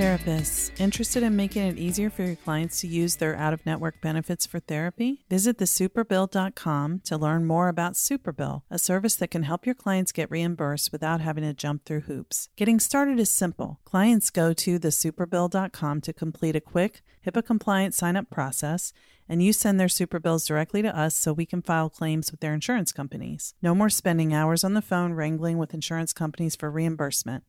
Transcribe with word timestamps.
Therapists 0.00 0.70
interested 0.80 1.22
in 1.22 1.36
making 1.36 1.66
it 1.66 1.76
easier 1.76 2.08
for 2.08 2.22
your 2.22 2.34
clients 2.34 2.80
to 2.80 2.86
use 2.86 3.16
their 3.16 3.36
out 3.36 3.52
of 3.52 3.66
network 3.66 4.00
benefits 4.00 4.46
for 4.46 4.58
therapy? 4.58 5.26
Visit 5.28 5.58
thesuperbill.com 5.58 7.00
to 7.00 7.18
learn 7.18 7.44
more 7.44 7.68
about 7.68 7.92
Superbill, 7.92 8.62
a 8.70 8.78
service 8.78 9.14
that 9.16 9.30
can 9.30 9.42
help 9.42 9.66
your 9.66 9.74
clients 9.74 10.10
get 10.10 10.30
reimbursed 10.30 10.90
without 10.90 11.20
having 11.20 11.44
to 11.44 11.52
jump 11.52 11.84
through 11.84 12.00
hoops. 12.00 12.48
Getting 12.56 12.80
started 12.80 13.20
is 13.20 13.30
simple. 13.30 13.78
Clients 13.84 14.30
go 14.30 14.54
to 14.54 14.80
thesuperbill.com 14.80 16.00
to 16.00 16.12
complete 16.14 16.56
a 16.56 16.62
quick, 16.62 17.02
HIPAA 17.26 17.44
compliant 17.44 17.92
sign 17.92 18.16
up 18.16 18.30
process 18.30 18.94
and 19.28 19.42
you 19.42 19.52
send 19.52 19.78
their 19.78 19.86
super 19.86 20.18
bills 20.18 20.46
directly 20.46 20.80
to 20.80 20.98
us 20.98 21.14
so 21.14 21.34
we 21.34 21.44
can 21.44 21.60
file 21.60 21.90
claims 21.90 22.30
with 22.30 22.40
their 22.40 22.54
insurance 22.54 22.90
companies. 22.90 23.52
No 23.60 23.74
more 23.74 23.90
spending 23.90 24.32
hours 24.32 24.64
on 24.64 24.72
the 24.72 24.80
phone 24.80 25.12
wrangling 25.12 25.58
with 25.58 25.74
insurance 25.74 26.14
companies 26.14 26.56
for 26.56 26.70
reimbursement. 26.70 27.44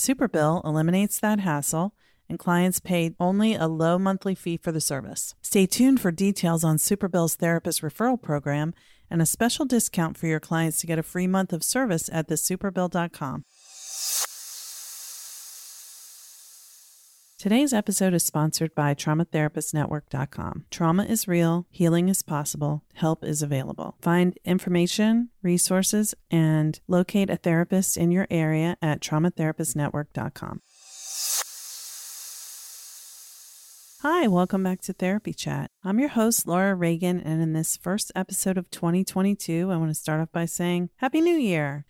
Superbill 0.00 0.64
eliminates 0.64 1.20
that 1.20 1.40
hassle, 1.40 1.94
and 2.26 2.38
clients 2.38 2.80
pay 2.80 3.14
only 3.20 3.54
a 3.54 3.68
low 3.68 3.98
monthly 3.98 4.34
fee 4.34 4.56
for 4.56 4.72
the 4.72 4.80
service. 4.80 5.34
Stay 5.42 5.66
tuned 5.66 6.00
for 6.00 6.10
details 6.10 6.64
on 6.64 6.78
Superbill's 6.78 7.34
therapist 7.34 7.82
referral 7.82 8.20
program 8.20 8.72
and 9.10 9.20
a 9.20 9.26
special 9.26 9.66
discount 9.66 10.16
for 10.16 10.26
your 10.26 10.40
clients 10.40 10.80
to 10.80 10.86
get 10.86 10.98
a 10.98 11.02
free 11.02 11.26
month 11.26 11.52
of 11.52 11.62
service 11.62 12.08
at 12.10 12.28
thesuperbill.com. 12.28 13.44
Today's 17.40 17.72
episode 17.72 18.12
is 18.12 18.22
sponsored 18.22 18.74
by 18.74 18.94
traumatherapistnetwork.com. 18.94 20.66
Trauma 20.70 21.04
is 21.04 21.26
real, 21.26 21.66
healing 21.70 22.10
is 22.10 22.20
possible, 22.20 22.84
help 22.92 23.24
is 23.24 23.40
available. 23.40 23.96
Find 24.02 24.38
information, 24.44 25.30
resources, 25.40 26.14
and 26.30 26.78
locate 26.86 27.30
a 27.30 27.36
therapist 27.36 27.96
in 27.96 28.10
your 28.10 28.26
area 28.30 28.76
at 28.82 29.00
traumatherapistnetwork.com. 29.00 30.60
Hi, 34.02 34.28
welcome 34.28 34.62
back 34.62 34.82
to 34.82 34.92
Therapy 34.92 35.32
Chat. 35.32 35.70
I'm 35.82 35.98
your 35.98 36.10
host, 36.10 36.46
Laura 36.46 36.74
Reagan, 36.74 37.22
and 37.22 37.40
in 37.40 37.54
this 37.54 37.78
first 37.78 38.12
episode 38.14 38.58
of 38.58 38.70
2022, 38.70 39.70
I 39.72 39.78
want 39.78 39.88
to 39.88 39.94
start 39.94 40.20
off 40.20 40.30
by 40.30 40.44
saying 40.44 40.90
Happy 40.96 41.22
New 41.22 41.36
Year! 41.36 41.86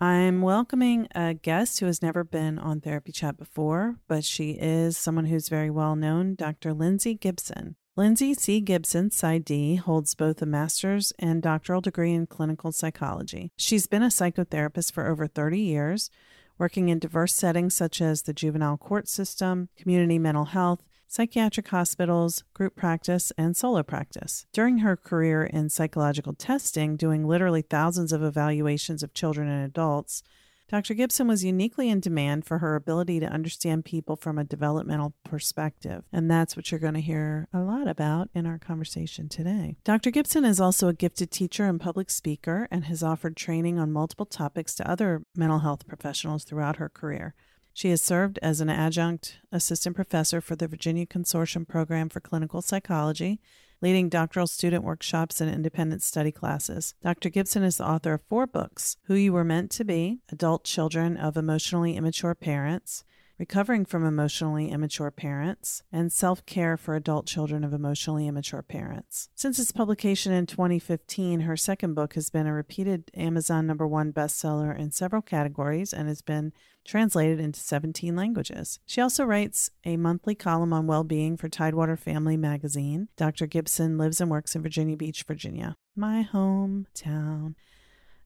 I'm 0.00 0.42
welcoming 0.42 1.08
a 1.12 1.34
guest 1.34 1.80
who 1.80 1.86
has 1.86 2.02
never 2.02 2.22
been 2.22 2.56
on 2.56 2.80
Therapy 2.80 3.10
Chat 3.10 3.36
before, 3.36 3.96
but 4.06 4.22
she 4.22 4.52
is 4.52 4.96
someone 4.96 5.24
who's 5.24 5.48
very 5.48 5.70
well 5.70 5.96
known, 5.96 6.36
Dr. 6.36 6.72
Lindsay 6.72 7.14
Gibson. 7.14 7.74
Lindsay 7.96 8.32
C. 8.32 8.60
Gibson, 8.60 9.10
PsyD, 9.10 9.80
holds 9.80 10.14
both 10.14 10.40
a 10.40 10.46
master's 10.46 11.12
and 11.18 11.42
doctoral 11.42 11.80
degree 11.80 12.12
in 12.12 12.28
clinical 12.28 12.70
psychology. 12.70 13.50
She's 13.56 13.88
been 13.88 14.04
a 14.04 14.06
psychotherapist 14.06 14.92
for 14.92 15.08
over 15.08 15.26
30 15.26 15.58
years, 15.58 16.10
working 16.58 16.90
in 16.90 17.00
diverse 17.00 17.34
settings 17.34 17.74
such 17.74 18.00
as 18.00 18.22
the 18.22 18.32
juvenile 18.32 18.76
court 18.76 19.08
system, 19.08 19.68
community 19.76 20.20
mental 20.20 20.44
health, 20.44 20.84
psychiatric 21.08 21.68
hospitals, 21.68 22.44
group 22.54 22.76
practice, 22.76 23.32
and 23.36 23.56
solo 23.56 23.82
practice. 23.82 24.46
During 24.52 24.78
her 24.78 24.96
career 24.96 25.42
in 25.42 25.70
psychological 25.70 26.34
testing, 26.34 26.96
doing 26.96 27.26
literally 27.26 27.62
thousands 27.62 28.12
of 28.12 28.22
evaluations 28.22 29.02
of 29.02 29.14
children 29.14 29.48
and 29.48 29.64
adults, 29.64 30.22
Dr. 30.68 30.92
Gibson 30.92 31.26
was 31.26 31.44
uniquely 31.44 31.88
in 31.88 31.98
demand 31.98 32.44
for 32.44 32.58
her 32.58 32.76
ability 32.76 33.20
to 33.20 33.26
understand 33.26 33.86
people 33.86 34.16
from 34.16 34.36
a 34.36 34.44
developmental 34.44 35.14
perspective. 35.24 36.04
And 36.12 36.30
that's 36.30 36.56
what 36.56 36.70
you're 36.70 36.78
going 36.78 36.92
to 36.92 37.00
hear 37.00 37.48
a 37.54 37.60
lot 37.60 37.88
about 37.88 38.28
in 38.34 38.44
our 38.44 38.58
conversation 38.58 39.30
today. 39.30 39.78
Dr. 39.82 40.10
Gibson 40.10 40.44
is 40.44 40.60
also 40.60 40.88
a 40.88 40.92
gifted 40.92 41.30
teacher 41.30 41.64
and 41.64 41.80
public 41.80 42.10
speaker 42.10 42.68
and 42.70 42.84
has 42.84 43.02
offered 43.02 43.34
training 43.34 43.78
on 43.78 43.92
multiple 43.92 44.26
topics 44.26 44.74
to 44.74 44.88
other 44.88 45.22
mental 45.34 45.60
health 45.60 45.88
professionals 45.88 46.44
throughout 46.44 46.76
her 46.76 46.90
career. 46.90 47.34
She 47.78 47.90
has 47.90 48.02
served 48.02 48.40
as 48.42 48.60
an 48.60 48.70
adjunct 48.70 49.38
assistant 49.52 49.94
professor 49.94 50.40
for 50.40 50.56
the 50.56 50.66
Virginia 50.66 51.06
Consortium 51.06 51.64
Program 51.64 52.08
for 52.08 52.18
Clinical 52.18 52.60
Psychology, 52.60 53.38
leading 53.80 54.08
doctoral 54.08 54.48
student 54.48 54.82
workshops 54.82 55.40
and 55.40 55.48
independent 55.48 56.02
study 56.02 56.32
classes. 56.32 56.96
Dr. 57.04 57.28
Gibson 57.28 57.62
is 57.62 57.76
the 57.76 57.86
author 57.86 58.14
of 58.14 58.22
four 58.22 58.48
books 58.48 58.96
Who 59.04 59.14
You 59.14 59.32
Were 59.32 59.44
Meant 59.44 59.70
to 59.70 59.84
Be, 59.84 60.18
Adult 60.32 60.64
Children 60.64 61.16
of 61.16 61.36
Emotionally 61.36 61.94
Immature 61.96 62.34
Parents, 62.34 63.04
Recovering 63.38 63.84
from 63.84 64.04
Emotionally 64.04 64.68
Immature 64.68 65.12
Parents, 65.12 65.84
and 65.92 66.12
Self 66.12 66.44
Care 66.44 66.76
for 66.76 66.96
Adult 66.96 67.24
Children 67.24 67.62
of 67.62 67.72
Emotionally 67.72 68.26
Immature 68.26 68.62
Parents. 68.62 69.28
Since 69.36 69.60
its 69.60 69.70
publication 69.70 70.32
in 70.32 70.46
2015, 70.46 71.40
her 71.40 71.56
second 71.56 71.94
book 71.94 72.14
has 72.14 72.30
been 72.30 72.48
a 72.48 72.52
repeated 72.52 73.12
Amazon 73.14 73.64
number 73.64 73.86
one 73.86 74.12
bestseller 74.12 74.76
in 74.76 74.90
several 74.90 75.22
categories 75.22 75.92
and 75.92 76.08
has 76.08 76.20
been 76.20 76.52
translated 76.84 77.38
into 77.38 77.60
17 77.60 78.16
languages. 78.16 78.80
She 78.86 79.00
also 79.00 79.24
writes 79.24 79.70
a 79.84 79.96
monthly 79.96 80.34
column 80.34 80.72
on 80.72 80.88
well 80.88 81.04
being 81.04 81.36
for 81.36 81.48
Tidewater 81.48 81.96
Family 81.96 82.36
magazine. 82.36 83.06
Dr. 83.16 83.46
Gibson 83.46 83.98
lives 83.98 84.20
and 84.20 84.32
works 84.32 84.56
in 84.56 84.62
Virginia 84.62 84.96
Beach, 84.96 85.22
Virginia, 85.22 85.76
my 85.94 86.26
hometown. 86.32 87.54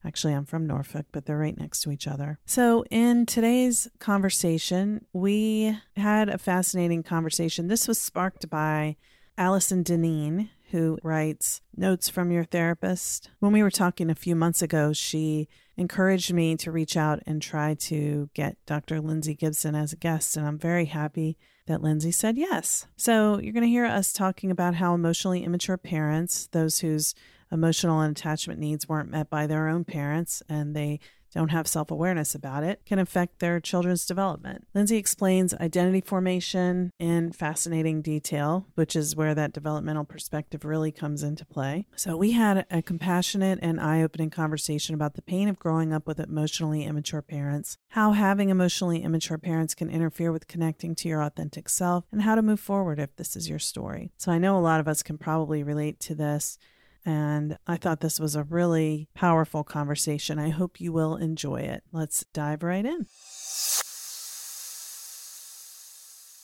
Actually, 0.05 0.33
I'm 0.33 0.45
from 0.45 0.67
Norfolk, 0.67 1.05
but 1.11 1.25
they're 1.25 1.37
right 1.37 1.57
next 1.57 1.81
to 1.81 1.91
each 1.91 2.07
other. 2.07 2.39
So, 2.45 2.83
in 2.91 3.25
today's 3.25 3.87
conversation, 3.99 5.05
we 5.13 5.77
had 5.95 6.29
a 6.29 6.37
fascinating 6.37 7.03
conversation. 7.03 7.67
This 7.67 7.87
was 7.87 7.99
sparked 7.99 8.49
by 8.49 8.97
Allison 9.37 9.83
Deneen, 9.83 10.49
who 10.71 10.97
writes 11.03 11.61
Notes 11.75 12.09
from 12.09 12.31
Your 12.31 12.43
Therapist. 12.43 13.29
When 13.39 13.53
we 13.53 13.63
were 13.63 13.71
talking 13.71 14.09
a 14.09 14.15
few 14.15 14.35
months 14.35 14.61
ago, 14.61 14.91
she 14.91 15.47
encouraged 15.77 16.33
me 16.33 16.55
to 16.57 16.71
reach 16.71 16.97
out 16.97 17.21
and 17.25 17.41
try 17.41 17.73
to 17.73 18.29
get 18.33 18.57
Dr. 18.65 18.99
Lindsay 18.99 19.35
Gibson 19.35 19.73
as 19.73 19.93
a 19.93 19.97
guest, 19.97 20.35
and 20.35 20.45
I'm 20.45 20.59
very 20.59 20.85
happy 20.85 21.37
that 21.65 21.81
Lindsay 21.81 22.11
said 22.11 22.37
yes. 22.37 22.87
So, 22.97 23.39
you're 23.39 23.53
going 23.53 23.63
to 23.63 23.69
hear 23.69 23.85
us 23.85 24.11
talking 24.11 24.51
about 24.51 24.75
how 24.75 24.93
emotionally 24.93 25.45
immature 25.45 25.77
parents, 25.77 26.47
those 26.51 26.79
whose 26.79 27.15
emotional 27.53 28.01
and 28.01 28.17
attachment 28.17 28.59
needs 28.59 28.89
weren't 28.89 29.11
met 29.11 29.29
by 29.29 29.47
their 29.47 29.67
own 29.67 29.85
parents 29.85 30.41
and 30.49 30.75
they 30.75 30.99
don't 31.33 31.49
have 31.49 31.67
self 31.67 31.91
awareness 31.91 32.35
about 32.35 32.63
it 32.63 32.81
can 32.85 32.99
affect 32.99 33.39
their 33.39 33.59
children's 33.59 34.05
development. 34.05 34.67
Lindsay 34.73 34.97
explains 34.97 35.53
identity 35.55 36.01
formation 36.01 36.91
in 36.99 37.31
fascinating 37.31 38.01
detail, 38.01 38.67
which 38.75 38.95
is 38.95 39.15
where 39.15 39.33
that 39.35 39.53
developmental 39.53 40.03
perspective 40.03 40.63
really 40.63 40.91
comes 40.91 41.23
into 41.23 41.45
play. 41.45 41.87
So, 41.95 42.15
we 42.15 42.31
had 42.31 42.65
a 42.69 42.81
compassionate 42.81 43.59
and 43.61 43.79
eye 43.79 44.03
opening 44.03 44.29
conversation 44.29 44.95
about 44.95 45.15
the 45.15 45.21
pain 45.21 45.47
of 45.47 45.59
growing 45.59 45.91
up 45.91 46.07
with 46.07 46.19
emotionally 46.19 46.83
immature 46.83 47.21
parents, 47.21 47.77
how 47.89 48.11
having 48.11 48.49
emotionally 48.49 49.03
immature 49.03 49.37
parents 49.37 49.73
can 49.73 49.89
interfere 49.89 50.31
with 50.31 50.47
connecting 50.47 50.95
to 50.95 51.07
your 51.07 51.21
authentic 51.21 51.67
self, 51.67 52.05
and 52.11 52.21
how 52.21 52.35
to 52.35 52.41
move 52.41 52.59
forward 52.59 52.99
if 52.99 53.15
this 53.15 53.35
is 53.35 53.49
your 53.49 53.59
story. 53.59 54.11
So, 54.17 54.31
I 54.31 54.37
know 54.37 54.57
a 54.57 54.61
lot 54.61 54.79
of 54.79 54.87
us 54.87 55.01
can 55.01 55.17
probably 55.17 55.63
relate 55.63 55.99
to 56.01 56.15
this. 56.15 56.57
And 57.05 57.57
I 57.67 57.75
thought 57.77 57.99
this 57.99 58.19
was 58.19 58.35
a 58.35 58.43
really 58.43 59.09
powerful 59.13 59.63
conversation. 59.63 60.39
I 60.39 60.49
hope 60.49 60.79
you 60.79 60.93
will 60.93 61.17
enjoy 61.17 61.61
it. 61.61 61.83
Let's 61.91 62.25
dive 62.33 62.63
right 62.63 62.85
in. 62.85 63.07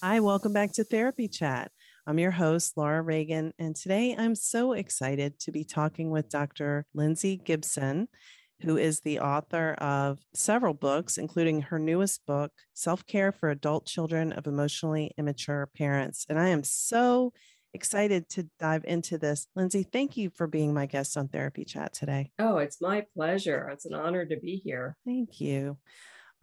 Hi, 0.01 0.19
welcome 0.19 0.53
back 0.53 0.73
to 0.73 0.83
Therapy 0.83 1.27
Chat. 1.27 1.71
I'm 2.07 2.19
your 2.19 2.31
host, 2.31 2.75
Laura 2.75 3.01
Reagan, 3.01 3.53
and 3.59 3.75
today 3.75 4.15
I'm 4.17 4.33
so 4.33 4.73
excited 4.73 5.39
to 5.41 5.51
be 5.51 5.63
talking 5.63 6.09
with 6.09 6.29
Dr. 6.29 6.85
Lindsay 6.93 7.37
Gibson, 7.37 8.07
who 8.61 8.77
is 8.77 9.01
the 9.01 9.19
author 9.19 9.73
of 9.73 10.19
several 10.33 10.73
books, 10.73 11.17
including 11.17 11.61
her 11.61 11.79
newest 11.79 12.25
book, 12.25 12.51
Self 12.73 13.05
Care 13.05 13.31
for 13.31 13.49
Adult 13.49 13.85
Children 13.85 14.33
of 14.33 14.47
Emotionally 14.47 15.11
Immature 15.17 15.69
Parents. 15.77 16.25
And 16.29 16.39
I 16.39 16.49
am 16.49 16.63
so 16.63 17.31
excited 17.73 18.29
to 18.29 18.49
dive 18.59 18.83
into 18.85 19.17
this. 19.17 19.47
Lindsay, 19.55 19.83
thank 19.83 20.17
you 20.17 20.29
for 20.29 20.47
being 20.47 20.73
my 20.73 20.85
guest 20.85 21.17
on 21.17 21.27
Therapy 21.27 21.65
Chat 21.65 21.93
today. 21.93 22.31
Oh, 22.39 22.57
it's 22.57 22.81
my 22.81 23.05
pleasure. 23.15 23.69
It's 23.71 23.85
an 23.85 23.93
honor 23.93 24.25
to 24.25 24.37
be 24.37 24.61
here. 24.63 24.97
Thank 25.05 25.39
you. 25.39 25.77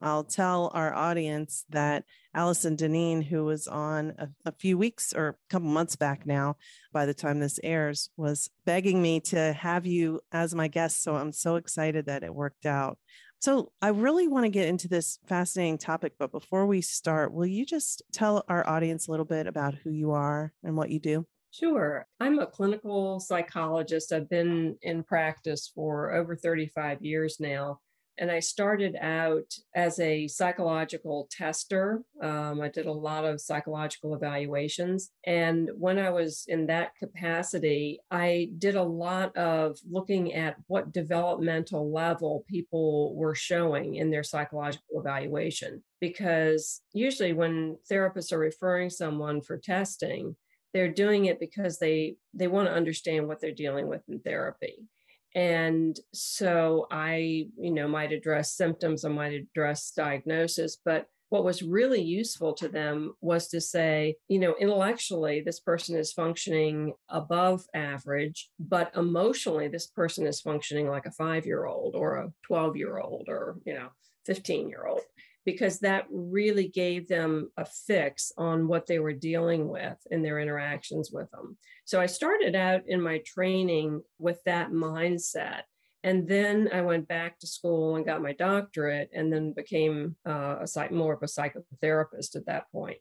I'll 0.02 0.24
tell 0.24 0.70
our 0.74 0.92
audience 0.92 1.64
that 1.70 2.04
Allison 2.34 2.76
Deneen, 2.76 3.24
who 3.24 3.44
was 3.44 3.66
on 3.66 4.12
a, 4.18 4.28
a, 4.44 4.52
few 4.52 4.76
weeks 4.76 5.14
or 5.14 5.28
a 5.28 5.34
couple 5.48 5.68
months 5.68 5.96
back 5.96 6.26
now, 6.26 6.56
by 6.92 7.06
the 7.06 7.14
time 7.14 7.40
this 7.40 7.58
airs, 7.64 8.10
was 8.16 8.50
begging 8.66 9.00
me 9.00 9.20
to 9.20 9.54
have 9.54 9.86
you 9.86 10.20
as 10.32 10.54
my 10.54 10.68
guest. 10.68 11.02
So 11.02 11.16
I'm 11.16 11.32
so 11.32 11.56
excited 11.56 12.06
that 12.06 12.24
it 12.24 12.34
worked 12.34 12.66
out. 12.66 12.98
So 13.40 13.72
I 13.80 13.88
really 13.88 14.28
want 14.28 14.44
to 14.44 14.50
get 14.50 14.68
into 14.68 14.88
this 14.88 15.18
fascinating 15.26 15.78
topic, 15.78 16.14
but 16.18 16.32
before 16.32 16.66
we 16.66 16.80
start, 16.80 17.32
will 17.32 17.46
you 17.46 17.64
just 17.64 18.02
tell 18.12 18.44
our 18.48 18.66
audience 18.68 19.06
a 19.06 19.10
little 19.10 19.26
bit 19.26 19.46
about 19.46 19.74
who 19.74 19.90
you 19.90 20.12
are 20.12 20.52
and 20.62 20.76
what 20.76 20.90
you 20.90 20.98
do? 20.98 21.26
Sure. 21.50 22.06
I'm 22.20 22.38
a 22.38 22.46
clinical 22.46 23.20
psychologist. 23.20 24.12
I've 24.12 24.28
been 24.28 24.76
in 24.82 25.02
practice 25.04 25.70
for 25.74 26.12
over 26.12 26.36
35 26.36 27.02
years 27.02 27.40
now. 27.40 27.80
And 28.18 28.30
I 28.30 28.40
started 28.40 28.96
out 29.00 29.52
as 29.74 29.98
a 30.00 30.26
psychological 30.28 31.28
tester. 31.30 32.02
Um, 32.22 32.60
I 32.60 32.68
did 32.68 32.86
a 32.86 32.92
lot 32.92 33.24
of 33.24 33.40
psychological 33.40 34.14
evaluations. 34.14 35.10
And 35.24 35.70
when 35.76 35.98
I 35.98 36.10
was 36.10 36.44
in 36.48 36.66
that 36.66 36.96
capacity, 36.96 38.00
I 38.10 38.50
did 38.58 38.74
a 38.74 38.82
lot 38.82 39.36
of 39.36 39.78
looking 39.88 40.34
at 40.34 40.56
what 40.66 40.92
developmental 40.92 41.92
level 41.92 42.44
people 42.48 43.14
were 43.14 43.34
showing 43.34 43.96
in 43.96 44.10
their 44.10 44.24
psychological 44.24 45.00
evaluation. 45.00 45.82
Because 46.00 46.82
usually, 46.92 47.32
when 47.32 47.78
therapists 47.90 48.32
are 48.32 48.38
referring 48.38 48.90
someone 48.90 49.40
for 49.40 49.58
testing, 49.58 50.36
they're 50.72 50.92
doing 50.92 51.24
it 51.26 51.40
because 51.40 51.78
they 51.78 52.16
they 52.34 52.48
want 52.48 52.68
to 52.68 52.74
understand 52.74 53.26
what 53.26 53.40
they're 53.40 53.50
dealing 53.52 53.88
with 53.88 54.02
in 54.08 54.20
therapy 54.20 54.76
and 55.34 55.98
so 56.12 56.86
I, 56.90 57.46
you 57.58 57.70
know, 57.70 57.88
might 57.88 58.12
address 58.12 58.52
symptoms, 58.52 59.04
I 59.04 59.08
might 59.08 59.32
address 59.32 59.90
diagnosis, 59.90 60.78
but 60.84 61.06
what 61.28 61.44
was 61.44 61.62
really 61.62 62.00
useful 62.00 62.54
to 62.54 62.68
them 62.68 63.14
was 63.20 63.48
to 63.48 63.60
say, 63.60 64.16
you 64.28 64.38
know, 64.38 64.54
intellectually, 64.60 65.40
this 65.40 65.58
person 65.58 65.96
is 65.96 66.12
functioning 66.12 66.94
above 67.08 67.64
average, 67.74 68.48
but 68.60 68.92
emotionally, 68.96 69.68
this 69.68 69.88
person 69.88 70.26
is 70.26 70.40
functioning 70.40 70.88
like 70.88 71.06
a 71.06 71.10
five 71.10 71.44
year 71.44 71.66
old 71.66 71.96
or 71.96 72.16
a 72.16 72.32
12 72.46 72.76
year 72.76 72.98
old 72.98 73.26
or, 73.28 73.56
you 73.64 73.74
know, 73.74 73.88
15 74.26 74.68
year 74.68 74.86
old 74.86 75.00
because 75.46 75.78
that 75.78 76.06
really 76.10 76.66
gave 76.68 77.06
them 77.06 77.50
a 77.56 77.64
fix 77.64 78.32
on 78.36 78.66
what 78.66 78.86
they 78.86 78.98
were 78.98 79.12
dealing 79.12 79.68
with 79.68 79.96
in 80.10 80.20
their 80.20 80.40
interactions 80.40 81.12
with 81.12 81.30
them. 81.30 81.56
So 81.84 82.00
I 82.00 82.06
started 82.06 82.56
out 82.56 82.82
in 82.88 83.00
my 83.00 83.18
training 83.24 84.02
with 84.18 84.42
that 84.44 84.72
mindset. 84.72 85.62
And 86.02 86.28
then 86.28 86.68
I 86.72 86.82
went 86.82 87.08
back 87.08 87.38
to 87.38 87.46
school 87.46 87.96
and 87.96 88.04
got 88.04 88.22
my 88.22 88.32
doctorate 88.32 89.10
and 89.14 89.32
then 89.32 89.52
became 89.52 90.16
uh, 90.28 90.64
a 90.64 90.92
more 90.92 91.14
of 91.14 91.22
a 91.22 91.26
psychotherapist 91.26 92.34
at 92.34 92.46
that 92.46 92.70
point. 92.72 92.98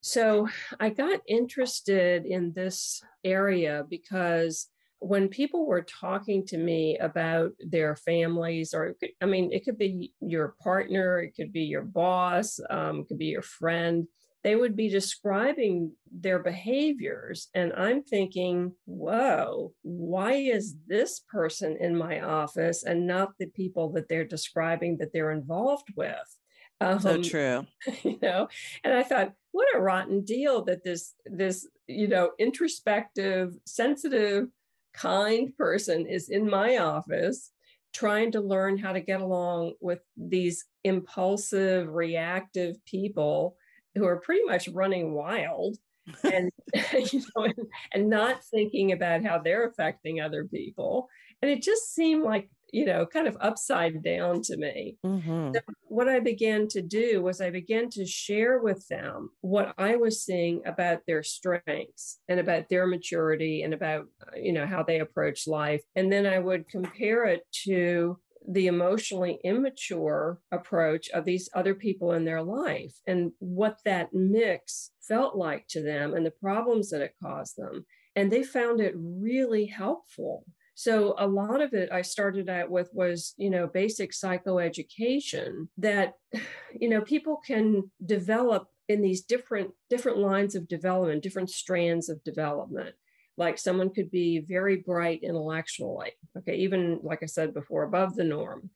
So 0.00 0.48
I 0.78 0.90
got 0.90 1.20
interested 1.26 2.26
in 2.26 2.52
this 2.52 3.02
area 3.24 3.84
because 3.88 4.68
when 5.00 5.28
people 5.28 5.66
were 5.66 5.82
talking 5.82 6.46
to 6.46 6.58
me 6.58 6.96
about 6.98 7.52
their 7.60 7.96
families, 7.96 8.72
or 8.74 8.94
could, 8.98 9.10
I 9.20 9.26
mean, 9.26 9.52
it 9.52 9.64
could 9.64 9.78
be 9.78 10.12
your 10.20 10.54
partner, 10.62 11.20
it 11.20 11.34
could 11.36 11.52
be 11.52 11.62
your 11.62 11.82
boss, 11.82 12.58
um, 12.70 13.00
it 13.00 13.08
could 13.08 13.18
be 13.18 13.26
your 13.26 13.42
friend, 13.42 14.06
they 14.44 14.56
would 14.56 14.76
be 14.76 14.90
describing 14.90 15.92
their 16.12 16.38
behaviors. 16.38 17.48
And 17.54 17.72
I'm 17.72 18.02
thinking, 18.02 18.72
whoa, 18.84 19.72
why 19.82 20.34
is 20.34 20.76
this 20.86 21.20
person 21.20 21.78
in 21.80 21.96
my 21.96 22.20
office 22.20 22.84
and 22.84 23.06
not 23.06 23.32
the 23.38 23.46
people 23.46 23.90
that 23.92 24.08
they're 24.08 24.26
describing 24.26 24.98
that 24.98 25.12
they're 25.12 25.32
involved 25.32 25.88
with? 25.96 26.38
Um, 26.80 27.00
so 27.00 27.22
true. 27.22 27.66
You 28.02 28.18
know, 28.20 28.48
and 28.84 28.92
I 28.92 29.02
thought, 29.02 29.32
what 29.52 29.74
a 29.74 29.80
rotten 29.80 30.24
deal 30.24 30.62
that 30.64 30.84
this 30.84 31.14
this 31.24 31.66
you 31.86 32.08
know 32.08 32.32
introspective, 32.38 33.54
sensitive 33.64 34.48
kind 34.94 35.54
person 35.56 36.06
is 36.06 36.28
in 36.28 36.48
my 36.48 36.78
office 36.78 37.50
trying 37.92 38.32
to 38.32 38.40
learn 38.40 38.76
how 38.76 38.92
to 38.92 39.00
get 39.00 39.20
along 39.20 39.72
with 39.80 40.00
these 40.16 40.64
impulsive, 40.82 41.88
reactive 41.88 42.76
people 42.84 43.56
who 43.94 44.04
are 44.04 44.20
pretty 44.20 44.44
much 44.44 44.68
running 44.68 45.14
wild 45.14 45.76
and 46.24 46.50
you 47.12 47.22
know 47.34 47.44
and, 47.44 47.54
and, 47.94 48.10
not 48.10 48.44
thinking 48.44 48.92
about 48.92 49.24
how 49.24 49.38
they're 49.38 49.66
affecting 49.66 50.20
other 50.20 50.44
people. 50.44 51.08
And 51.40 51.50
it 51.50 51.62
just 51.62 51.94
seemed 51.94 52.24
like 52.24 52.50
you 52.74 52.84
know, 52.84 53.06
kind 53.06 53.28
of 53.28 53.36
upside 53.40 54.02
down 54.02 54.42
to 54.42 54.56
me. 54.56 54.96
Mm-hmm. 55.06 55.52
So 55.54 55.60
what 55.82 56.08
I 56.08 56.18
began 56.18 56.66
to 56.68 56.82
do 56.82 57.22
was 57.22 57.40
I 57.40 57.50
began 57.50 57.88
to 57.90 58.04
share 58.04 58.58
with 58.58 58.88
them 58.88 59.30
what 59.42 59.74
I 59.78 59.94
was 59.94 60.24
seeing 60.24 60.60
about 60.66 61.02
their 61.06 61.22
strengths 61.22 62.18
and 62.28 62.40
about 62.40 62.68
their 62.68 62.88
maturity 62.88 63.62
and 63.62 63.74
about, 63.74 64.06
uh, 64.20 64.36
you 64.36 64.52
know, 64.52 64.66
how 64.66 64.82
they 64.82 64.98
approach 64.98 65.46
life. 65.46 65.82
And 65.94 66.12
then 66.12 66.26
I 66.26 66.40
would 66.40 66.68
compare 66.68 67.26
it 67.26 67.42
to 67.64 68.18
the 68.46 68.66
emotionally 68.66 69.38
immature 69.44 70.40
approach 70.50 71.08
of 71.10 71.24
these 71.24 71.48
other 71.54 71.76
people 71.76 72.10
in 72.12 72.24
their 72.24 72.42
life 72.42 72.94
and 73.06 73.30
what 73.38 73.78
that 73.84 74.12
mix 74.12 74.90
felt 75.00 75.36
like 75.36 75.68
to 75.68 75.80
them 75.80 76.12
and 76.12 76.26
the 76.26 76.32
problems 76.42 76.90
that 76.90 77.02
it 77.02 77.14
caused 77.22 77.56
them. 77.56 77.86
And 78.16 78.32
they 78.32 78.42
found 78.42 78.80
it 78.80 78.94
really 78.96 79.66
helpful 79.66 80.44
so 80.74 81.14
a 81.18 81.26
lot 81.26 81.60
of 81.60 81.72
it 81.72 81.90
I 81.92 82.02
started 82.02 82.48
out 82.48 82.68
with 82.68 82.90
was, 82.92 83.34
you 83.36 83.48
know, 83.48 83.66
basic 83.66 84.12
psychoeducation 84.12 85.68
that, 85.78 86.14
you 86.78 86.88
know, 86.88 87.00
people 87.00 87.40
can 87.46 87.90
develop 88.04 88.68
in 88.88 89.00
these 89.00 89.22
different 89.22 89.70
different 89.88 90.18
lines 90.18 90.54
of 90.54 90.68
development, 90.68 91.22
different 91.22 91.50
strands 91.50 92.08
of 92.08 92.22
development. 92.24 92.94
Like 93.36 93.58
someone 93.58 93.90
could 93.90 94.10
be 94.10 94.40
very 94.40 94.76
bright 94.76 95.20
intellectually, 95.22 96.12
okay, 96.38 96.56
even 96.56 97.00
like 97.02 97.22
I 97.22 97.26
said 97.26 97.54
before, 97.54 97.84
above 97.84 98.14
the 98.14 98.24
norm. 98.24 98.70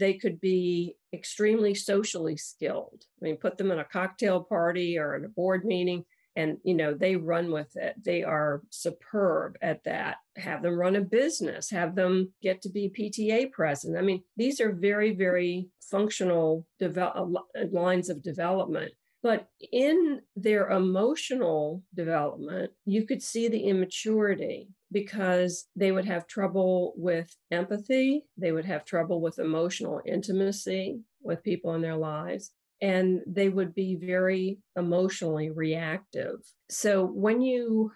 They 0.00 0.14
could 0.14 0.40
be 0.40 0.96
extremely 1.12 1.74
socially 1.74 2.36
skilled. 2.36 3.04
I 3.20 3.24
mean, 3.24 3.36
put 3.36 3.58
them 3.58 3.70
in 3.70 3.78
a 3.78 3.84
cocktail 3.84 4.42
party 4.42 4.98
or 4.98 5.14
at 5.14 5.24
a 5.24 5.28
board 5.28 5.64
meeting 5.64 6.04
and 6.36 6.58
you 6.64 6.74
know 6.74 6.94
they 6.94 7.16
run 7.16 7.50
with 7.50 7.76
it. 7.76 7.94
They 8.02 8.22
are 8.22 8.62
superb 8.70 9.56
at 9.62 9.84
that. 9.84 10.16
Have 10.36 10.62
them 10.62 10.78
run 10.78 10.96
a 10.96 11.00
business 11.00 11.70
have 11.70 11.94
them 11.94 12.32
get 12.42 12.62
to 12.62 12.68
be 12.68 12.88
pta 12.88 13.50
president. 13.52 13.98
I 13.98 14.02
mean 14.02 14.22
these 14.36 14.60
are 14.60 14.72
very 14.72 15.12
very 15.14 15.68
functional 15.80 16.66
develop, 16.78 17.44
uh, 17.58 17.64
lines 17.70 18.08
of 18.08 18.22
development. 18.22 18.92
But 19.22 19.48
in 19.72 20.20
their 20.36 20.68
emotional 20.68 21.82
development 21.94 22.72
you 22.84 23.06
could 23.06 23.22
see 23.22 23.48
the 23.48 23.64
immaturity 23.64 24.68
because 24.92 25.66
they 25.74 25.92
would 25.92 26.04
have 26.04 26.26
trouble 26.26 26.94
with 26.96 27.34
empathy. 27.50 28.24
They 28.36 28.52
would 28.52 28.66
have 28.66 28.84
trouble 28.84 29.20
with 29.20 29.38
emotional 29.38 30.00
intimacy 30.06 31.00
with 31.22 31.42
people 31.42 31.74
in 31.74 31.80
their 31.80 31.96
lives 31.96 32.52
and 32.80 33.20
they 33.26 33.48
would 33.48 33.74
be 33.74 33.96
very 33.96 34.58
emotionally 34.76 35.50
reactive. 35.50 36.40
So 36.70 37.04
when 37.04 37.40
you 37.40 37.92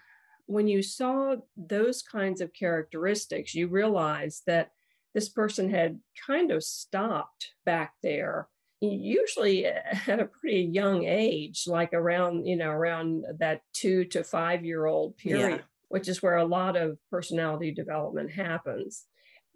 when 0.47 0.67
you 0.67 0.83
saw 0.83 1.37
those 1.57 2.01
kinds 2.01 2.41
of 2.41 2.55
characteristics, 2.55 3.55
you 3.55 3.69
realized 3.69 4.45
that 4.47 4.71
this 5.15 5.29
person 5.29 5.71
had 5.71 6.01
kind 6.27 6.51
of 6.51 6.65
stopped 6.65 7.53
back 7.65 7.93
there 8.03 8.49
usually 8.81 9.67
at 10.07 10.21
a 10.21 10.27
pretty 10.27 10.63
young 10.63 11.05
age 11.05 11.65
like 11.67 11.93
around 11.93 12.47
you 12.47 12.57
know 12.57 12.71
around 12.71 13.25
that 13.39 13.63
2 13.75 14.05
to 14.07 14.25
5 14.25 14.65
year 14.65 14.87
old 14.87 15.17
period 15.17 15.57
yeah. 15.57 15.65
which 15.89 16.09
is 16.09 16.23
where 16.23 16.37
a 16.37 16.45
lot 16.45 16.77
of 16.77 16.99
personality 17.11 17.73
development 17.73 18.31
happens 18.31 19.07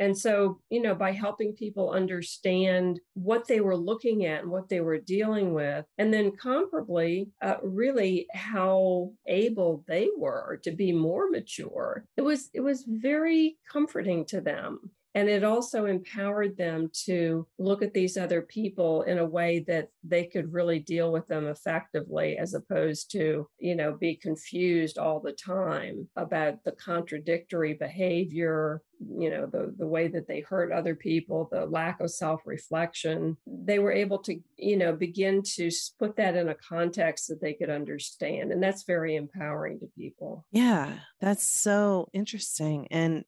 and 0.02 0.18
so, 0.18 0.58
you 0.68 0.82
know, 0.82 0.96
by 0.96 1.12
helping 1.12 1.52
people 1.52 1.92
understand 1.92 2.98
what 3.14 3.46
they 3.46 3.60
were 3.60 3.76
looking 3.76 4.26
at 4.26 4.42
and 4.42 4.50
what 4.50 4.68
they 4.68 4.80
were 4.80 4.98
dealing 4.98 5.54
with, 5.54 5.84
and 5.96 6.12
then 6.12 6.32
comparably, 6.32 7.28
uh, 7.40 7.54
really 7.62 8.26
how 8.34 9.12
able 9.28 9.84
they 9.86 10.08
were 10.18 10.58
to 10.64 10.72
be 10.72 10.90
more 10.90 11.30
mature, 11.30 12.04
it 12.16 12.22
was 12.22 12.50
it 12.52 12.62
was 12.62 12.84
very 12.88 13.58
comforting 13.72 14.24
to 14.26 14.40
them. 14.40 14.90
And 15.14 15.28
it 15.28 15.44
also 15.44 15.84
empowered 15.86 16.56
them 16.56 16.90
to 17.04 17.46
look 17.58 17.82
at 17.82 17.92
these 17.92 18.16
other 18.16 18.42
people 18.42 19.02
in 19.02 19.18
a 19.18 19.26
way 19.26 19.64
that 19.68 19.88
they 20.02 20.24
could 20.24 20.52
really 20.52 20.78
deal 20.78 21.12
with 21.12 21.26
them 21.28 21.46
effectively, 21.46 22.38
as 22.38 22.54
opposed 22.54 23.10
to, 23.12 23.46
you 23.58 23.76
know, 23.76 23.92
be 23.92 24.16
confused 24.16 24.98
all 24.98 25.20
the 25.20 25.32
time 25.32 26.08
about 26.16 26.64
the 26.64 26.72
contradictory 26.72 27.74
behavior, 27.74 28.82
you 29.00 29.30
know, 29.30 29.46
the, 29.46 29.74
the 29.76 29.86
way 29.86 30.08
that 30.08 30.28
they 30.28 30.40
hurt 30.40 30.72
other 30.72 30.94
people, 30.94 31.48
the 31.50 31.66
lack 31.66 32.00
of 32.00 32.10
self 32.10 32.40
reflection. 32.46 33.36
They 33.46 33.78
were 33.78 33.92
able 33.92 34.18
to, 34.20 34.38
you 34.56 34.76
know, 34.76 34.94
begin 34.94 35.42
to 35.56 35.70
put 35.98 36.16
that 36.16 36.36
in 36.36 36.48
a 36.48 36.54
context 36.54 37.28
that 37.28 37.40
they 37.40 37.52
could 37.52 37.70
understand. 37.70 38.52
And 38.52 38.62
that's 38.62 38.84
very 38.84 39.16
empowering 39.16 39.80
to 39.80 39.86
people. 39.96 40.46
Yeah, 40.52 40.92
that's 41.20 41.46
so 41.46 42.08
interesting. 42.12 42.88
And 42.90 43.24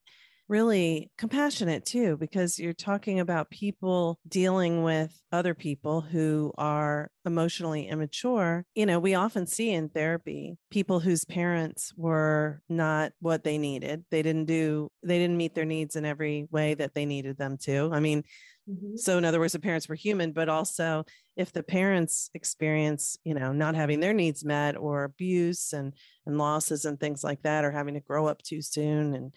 really 0.48 1.10
compassionate 1.16 1.84
too, 1.84 2.16
because 2.16 2.58
you're 2.58 2.72
talking 2.72 3.20
about 3.20 3.50
people 3.50 4.18
dealing 4.28 4.82
with 4.82 5.18
other 5.32 5.54
people 5.54 6.00
who 6.00 6.52
are 6.58 7.10
emotionally 7.24 7.88
immature. 7.88 8.64
You 8.74 8.86
know, 8.86 8.98
we 8.98 9.14
often 9.14 9.46
see 9.46 9.70
in 9.70 9.88
therapy 9.88 10.56
people 10.70 11.00
whose 11.00 11.24
parents 11.24 11.92
were 11.96 12.60
not 12.68 13.12
what 13.20 13.44
they 13.44 13.58
needed. 13.58 14.04
They 14.10 14.22
didn't 14.22 14.46
do, 14.46 14.90
they 15.02 15.18
didn't 15.18 15.38
meet 15.38 15.54
their 15.54 15.64
needs 15.64 15.96
in 15.96 16.04
every 16.04 16.46
way 16.50 16.74
that 16.74 16.94
they 16.94 17.06
needed 17.06 17.38
them 17.38 17.56
to. 17.62 17.90
I 17.92 18.00
mean, 18.00 18.24
Mm-hmm. 18.70 18.96
So, 18.96 19.18
in 19.18 19.26
other 19.26 19.40
words, 19.40 19.52
the 19.52 19.58
parents 19.58 19.90
were 19.90 19.94
human, 19.94 20.32
but 20.32 20.48
also 20.48 21.04
if 21.36 21.52
the 21.52 21.62
parents 21.62 22.30
experience, 22.32 23.18
you 23.22 23.34
know, 23.34 23.52
not 23.52 23.74
having 23.74 24.00
their 24.00 24.14
needs 24.14 24.42
met 24.42 24.76
or 24.76 25.04
abuse 25.04 25.74
and, 25.74 25.92
and 26.24 26.38
losses 26.38 26.86
and 26.86 26.98
things 26.98 27.22
like 27.22 27.42
that, 27.42 27.66
or 27.66 27.70
having 27.70 27.92
to 27.92 28.00
grow 28.00 28.26
up 28.26 28.40
too 28.42 28.62
soon 28.62 29.14
and, 29.14 29.34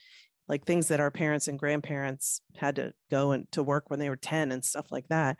like 0.47 0.65
things 0.65 0.87
that 0.87 0.99
our 0.99 1.11
parents 1.11 1.47
and 1.47 1.59
grandparents 1.59 2.41
had 2.55 2.75
to 2.77 2.93
go 3.11 3.31
and 3.31 3.51
to 3.51 3.63
work 3.63 3.89
when 3.89 3.99
they 3.99 4.09
were 4.09 4.15
10 4.15 4.51
and 4.51 4.63
stuff 4.63 4.91
like 4.91 5.07
that 5.09 5.37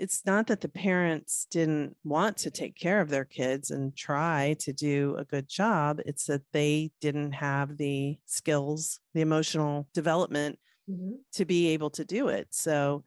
it's 0.00 0.24
not 0.24 0.46
that 0.46 0.62
the 0.62 0.68
parents 0.68 1.46
didn't 1.50 1.94
want 2.04 2.38
to 2.38 2.50
take 2.50 2.74
care 2.74 3.02
of 3.02 3.10
their 3.10 3.26
kids 3.26 3.70
and 3.70 3.94
try 3.94 4.56
to 4.58 4.72
do 4.72 5.14
a 5.18 5.24
good 5.24 5.48
job 5.48 6.00
it's 6.06 6.24
that 6.24 6.42
they 6.52 6.90
didn't 7.00 7.32
have 7.32 7.76
the 7.76 8.18
skills 8.24 9.00
the 9.14 9.20
emotional 9.20 9.86
development 9.92 10.58
mm-hmm. 10.90 11.12
to 11.32 11.44
be 11.44 11.68
able 11.68 11.90
to 11.90 12.04
do 12.04 12.28
it 12.28 12.48
so 12.50 13.04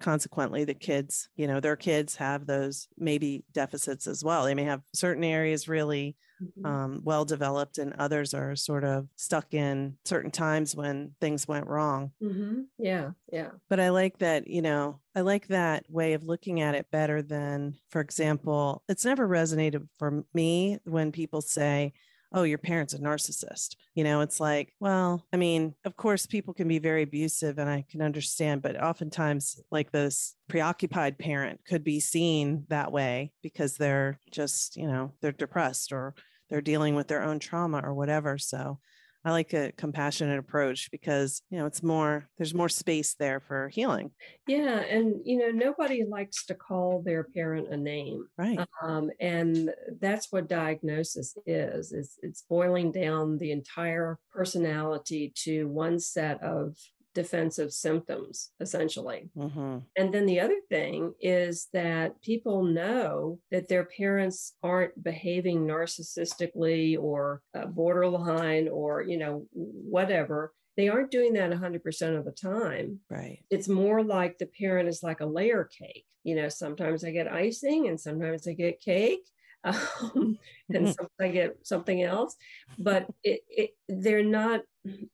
consequently 0.00 0.64
the 0.64 0.74
kids 0.74 1.28
you 1.36 1.46
know 1.46 1.60
their 1.60 1.76
kids 1.76 2.16
have 2.16 2.46
those 2.46 2.88
maybe 2.98 3.44
deficits 3.52 4.06
as 4.06 4.24
well 4.24 4.44
they 4.44 4.54
may 4.54 4.64
have 4.64 4.82
certain 4.94 5.24
areas 5.24 5.68
really 5.68 6.16
mm-hmm. 6.42 6.66
um, 6.66 7.00
well 7.04 7.24
developed 7.24 7.78
and 7.78 7.94
others 7.98 8.34
are 8.34 8.56
sort 8.56 8.84
of 8.84 9.06
stuck 9.16 9.54
in 9.54 9.96
certain 10.04 10.30
times 10.30 10.74
when 10.74 11.12
things 11.20 11.46
went 11.46 11.66
wrong 11.66 12.10
mm-hmm. 12.22 12.62
yeah 12.78 13.10
yeah 13.32 13.50
but 13.68 13.78
i 13.78 13.90
like 13.90 14.18
that 14.18 14.46
you 14.48 14.62
know 14.62 14.98
i 15.14 15.20
like 15.20 15.46
that 15.48 15.84
way 15.88 16.14
of 16.14 16.24
looking 16.24 16.60
at 16.60 16.74
it 16.74 16.86
better 16.90 17.22
than 17.22 17.74
for 17.90 18.00
example 18.00 18.82
it's 18.88 19.04
never 19.04 19.28
resonated 19.28 19.86
for 19.98 20.24
me 20.34 20.78
when 20.84 21.12
people 21.12 21.40
say 21.40 21.92
oh, 22.32 22.44
your 22.44 22.58
parent's 22.58 22.94
a 22.94 22.98
narcissist. 22.98 23.76
You 23.94 24.04
know, 24.04 24.20
it's 24.20 24.40
like, 24.40 24.72
well, 24.80 25.26
I 25.32 25.36
mean, 25.36 25.74
of 25.84 25.96
course, 25.96 26.26
people 26.26 26.54
can 26.54 26.68
be 26.68 26.78
very 26.78 27.02
abusive 27.02 27.58
and 27.58 27.68
I 27.68 27.84
can 27.90 28.02
understand, 28.02 28.62
but 28.62 28.80
oftentimes, 28.80 29.60
like 29.70 29.90
this 29.90 30.36
preoccupied 30.48 31.18
parent 31.18 31.60
could 31.66 31.82
be 31.82 32.00
seen 32.00 32.64
that 32.68 32.92
way 32.92 33.32
because 33.42 33.76
they're 33.76 34.18
just, 34.30 34.76
you 34.76 34.86
know, 34.86 35.12
they're 35.20 35.32
depressed 35.32 35.92
or 35.92 36.14
they're 36.48 36.60
dealing 36.60 36.94
with 36.94 37.08
their 37.08 37.22
own 37.22 37.38
trauma 37.38 37.80
or 37.82 37.94
whatever. 37.94 38.38
So 38.38 38.78
I 39.24 39.32
like 39.32 39.52
a 39.52 39.72
compassionate 39.76 40.38
approach 40.38 40.90
because, 40.90 41.42
you 41.50 41.58
know, 41.58 41.66
it's 41.66 41.82
more, 41.82 42.28
there's 42.38 42.54
more 42.54 42.70
space 42.70 43.14
there 43.14 43.40
for 43.40 43.68
healing. 43.68 44.12
Yeah. 44.46 44.80
And, 44.80 45.16
you 45.24 45.38
know, 45.38 45.50
nobody 45.50 46.04
likes 46.04 46.46
to 46.46 46.54
call 46.54 47.02
their 47.02 47.24
parent 47.24 47.68
a 47.68 47.76
name. 47.76 48.24
Right. 48.38 48.60
Um, 48.82 49.10
and 49.20 49.70
that's 50.00 50.32
what 50.32 50.48
diagnosis 50.48 51.36
is, 51.44 51.92
is 51.92 52.18
it's 52.22 52.44
boiling 52.48 52.92
down 52.92 53.36
the 53.36 53.52
entire 53.52 54.18
personality 54.32 55.32
to 55.44 55.68
one 55.68 56.00
set 56.00 56.42
of 56.42 56.76
defensive 57.14 57.72
symptoms, 57.72 58.50
essentially. 58.60 59.30
Mm-hmm. 59.36 59.78
And 59.96 60.14
then 60.14 60.26
the 60.26 60.40
other 60.40 60.60
thing 60.68 61.14
is 61.20 61.68
that 61.72 62.20
people 62.22 62.62
know 62.62 63.38
that 63.50 63.68
their 63.68 63.84
parents 63.84 64.54
aren't 64.62 65.02
behaving 65.02 65.66
narcissistically 65.66 66.98
or 66.98 67.42
uh, 67.54 67.66
borderline 67.66 68.68
or, 68.68 69.02
you 69.02 69.18
know, 69.18 69.46
whatever. 69.52 70.52
They 70.76 70.88
aren't 70.88 71.10
doing 71.10 71.32
that 71.34 71.50
100% 71.50 72.18
of 72.18 72.24
the 72.24 72.32
time. 72.32 73.00
Right. 73.10 73.40
It's 73.50 73.68
more 73.68 74.02
like 74.02 74.38
the 74.38 74.46
parent 74.46 74.88
is 74.88 75.02
like 75.02 75.20
a 75.20 75.26
layer 75.26 75.68
cake. 75.78 76.06
You 76.22 76.36
know, 76.36 76.48
sometimes 76.48 77.04
I 77.04 77.10
get 77.10 77.32
icing 77.32 77.88
and 77.88 78.00
sometimes 78.00 78.46
I 78.46 78.52
get 78.52 78.80
cake. 78.80 79.26
Um, 80.14 80.38
and 80.72 80.88
sometimes 80.88 81.10
I 81.20 81.28
get 81.28 81.56
something 81.66 82.02
else, 82.02 82.36
but 82.78 83.06
it, 83.22 83.40
it, 83.48 83.70
they're 83.88 84.24
not 84.24 84.62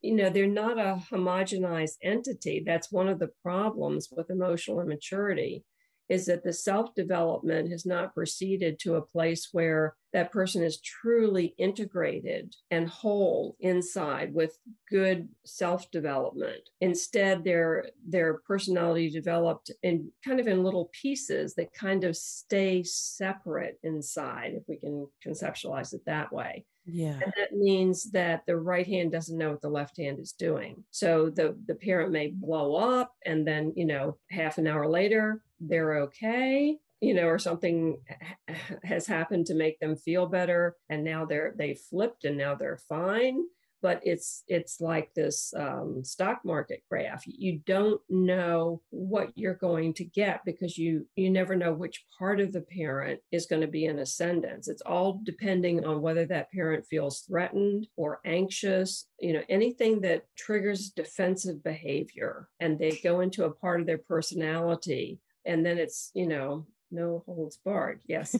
you 0.01 0.15
know 0.15 0.29
they're 0.29 0.47
not 0.47 0.77
a 0.79 1.01
homogenized 1.11 1.97
entity. 2.01 2.63
That's 2.65 2.91
one 2.91 3.09
of 3.09 3.19
the 3.19 3.29
problems 3.43 4.07
with 4.11 4.29
emotional 4.29 4.79
immaturity 4.79 5.63
is 6.09 6.25
that 6.25 6.43
the 6.43 6.53
self 6.53 6.93
development 6.95 7.69
has 7.71 7.85
not 7.85 8.13
proceeded 8.13 8.79
to 8.79 8.95
a 8.95 9.01
place 9.01 9.49
where 9.51 9.95
that 10.13 10.31
person 10.31 10.63
is 10.63 10.79
truly 10.81 11.53
integrated 11.57 12.55
and 12.71 12.89
whole 12.89 13.55
inside 13.59 14.33
with 14.33 14.57
good 14.89 15.27
self 15.45 15.91
development. 15.91 16.61
Instead, 16.81 17.43
their 17.43 17.85
their 18.07 18.35
personality 18.47 19.09
developed 19.09 19.71
in 19.83 20.11
kind 20.25 20.39
of 20.39 20.47
in 20.47 20.63
little 20.63 20.89
pieces 21.01 21.53
that 21.55 21.73
kind 21.73 22.03
of 22.03 22.15
stay 22.15 22.83
separate 22.83 23.79
inside, 23.83 24.53
if 24.55 24.63
we 24.67 24.77
can 24.77 25.07
conceptualize 25.25 25.93
it 25.93 26.01
that 26.05 26.31
way. 26.31 26.65
Yeah. 26.87 27.19
And 27.21 27.33
that 27.37 27.51
means 27.53 28.09
that 28.11 28.43
the 28.47 28.55
right 28.55 28.87
hand 28.87 29.11
doesn't 29.11 29.37
know 29.37 29.51
what 29.51 29.61
the 29.61 29.69
left 29.69 29.97
hand 29.97 30.19
is 30.19 30.31
doing. 30.31 30.83
So 30.91 31.29
the, 31.29 31.57
the 31.67 31.75
parent 31.75 32.11
may 32.13 32.31
blow 32.33 32.75
up 32.75 33.11
and 33.25 33.45
then, 33.45 33.73
you 33.75 33.85
know, 33.85 34.17
half 34.31 34.57
an 34.57 34.67
hour 34.67 34.87
later, 34.87 35.43
they're 35.59 35.97
okay 35.97 36.77
you 37.01 37.13
know 37.13 37.27
or 37.27 37.39
something 37.39 37.97
has 38.83 39.07
happened 39.07 39.45
to 39.45 39.55
make 39.55 39.79
them 39.79 39.95
feel 39.95 40.25
better 40.25 40.75
and 40.89 41.03
now 41.03 41.25
they're 41.25 41.53
they 41.57 41.73
flipped 41.73 42.25
and 42.25 42.37
now 42.37 42.55
they're 42.55 42.79
fine. 42.89 43.43
But 43.79 44.01
it's 44.01 44.43
it's 44.47 44.81
like 44.81 45.13
this 45.13 45.53
um, 45.55 46.03
stock 46.03 46.39
market 46.43 46.81
graph. 46.89 47.21
You 47.27 47.61
don't 47.67 48.01
know 48.09 48.81
what 48.89 49.29
you're 49.35 49.53
going 49.53 49.93
to 49.95 50.03
get 50.03 50.41
because 50.45 50.79
you 50.79 51.05
you 51.15 51.29
never 51.29 51.55
know 51.55 51.73
which 51.73 52.03
part 52.17 52.39
of 52.39 52.53
the 52.53 52.61
parent 52.61 53.19
is 53.31 53.45
going 53.45 53.61
to 53.61 53.67
be 53.67 53.85
in 53.85 53.99
ascendance. 53.99 54.67
It's 54.67 54.81
all 54.81 55.21
depending 55.23 55.85
on 55.85 56.01
whether 56.01 56.25
that 56.25 56.51
parent 56.51 56.87
feels 56.87 57.21
threatened 57.21 57.85
or 57.97 58.19
anxious 58.25 59.05
you 59.19 59.33
know 59.33 59.43
anything 59.47 60.01
that 60.01 60.23
triggers 60.35 60.89
defensive 60.89 61.63
behavior 61.63 62.49
and 62.59 62.79
they 62.79 62.99
go 63.03 63.19
into 63.19 63.45
a 63.45 63.53
part 63.53 63.79
of 63.79 63.85
their 63.85 63.99
personality 63.99 65.19
and 65.47 65.65
then 65.65 65.77
it's 65.79 66.11
you 66.13 66.27
know 66.27 66.67
no 66.91 67.23
holds 67.25 67.57
barred. 67.57 68.01
Yes. 68.07 68.35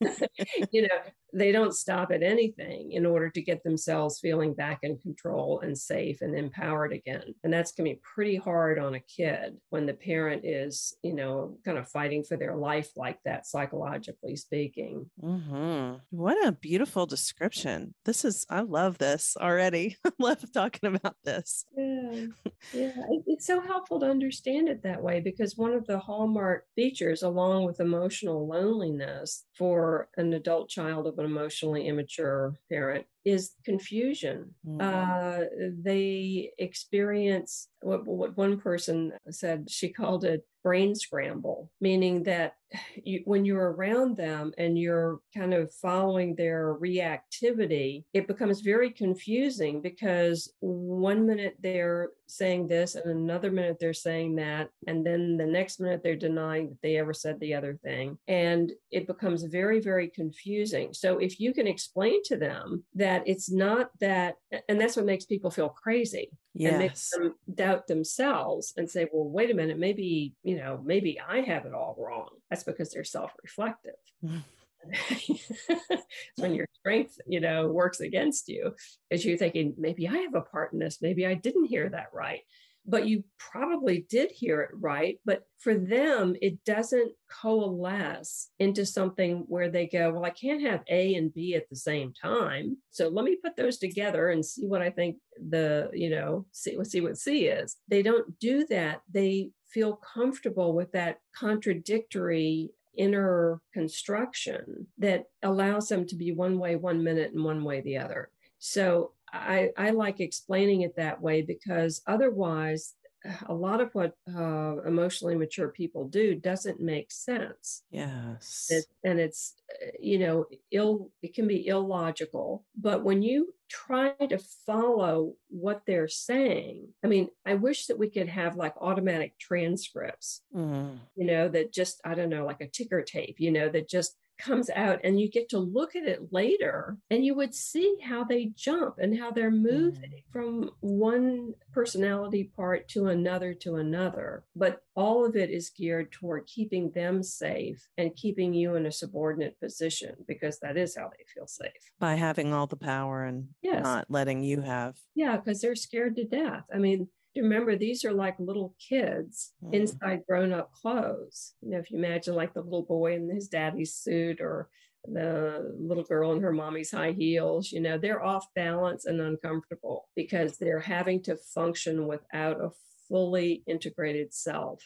you 0.72 0.82
know, 0.82 0.88
they 1.32 1.52
don't 1.52 1.74
stop 1.74 2.10
at 2.12 2.22
anything 2.22 2.92
in 2.92 3.06
order 3.06 3.30
to 3.30 3.42
get 3.42 3.62
themselves 3.64 4.20
feeling 4.20 4.54
back 4.54 4.80
in 4.82 4.98
control 4.98 5.60
and 5.60 5.76
safe 5.76 6.20
and 6.20 6.36
empowered 6.36 6.92
again. 6.92 7.34
And 7.42 7.52
that's 7.52 7.72
going 7.72 7.88
to 7.88 7.94
be 7.94 8.00
pretty 8.02 8.36
hard 8.36 8.78
on 8.78 8.94
a 8.94 9.00
kid 9.00 9.56
when 9.70 9.86
the 9.86 9.94
parent 9.94 10.44
is, 10.44 10.96
you 11.02 11.14
know, 11.14 11.56
kind 11.64 11.78
of 11.78 11.88
fighting 11.88 12.22
for 12.22 12.36
their 12.36 12.56
life 12.56 12.90
like 12.96 13.18
that, 13.24 13.46
psychologically 13.46 14.36
speaking. 14.36 15.10
Mm-hmm. 15.22 15.96
What 16.10 16.46
a 16.46 16.52
beautiful 16.52 17.06
description. 17.06 17.94
This 18.04 18.24
is, 18.24 18.46
I 18.50 18.60
love 18.60 18.98
this 18.98 19.36
already. 19.40 19.96
I 20.04 20.10
love 20.18 20.44
talking 20.52 20.94
about 20.94 21.16
this. 21.24 21.64
Yeah. 21.76 22.26
Yeah. 22.72 22.92
It's 23.26 23.46
so 23.46 23.60
helpful 23.60 23.98
to 24.00 24.06
understand 24.06 24.68
it 24.68 24.84
that 24.84 25.02
way 25.02 25.18
because 25.18 25.56
one 25.56 25.72
of 25.72 25.84
the 25.86 25.98
hallmark 25.98 26.64
features, 26.76 27.24
along 27.24 27.64
with 27.64 27.80
emotional 27.80 28.46
loneliness 28.46 29.46
for 29.58 30.08
an 30.16 30.32
adult 30.32 30.68
child 30.68 31.08
of 31.08 31.18
an 31.22 31.30
emotionally 31.30 31.86
immature 31.86 32.54
parent 32.68 33.06
is 33.24 33.52
confusion. 33.64 34.54
Mm-hmm. 34.66 34.80
Uh, 34.80 35.46
they 35.82 36.52
experience 36.58 37.68
what, 37.80 38.06
what 38.06 38.36
one 38.36 38.58
person 38.60 39.12
said, 39.30 39.70
she 39.70 39.88
called 39.88 40.24
it 40.24 40.44
brain 40.62 40.94
scramble, 40.94 41.70
meaning 41.80 42.22
that 42.22 42.54
you, 43.02 43.20
when 43.24 43.44
you're 43.44 43.72
around 43.72 44.16
them 44.16 44.52
and 44.58 44.78
you're 44.78 45.20
kind 45.36 45.52
of 45.52 45.74
following 45.74 46.34
their 46.34 46.76
reactivity, 46.76 48.04
it 48.14 48.26
becomes 48.26 48.60
very 48.60 48.90
confusing 48.90 49.82
because 49.82 50.52
one 50.60 51.26
minute 51.26 51.56
they're 51.60 52.10
saying 52.28 52.68
this 52.68 52.94
and 52.94 53.10
another 53.10 53.50
minute 53.50 53.76
they're 53.78 53.92
saying 53.92 54.36
that. 54.36 54.70
And 54.86 55.04
then 55.04 55.36
the 55.36 55.46
next 55.46 55.80
minute 55.80 56.02
they're 56.02 56.16
denying 56.16 56.68
that 56.68 56.78
they 56.82 56.96
ever 56.96 57.12
said 57.12 57.38
the 57.40 57.54
other 57.54 57.78
thing. 57.82 58.18
And 58.28 58.72
it 58.90 59.06
becomes 59.06 59.42
very, 59.42 59.80
very 59.80 60.08
confusing. 60.08 60.94
So 60.94 61.18
if 61.18 61.40
you 61.40 61.52
can 61.52 61.66
explain 61.66 62.22
to 62.24 62.36
them 62.36 62.84
that 62.94 63.11
it's 63.26 63.50
not 63.50 63.90
that, 64.00 64.36
and 64.68 64.80
that's 64.80 64.96
what 64.96 65.06
makes 65.06 65.24
people 65.24 65.50
feel 65.50 65.68
crazy. 65.68 66.30
Yes. 66.54 66.70
And 66.70 66.78
makes 66.78 67.10
them 67.10 67.34
doubt 67.54 67.86
themselves 67.86 68.74
and 68.76 68.88
say, 68.88 69.08
well, 69.12 69.28
wait 69.28 69.50
a 69.50 69.54
minute, 69.54 69.78
maybe, 69.78 70.34
you 70.42 70.56
know, 70.56 70.80
maybe 70.84 71.18
I 71.18 71.40
have 71.40 71.64
it 71.64 71.74
all 71.74 71.96
wrong. 71.98 72.28
That's 72.50 72.64
because 72.64 72.90
they're 72.90 73.04
self-reflective. 73.04 73.94
Mm. 74.84 76.02
when 76.38 76.54
your 76.54 76.66
strength, 76.80 77.20
you 77.24 77.38
know, 77.38 77.68
works 77.68 78.00
against 78.00 78.48
you, 78.48 78.74
is 79.10 79.24
you're 79.24 79.38
thinking, 79.38 79.74
maybe 79.78 80.08
I 80.08 80.16
have 80.16 80.34
a 80.34 80.40
part 80.40 80.72
in 80.72 80.80
this, 80.80 80.98
maybe 81.00 81.24
I 81.24 81.34
didn't 81.34 81.66
hear 81.66 81.88
that 81.88 82.08
right 82.12 82.40
but 82.86 83.06
you 83.06 83.22
probably 83.38 84.06
did 84.08 84.30
hear 84.30 84.60
it 84.62 84.70
right. 84.74 85.18
But 85.24 85.44
for 85.58 85.74
them, 85.74 86.34
it 86.40 86.64
doesn't 86.64 87.12
coalesce 87.30 88.50
into 88.58 88.84
something 88.84 89.44
where 89.46 89.70
they 89.70 89.86
go, 89.86 90.10
well, 90.10 90.24
I 90.24 90.30
can't 90.30 90.62
have 90.62 90.82
A 90.88 91.14
and 91.14 91.32
B 91.32 91.54
at 91.54 91.68
the 91.68 91.76
same 91.76 92.12
time. 92.12 92.76
So 92.90 93.08
let 93.08 93.24
me 93.24 93.36
put 93.36 93.56
those 93.56 93.78
together 93.78 94.30
and 94.30 94.44
see 94.44 94.66
what 94.66 94.82
I 94.82 94.90
think 94.90 95.16
the, 95.48 95.90
you 95.92 96.10
know, 96.10 96.46
see, 96.52 96.76
see 96.84 97.00
what 97.00 97.18
C 97.18 97.46
is. 97.46 97.76
They 97.88 98.02
don't 98.02 98.38
do 98.40 98.66
that. 98.68 99.02
They 99.12 99.50
feel 99.68 99.96
comfortable 99.96 100.74
with 100.74 100.92
that 100.92 101.20
contradictory 101.34 102.70
inner 102.96 103.60
construction 103.72 104.86
that 104.98 105.24
allows 105.42 105.88
them 105.88 106.06
to 106.06 106.14
be 106.14 106.32
one 106.32 106.58
way 106.58 106.76
one 106.76 107.02
minute 107.02 107.32
and 107.32 107.42
one 107.42 107.64
way 107.64 107.80
the 107.80 107.96
other. 107.96 108.30
So 108.58 109.12
I, 109.32 109.70
I 109.76 109.90
like 109.90 110.20
explaining 110.20 110.82
it 110.82 110.96
that 110.96 111.20
way 111.20 111.42
because 111.42 112.02
otherwise, 112.06 112.94
a 113.46 113.54
lot 113.54 113.80
of 113.80 113.94
what 113.94 114.14
uh, 114.36 114.82
emotionally 114.82 115.34
mature 115.34 115.68
people 115.68 116.08
do 116.08 116.34
doesn't 116.34 116.80
make 116.80 117.10
sense. 117.10 117.82
Yes. 117.90 118.66
It, 118.70 118.84
and 119.04 119.18
it's, 119.18 119.54
uh, 119.70 119.90
you 120.00 120.18
know, 120.18 120.46
ill, 120.70 121.10
it 121.22 121.34
can 121.34 121.46
be 121.46 121.66
illogical. 121.66 122.64
But 122.76 123.04
when 123.04 123.22
you 123.22 123.54
try 123.68 124.10
to 124.28 124.38
follow 124.66 125.34
what 125.48 125.82
they're 125.86 126.08
saying, 126.08 126.88
I 127.04 127.08
mean, 127.08 127.28
I 127.46 127.54
wish 127.54 127.86
that 127.86 127.98
we 127.98 128.10
could 128.10 128.28
have 128.28 128.56
like 128.56 128.74
automatic 128.80 129.38
transcripts, 129.38 130.42
mm. 130.54 130.98
you 131.16 131.26
know, 131.26 131.48
that 131.48 131.72
just, 131.72 132.00
I 132.04 132.14
don't 132.14 132.30
know, 132.30 132.44
like 132.44 132.60
a 132.60 132.68
ticker 132.68 133.02
tape, 133.02 133.36
you 133.38 133.50
know, 133.50 133.68
that 133.68 133.88
just 133.88 134.16
comes 134.42 134.70
out 134.70 135.00
and 135.04 135.20
you 135.20 135.30
get 135.30 135.48
to 135.50 135.58
look 135.58 135.94
at 135.94 136.04
it 136.04 136.32
later 136.32 136.96
and 137.10 137.24
you 137.24 137.34
would 137.34 137.54
see 137.54 137.96
how 138.02 138.24
they 138.24 138.50
jump 138.56 138.96
and 138.98 139.18
how 139.18 139.30
they're 139.30 139.50
moving 139.50 140.10
mm. 140.10 140.32
from 140.32 140.70
one 140.80 141.54
personality 141.72 142.50
part 142.56 142.88
to 142.88 143.06
another 143.06 143.54
to 143.54 143.76
another. 143.76 144.44
But 144.56 144.82
all 144.94 145.24
of 145.24 145.36
it 145.36 145.50
is 145.50 145.70
geared 145.70 146.12
toward 146.12 146.46
keeping 146.46 146.90
them 146.90 147.22
safe 147.22 147.86
and 147.96 148.14
keeping 148.16 148.52
you 148.52 148.74
in 148.74 148.86
a 148.86 148.92
subordinate 148.92 149.58
position 149.60 150.14
because 150.26 150.58
that 150.60 150.76
is 150.76 150.96
how 150.96 151.08
they 151.08 151.24
feel 151.34 151.46
safe. 151.46 151.70
By 151.98 152.14
having 152.16 152.52
all 152.52 152.66
the 152.66 152.76
power 152.76 153.24
and 153.24 153.48
yes. 153.62 153.82
not 153.82 154.06
letting 154.08 154.42
you 154.42 154.60
have. 154.60 154.96
Yeah, 155.14 155.36
because 155.36 155.60
they're 155.60 155.74
scared 155.74 156.16
to 156.16 156.24
death. 156.24 156.64
I 156.74 156.78
mean, 156.78 157.08
remember 157.36 157.76
these 157.76 158.04
are 158.04 158.12
like 158.12 158.36
little 158.38 158.74
kids 158.78 159.52
mm. 159.64 159.72
inside 159.72 160.22
grown 160.28 160.52
up 160.52 160.72
clothes. 160.72 161.54
You 161.62 161.70
know, 161.70 161.78
if 161.78 161.90
you 161.90 161.98
imagine 161.98 162.34
like 162.34 162.54
the 162.54 162.62
little 162.62 162.84
boy 162.84 163.14
in 163.14 163.30
his 163.30 163.48
daddy's 163.48 163.94
suit 163.94 164.40
or 164.40 164.68
the 165.04 165.74
little 165.78 166.04
girl 166.04 166.32
in 166.32 166.42
her 166.42 166.52
mommy's 166.52 166.92
high 166.92 167.12
heels, 167.12 167.72
you 167.72 167.80
know, 167.80 167.98
they're 167.98 168.22
off 168.22 168.46
balance 168.54 169.06
and 169.06 169.20
uncomfortable 169.20 170.08
because 170.14 170.58
they're 170.58 170.80
having 170.80 171.22
to 171.22 171.36
function 171.36 172.06
without 172.06 172.60
a 172.60 172.70
fully 173.08 173.62
integrated 173.66 174.32
self. 174.32 174.82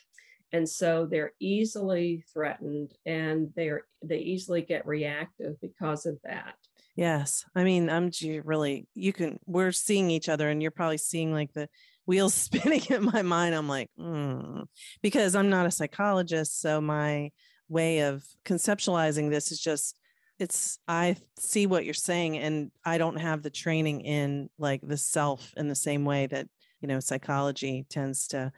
And 0.52 0.68
so 0.68 1.06
they're 1.06 1.32
easily 1.40 2.24
threatened 2.32 2.94
and 3.04 3.50
they're 3.56 3.82
they 4.02 4.18
easily 4.18 4.62
get 4.62 4.86
reactive 4.86 5.60
because 5.60 6.06
of 6.06 6.18
that. 6.24 6.54
Yes. 6.94 7.44
I 7.54 7.62
mean, 7.62 7.90
I'm 7.90 8.11
really 8.44 8.87
you 8.94 9.12
can 9.12 9.38
we're 9.44 9.72
seeing 9.72 10.11
each 10.11 10.28
other 10.28 10.48
and 10.48 10.62
you're 10.62 10.70
probably 10.70 10.98
seeing 10.98 11.32
like 11.32 11.52
the 11.52 11.68
wheels 12.07 12.35
spinning 12.35 12.83
in 12.88 13.05
my 13.05 13.23
mind. 13.23 13.55
I'm 13.55 13.69
like, 13.69 13.90
mm. 13.99 14.64
because 15.03 15.35
I'm 15.35 15.51
not 15.51 15.66
a 15.66 15.71
psychologist. 15.71 16.61
So 16.61 16.81
my 16.81 17.31
way 17.69 18.01
of 18.01 18.25
conceptualizing 18.45 19.31
this 19.31 19.53
is 19.53 19.61
just, 19.61 19.99
it's, 20.38 20.79
I 20.87 21.16
see 21.38 21.66
what 21.66 21.85
you're 21.85 21.95
saying, 21.95 22.37
and 22.38 22.71
I 22.85 22.99
don't 22.99 23.16
have 23.16 23.42
the 23.42 23.51
training 23.51 24.03
in 24.03 24.51
like 24.59 24.81
the 24.83 24.97
self 24.97 25.53
in 25.57 25.69
the 25.69 25.75
same 25.75 26.05
way 26.05 26.27
that, 26.27 26.47
you 26.81 26.88
know, 26.88 27.01
psychology 27.01 27.87
tends 27.88 28.29
to 28.29 28.53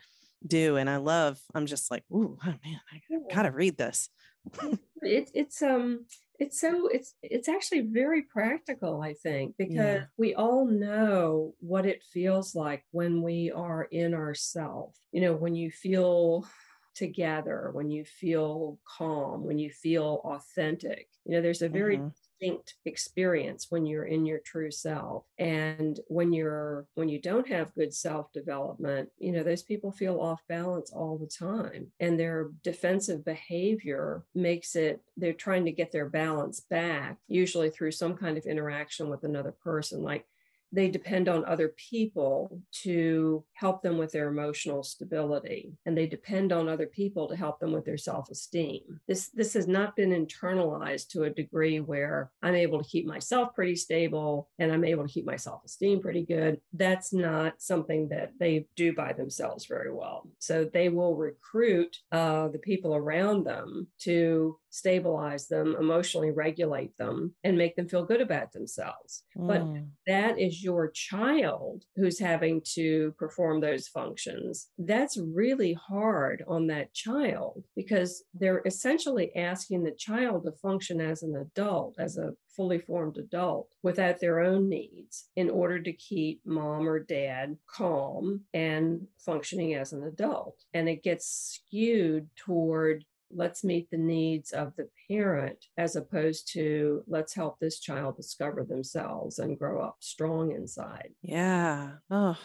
do. 0.46 0.76
And 0.76 0.90
I 0.90 0.96
love, 0.96 1.38
I'm 1.54 1.66
just 1.66 1.90
like, 1.90 2.02
ooh, 2.12 2.36
oh 2.44 2.54
man, 2.64 2.80
I 2.92 3.32
gotta 3.32 3.52
read 3.52 3.76
this. 3.76 4.10
it, 5.02 5.30
it's, 5.34 5.62
um, 5.62 6.04
it's 6.38 6.60
so 6.60 6.88
it's 6.88 7.14
it's 7.22 7.48
actually 7.48 7.80
very 7.80 8.22
practical 8.22 9.02
i 9.02 9.12
think 9.12 9.54
because 9.58 9.74
yeah. 9.76 10.04
we 10.16 10.34
all 10.34 10.64
know 10.66 11.54
what 11.58 11.84
it 11.84 12.02
feels 12.12 12.54
like 12.54 12.84
when 12.92 13.22
we 13.22 13.50
are 13.50 13.84
in 13.90 14.14
ourself. 14.14 14.94
You 15.12 15.22
know 15.22 15.34
when 15.34 15.54
you 15.54 15.70
feel 15.70 16.46
together 16.94 17.70
when 17.74 17.90
you 17.90 18.04
feel 18.04 18.78
calm 18.96 19.44
when 19.44 19.58
you 19.58 19.70
feel 19.70 20.20
authentic. 20.24 21.08
You 21.24 21.36
know 21.36 21.42
there's 21.42 21.62
a 21.62 21.68
very 21.68 21.98
mm-hmm 21.98 22.08
distinct 22.38 22.74
experience 22.84 23.66
when 23.70 23.86
you're 23.86 24.04
in 24.04 24.26
your 24.26 24.38
true 24.38 24.70
self. 24.70 25.24
And 25.38 25.98
when 26.08 26.32
you're 26.32 26.86
when 26.94 27.08
you 27.08 27.20
don't 27.20 27.48
have 27.48 27.74
good 27.74 27.92
self 27.92 28.32
development 28.32 29.08
you 29.18 29.32
know 29.32 29.42
those 29.42 29.62
people 29.62 29.90
feel 29.90 30.20
off 30.20 30.40
balance 30.48 30.90
all 30.92 31.18
the 31.18 31.26
time. 31.26 31.88
And 32.00 32.18
their 32.18 32.48
defensive 32.62 33.24
behavior 33.24 34.24
makes 34.34 34.76
it 34.76 35.00
they're 35.16 35.32
trying 35.32 35.64
to 35.64 35.72
get 35.72 35.92
their 35.92 36.08
balance 36.08 36.60
back 36.60 37.18
usually 37.28 37.70
through 37.70 37.92
some 37.92 38.16
kind 38.16 38.38
of 38.38 38.44
interaction 38.44 39.08
with 39.08 39.24
another 39.24 39.52
person 39.52 40.02
like 40.02 40.24
they 40.72 40.88
depend 40.88 41.28
on 41.28 41.44
other 41.44 41.74
people 41.90 42.60
to 42.70 43.44
help 43.54 43.82
them 43.82 43.98
with 43.98 44.12
their 44.12 44.28
emotional 44.28 44.82
stability 44.82 45.72
and 45.86 45.96
they 45.96 46.06
depend 46.06 46.52
on 46.52 46.68
other 46.68 46.86
people 46.86 47.28
to 47.28 47.36
help 47.36 47.58
them 47.60 47.72
with 47.72 47.84
their 47.84 47.96
self-esteem. 47.96 49.00
This 49.06 49.28
this 49.28 49.54
has 49.54 49.66
not 49.66 49.96
been 49.96 50.10
internalized 50.10 51.08
to 51.08 51.24
a 51.24 51.30
degree 51.30 51.80
where 51.80 52.30
i'm 52.42 52.54
able 52.54 52.82
to 52.82 52.88
keep 52.88 53.06
myself 53.06 53.54
pretty 53.54 53.76
stable 53.76 54.48
and 54.58 54.72
i'm 54.72 54.84
able 54.84 55.06
to 55.06 55.12
keep 55.12 55.26
my 55.26 55.36
self-esteem 55.36 56.00
pretty 56.00 56.24
good. 56.24 56.60
That's 56.72 57.12
not 57.12 57.60
something 57.60 58.08
that 58.08 58.32
they 58.38 58.66
do 58.76 58.94
by 58.94 59.12
themselves 59.12 59.66
very 59.66 59.92
well. 59.92 60.28
So 60.38 60.64
they 60.64 60.88
will 60.88 61.16
recruit 61.16 61.96
uh, 62.12 62.48
the 62.48 62.58
people 62.58 62.94
around 62.94 63.44
them 63.44 63.88
to 64.00 64.58
stabilize 64.78 65.48
them, 65.48 65.76
emotionally 65.78 66.30
regulate 66.30 66.96
them, 66.96 67.34
and 67.44 67.58
make 67.58 67.76
them 67.76 67.88
feel 67.88 68.04
good 68.04 68.20
about 68.20 68.52
themselves. 68.52 69.24
Mm. 69.36 69.46
But 69.46 70.12
that 70.12 70.38
is 70.38 70.62
your 70.62 70.90
child 70.90 71.84
who's 71.96 72.18
having 72.18 72.62
to 72.74 73.14
perform 73.18 73.60
those 73.60 73.88
functions. 73.88 74.68
That's 74.78 75.18
really 75.18 75.74
hard 75.74 76.44
on 76.46 76.68
that 76.68 76.94
child 76.94 77.64
because 77.74 78.24
they're 78.34 78.62
essentially 78.64 79.34
asking 79.36 79.84
the 79.84 79.96
child 79.98 80.44
to 80.44 80.52
function 80.52 81.00
as 81.00 81.22
an 81.22 81.34
adult, 81.36 81.96
as 81.98 82.16
a 82.16 82.32
fully 82.58 82.80
formed 82.80 83.16
adult 83.18 83.68
without 83.84 84.18
their 84.20 84.40
own 84.40 84.68
needs 84.68 85.28
in 85.36 85.48
order 85.48 85.80
to 85.80 85.92
keep 85.92 86.40
mom 86.44 86.88
or 86.88 86.98
dad 86.98 87.56
calm 87.70 88.40
and 88.52 89.06
functioning 89.24 89.74
as 89.74 89.92
an 89.92 90.02
adult. 90.02 90.56
And 90.74 90.88
it 90.88 91.04
gets 91.04 91.60
skewed 91.68 92.28
toward 92.36 93.04
let's 93.34 93.64
meet 93.64 93.90
the 93.90 93.98
needs 93.98 94.52
of 94.52 94.74
the 94.76 94.88
parent 95.10 95.64
as 95.76 95.96
opposed 95.96 96.52
to 96.52 97.02
let's 97.06 97.34
help 97.34 97.58
this 97.58 97.80
child 97.80 98.16
discover 98.16 98.64
themselves 98.64 99.38
and 99.38 99.58
grow 99.58 99.80
up 99.80 99.96
strong 100.00 100.52
inside. 100.52 101.10
Yeah. 101.22 101.92
Oh, 102.10 102.36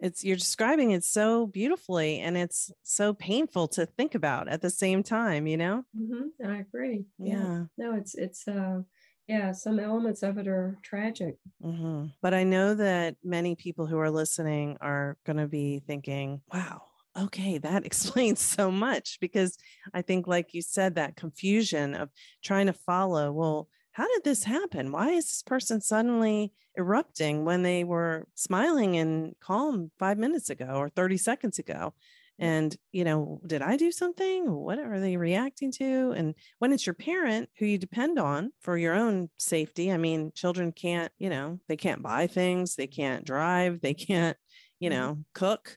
it's 0.00 0.24
you're 0.24 0.36
describing 0.36 0.90
it 0.90 1.04
so 1.04 1.46
beautifully 1.46 2.18
and 2.20 2.36
it's 2.36 2.72
so 2.82 3.14
painful 3.14 3.68
to 3.68 3.86
think 3.86 4.14
about 4.14 4.48
at 4.48 4.60
the 4.60 4.70
same 4.70 5.02
time, 5.02 5.46
you 5.46 5.56
know? 5.56 5.84
Mm-hmm. 5.98 6.50
I 6.50 6.58
agree. 6.58 7.04
Yeah. 7.18 7.34
yeah. 7.34 7.64
No, 7.78 7.94
it's, 7.94 8.14
it's, 8.14 8.46
uh, 8.48 8.80
yeah, 9.28 9.52
some 9.52 9.78
elements 9.78 10.24
of 10.24 10.38
it 10.38 10.48
are 10.48 10.76
tragic. 10.82 11.36
Mm-hmm. 11.64 12.06
But 12.20 12.34
I 12.34 12.42
know 12.42 12.74
that 12.74 13.16
many 13.22 13.54
people 13.54 13.86
who 13.86 13.98
are 13.98 14.10
listening 14.10 14.76
are 14.80 15.16
going 15.24 15.36
to 15.36 15.46
be 15.46 15.80
thinking, 15.86 16.40
wow, 16.52 16.82
okay, 17.18 17.58
that 17.58 17.86
explains 17.86 18.40
so 18.40 18.70
much 18.70 19.18
because 19.20 19.56
I 19.94 20.02
think, 20.02 20.26
like 20.26 20.54
you 20.54 20.62
said, 20.62 20.94
that 20.94 21.16
confusion 21.16 21.94
of 21.94 22.10
trying 22.42 22.66
to 22.66 22.72
follow, 22.72 23.32
well, 23.32 23.68
how 23.92 24.06
did 24.08 24.24
this 24.24 24.44
happen? 24.44 24.90
Why 24.90 25.10
is 25.10 25.26
this 25.26 25.42
person 25.42 25.80
suddenly 25.80 26.52
erupting 26.78 27.44
when 27.44 27.62
they 27.62 27.84
were 27.84 28.26
smiling 28.34 28.96
and 28.96 29.34
calm 29.40 29.90
five 29.98 30.16
minutes 30.16 30.48
ago 30.48 30.76
or 30.76 30.88
30 30.88 31.18
seconds 31.18 31.58
ago? 31.58 31.92
And, 32.38 32.74
you 32.90 33.04
know, 33.04 33.40
did 33.46 33.60
I 33.60 33.76
do 33.76 33.92
something? 33.92 34.50
What 34.50 34.78
are 34.78 34.98
they 34.98 35.18
reacting 35.18 35.70
to? 35.72 36.12
And 36.16 36.34
when 36.58 36.72
it's 36.72 36.86
your 36.86 36.94
parent 36.94 37.50
who 37.58 37.66
you 37.66 37.76
depend 37.76 38.18
on 38.18 38.50
for 38.62 38.78
your 38.78 38.94
own 38.94 39.28
safety, 39.38 39.92
I 39.92 39.98
mean, 39.98 40.32
children 40.34 40.72
can't, 40.72 41.12
you 41.18 41.28
know, 41.28 41.60
they 41.68 41.76
can't 41.76 42.02
buy 42.02 42.26
things, 42.26 42.74
they 42.74 42.86
can't 42.86 43.24
drive, 43.24 43.80
they 43.82 43.94
can't, 43.94 44.36
you 44.80 44.88
mm-hmm. 44.88 44.98
know, 44.98 45.18
cook 45.34 45.76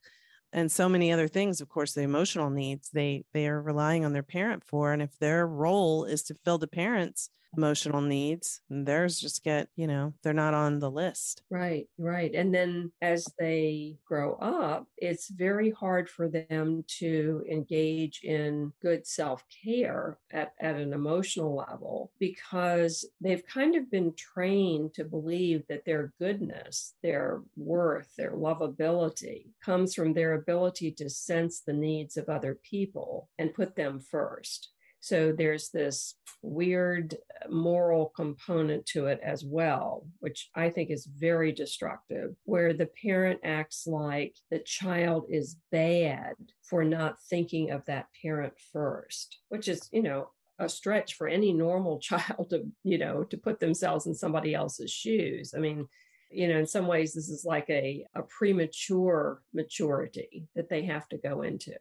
and 0.55 0.71
so 0.71 0.87
many 0.87 1.11
other 1.11 1.27
things 1.27 1.61
of 1.61 1.69
course 1.69 1.93
the 1.93 2.01
emotional 2.01 2.49
needs 2.49 2.89
they 2.89 3.23
they 3.33 3.47
are 3.47 3.61
relying 3.61 4.03
on 4.05 4.13
their 4.13 4.23
parent 4.23 4.63
for 4.63 4.93
and 4.93 5.01
if 5.01 5.19
their 5.19 5.45
role 5.45 6.05
is 6.05 6.23
to 6.23 6.33
fill 6.33 6.57
the 6.57 6.67
parents 6.67 7.29
emotional 7.57 8.01
needs 8.01 8.61
theirs 8.69 9.19
just 9.19 9.43
get 9.43 9.69
you 9.75 9.87
know 9.87 10.13
they're 10.23 10.33
not 10.33 10.53
on 10.53 10.79
the 10.79 10.91
list. 10.91 11.43
Right 11.49 11.87
right 11.97 12.33
and 12.33 12.53
then 12.53 12.91
as 13.01 13.27
they 13.39 13.97
grow 14.05 14.35
up 14.35 14.87
it's 14.97 15.29
very 15.29 15.71
hard 15.71 16.09
for 16.09 16.27
them 16.27 16.83
to 16.99 17.43
engage 17.49 18.21
in 18.23 18.73
good 18.81 19.05
self-care 19.07 20.17
at, 20.31 20.53
at 20.59 20.75
an 20.75 20.93
emotional 20.93 21.55
level 21.55 22.11
because 22.19 23.05
they've 23.21 23.45
kind 23.45 23.75
of 23.75 23.91
been 23.91 24.13
trained 24.15 24.93
to 24.93 25.03
believe 25.03 25.63
that 25.67 25.85
their 25.85 26.13
goodness 26.19 26.95
their 27.03 27.41
worth 27.55 28.15
their 28.17 28.31
lovability 28.31 29.47
comes 29.63 29.93
from 29.93 30.13
their 30.13 30.33
ability 30.33 30.91
to 30.91 31.09
sense 31.09 31.61
the 31.61 31.73
needs 31.73 32.17
of 32.17 32.29
other 32.29 32.57
people 32.63 33.29
and 33.37 33.53
put 33.53 33.75
them 33.75 33.99
first 33.99 34.69
so 35.05 35.31
there's 35.31 35.69
this 35.69 36.15
weird 36.41 37.13
uh, 37.13 37.51
moral 37.51 38.11
component 38.15 38.87
to 38.87 39.05
it 39.05 39.19
as 39.23 39.45
well, 39.45 40.07
which 40.17 40.49
I 40.55 40.71
think 40.71 40.89
is 40.89 41.05
very 41.05 41.51
destructive, 41.51 42.35
where 42.45 42.73
the 42.73 42.89
parent 43.03 43.41
acts 43.43 43.85
like 43.85 44.35
the 44.49 44.57
child 44.57 45.27
is 45.29 45.57
bad 45.71 46.33
for 46.67 46.83
not 46.83 47.21
thinking 47.29 47.69
of 47.69 47.85
that 47.85 48.07
parent 48.19 48.53
first, 48.73 49.37
which 49.49 49.67
is, 49.67 49.87
you 49.93 50.01
know, 50.01 50.29
a 50.57 50.67
stretch 50.67 51.13
for 51.13 51.27
any 51.27 51.53
normal 51.53 51.99
child 52.09 52.47
to, 52.49 52.63
you 52.83 52.97
know, 52.97 53.23
to 53.25 53.37
put 53.37 53.59
themselves 53.59 54.07
in 54.07 54.15
somebody 54.15 54.55
else's 54.55 54.89
shoes. 54.89 55.53
I 55.55 55.59
mean, 55.59 55.87
you 56.31 56.47
know, 56.47 56.57
in 56.57 56.65
some 56.65 56.87
ways, 56.87 57.13
this 57.13 57.29
is 57.29 57.45
like 57.45 57.69
a, 57.69 58.07
a 58.15 58.23
premature 58.23 59.43
maturity 59.53 60.47
that 60.55 60.67
they 60.67 60.81
have 60.85 61.07
to 61.09 61.17
go 61.19 61.43
into. 61.43 61.75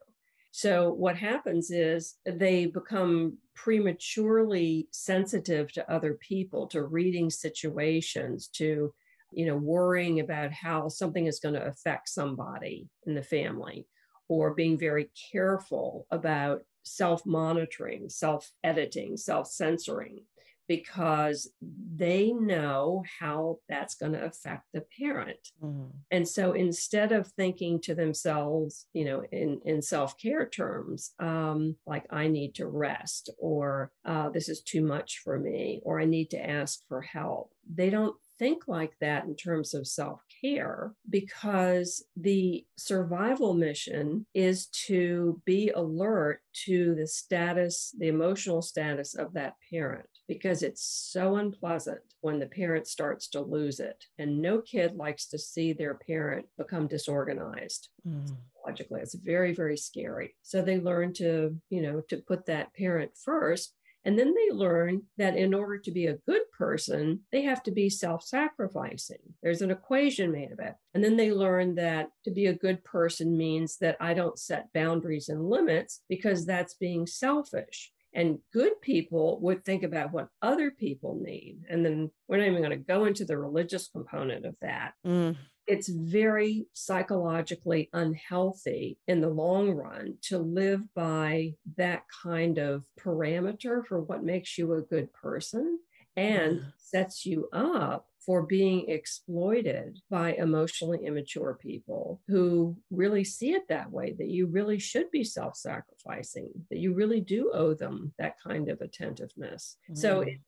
So 0.56 0.92
what 0.92 1.16
happens 1.16 1.72
is 1.72 2.14
they 2.24 2.66
become 2.66 3.38
prematurely 3.56 4.86
sensitive 4.92 5.72
to 5.72 5.92
other 5.92 6.14
people, 6.14 6.68
to 6.68 6.84
reading 6.84 7.28
situations, 7.28 8.46
to 8.52 8.94
you 9.32 9.46
know, 9.46 9.56
worrying 9.56 10.20
about 10.20 10.52
how 10.52 10.86
something 10.86 11.26
is 11.26 11.40
going 11.40 11.56
to 11.56 11.66
affect 11.66 12.08
somebody 12.08 12.88
in 13.04 13.14
the 13.14 13.22
family, 13.24 13.88
or 14.28 14.54
being 14.54 14.78
very 14.78 15.10
careful 15.32 16.06
about 16.12 16.60
self 16.84 17.26
monitoring, 17.26 18.08
self 18.08 18.48
editing, 18.62 19.16
self 19.16 19.48
censoring 19.48 20.20
because 20.68 21.50
they 21.96 22.32
know 22.32 23.04
how 23.20 23.58
that's 23.68 23.94
going 23.94 24.12
to 24.12 24.24
affect 24.24 24.64
the 24.72 24.84
parent. 24.98 25.48
Mm. 25.62 25.90
And 26.10 26.26
so 26.26 26.52
instead 26.52 27.12
of 27.12 27.28
thinking 27.28 27.80
to 27.82 27.94
themselves, 27.94 28.86
you 28.92 29.04
know, 29.04 29.22
in, 29.30 29.60
in 29.64 29.82
self 29.82 30.18
care 30.18 30.48
terms, 30.48 31.12
um, 31.18 31.76
like 31.86 32.04
I 32.10 32.28
need 32.28 32.54
to 32.56 32.66
rest, 32.66 33.30
or 33.38 33.92
uh, 34.04 34.30
this 34.30 34.48
is 34.48 34.62
too 34.62 34.82
much 34.82 35.20
for 35.22 35.38
me, 35.38 35.80
or 35.84 36.00
I 36.00 36.04
need 36.04 36.30
to 36.30 36.50
ask 36.50 36.80
for 36.88 37.02
help, 37.02 37.52
they 37.72 37.90
don't 37.90 38.16
think 38.38 38.64
like 38.66 38.92
that 39.00 39.24
in 39.24 39.36
terms 39.36 39.74
of 39.74 39.86
self 39.86 40.20
care 40.40 40.92
because 41.08 42.04
the 42.16 42.64
survival 42.76 43.54
mission 43.54 44.26
is 44.34 44.66
to 44.86 45.40
be 45.44 45.70
alert 45.70 46.40
to 46.66 46.94
the 46.94 47.06
status, 47.06 47.94
the 47.98 48.08
emotional 48.08 48.62
status 48.62 49.14
of 49.14 49.32
that 49.34 49.54
parent 49.70 50.08
because 50.28 50.62
it's 50.62 50.82
so 51.12 51.36
unpleasant 51.36 52.00
when 52.20 52.38
the 52.38 52.46
parent 52.46 52.86
starts 52.86 53.28
to 53.28 53.40
lose 53.40 53.80
it. 53.80 54.04
And 54.18 54.40
no 54.40 54.60
kid 54.60 54.94
likes 54.94 55.26
to 55.28 55.38
see 55.38 55.72
their 55.72 55.94
parent 55.94 56.46
become 56.56 56.86
disorganized. 56.86 57.88
Mm. 58.06 58.36
Logically, 58.66 59.00
it's 59.00 59.14
very, 59.14 59.54
very 59.54 59.76
scary. 59.76 60.34
So 60.42 60.62
they 60.62 60.80
learn 60.80 61.12
to, 61.14 61.54
you 61.68 61.82
know, 61.82 62.00
to 62.08 62.16
put 62.18 62.46
that 62.46 62.74
parent 62.74 63.12
first. 63.22 63.74
And 64.04 64.18
then 64.18 64.34
they 64.34 64.54
learn 64.54 65.02
that 65.16 65.36
in 65.36 65.54
order 65.54 65.78
to 65.78 65.90
be 65.90 66.06
a 66.06 66.18
good 66.26 66.42
person, 66.52 67.20
they 67.32 67.42
have 67.42 67.62
to 67.64 67.70
be 67.70 67.88
self 67.88 68.22
sacrificing. 68.22 69.18
There's 69.42 69.62
an 69.62 69.70
equation 69.70 70.30
made 70.30 70.52
of 70.52 70.58
it. 70.58 70.74
And 70.92 71.02
then 71.02 71.16
they 71.16 71.32
learn 71.32 71.74
that 71.76 72.10
to 72.24 72.30
be 72.30 72.46
a 72.46 72.54
good 72.54 72.84
person 72.84 73.36
means 73.36 73.78
that 73.78 73.96
I 74.00 74.14
don't 74.14 74.38
set 74.38 74.72
boundaries 74.72 75.28
and 75.28 75.48
limits 75.48 76.02
because 76.08 76.44
that's 76.44 76.74
being 76.74 77.06
selfish. 77.06 77.90
And 78.14 78.38
good 78.52 78.80
people 78.80 79.40
would 79.40 79.64
think 79.64 79.82
about 79.82 80.12
what 80.12 80.28
other 80.40 80.70
people 80.70 81.20
need. 81.20 81.58
And 81.68 81.84
then 81.84 82.10
we're 82.28 82.36
not 82.36 82.46
even 82.46 82.62
going 82.62 82.70
to 82.70 82.76
go 82.76 83.06
into 83.06 83.24
the 83.24 83.36
religious 83.36 83.88
component 83.88 84.46
of 84.46 84.54
that. 84.60 84.92
Mm. 85.04 85.36
It's 85.66 85.88
very 85.88 86.66
psychologically 86.72 87.88
unhealthy 87.92 88.98
in 89.08 89.20
the 89.20 89.28
long 89.28 89.70
run 89.70 90.18
to 90.22 90.38
live 90.38 90.82
by 90.94 91.54
that 91.76 92.04
kind 92.22 92.58
of 92.58 92.84
parameter 93.00 93.84
for 93.86 94.00
what 94.00 94.22
makes 94.22 94.58
you 94.58 94.74
a 94.74 94.82
good 94.82 95.12
person 95.12 95.78
and 96.16 96.64
sets 96.78 97.26
you 97.26 97.48
up 97.52 98.06
for 98.24 98.42
being 98.42 98.88
exploited 98.88 99.98
by 100.10 100.32
emotionally 100.34 101.04
immature 101.04 101.58
people 101.60 102.20
who 102.26 102.76
really 102.90 103.24
see 103.24 103.52
it 103.52 103.68
that 103.68 103.90
way 103.90 104.12
that 104.12 104.28
you 104.28 104.46
really 104.46 104.78
should 104.78 105.10
be 105.10 105.22
self 105.22 105.56
sacrificing, 105.56 106.50
that 106.70 106.78
you 106.78 106.94
really 106.94 107.20
do 107.20 107.50
owe 107.52 107.74
them 107.74 108.12
that 108.18 108.36
kind 108.40 108.68
of 108.70 108.80
attentiveness. 108.80 109.76
Mm. 109.90 109.98
So 109.98 110.20
it, 110.20 110.38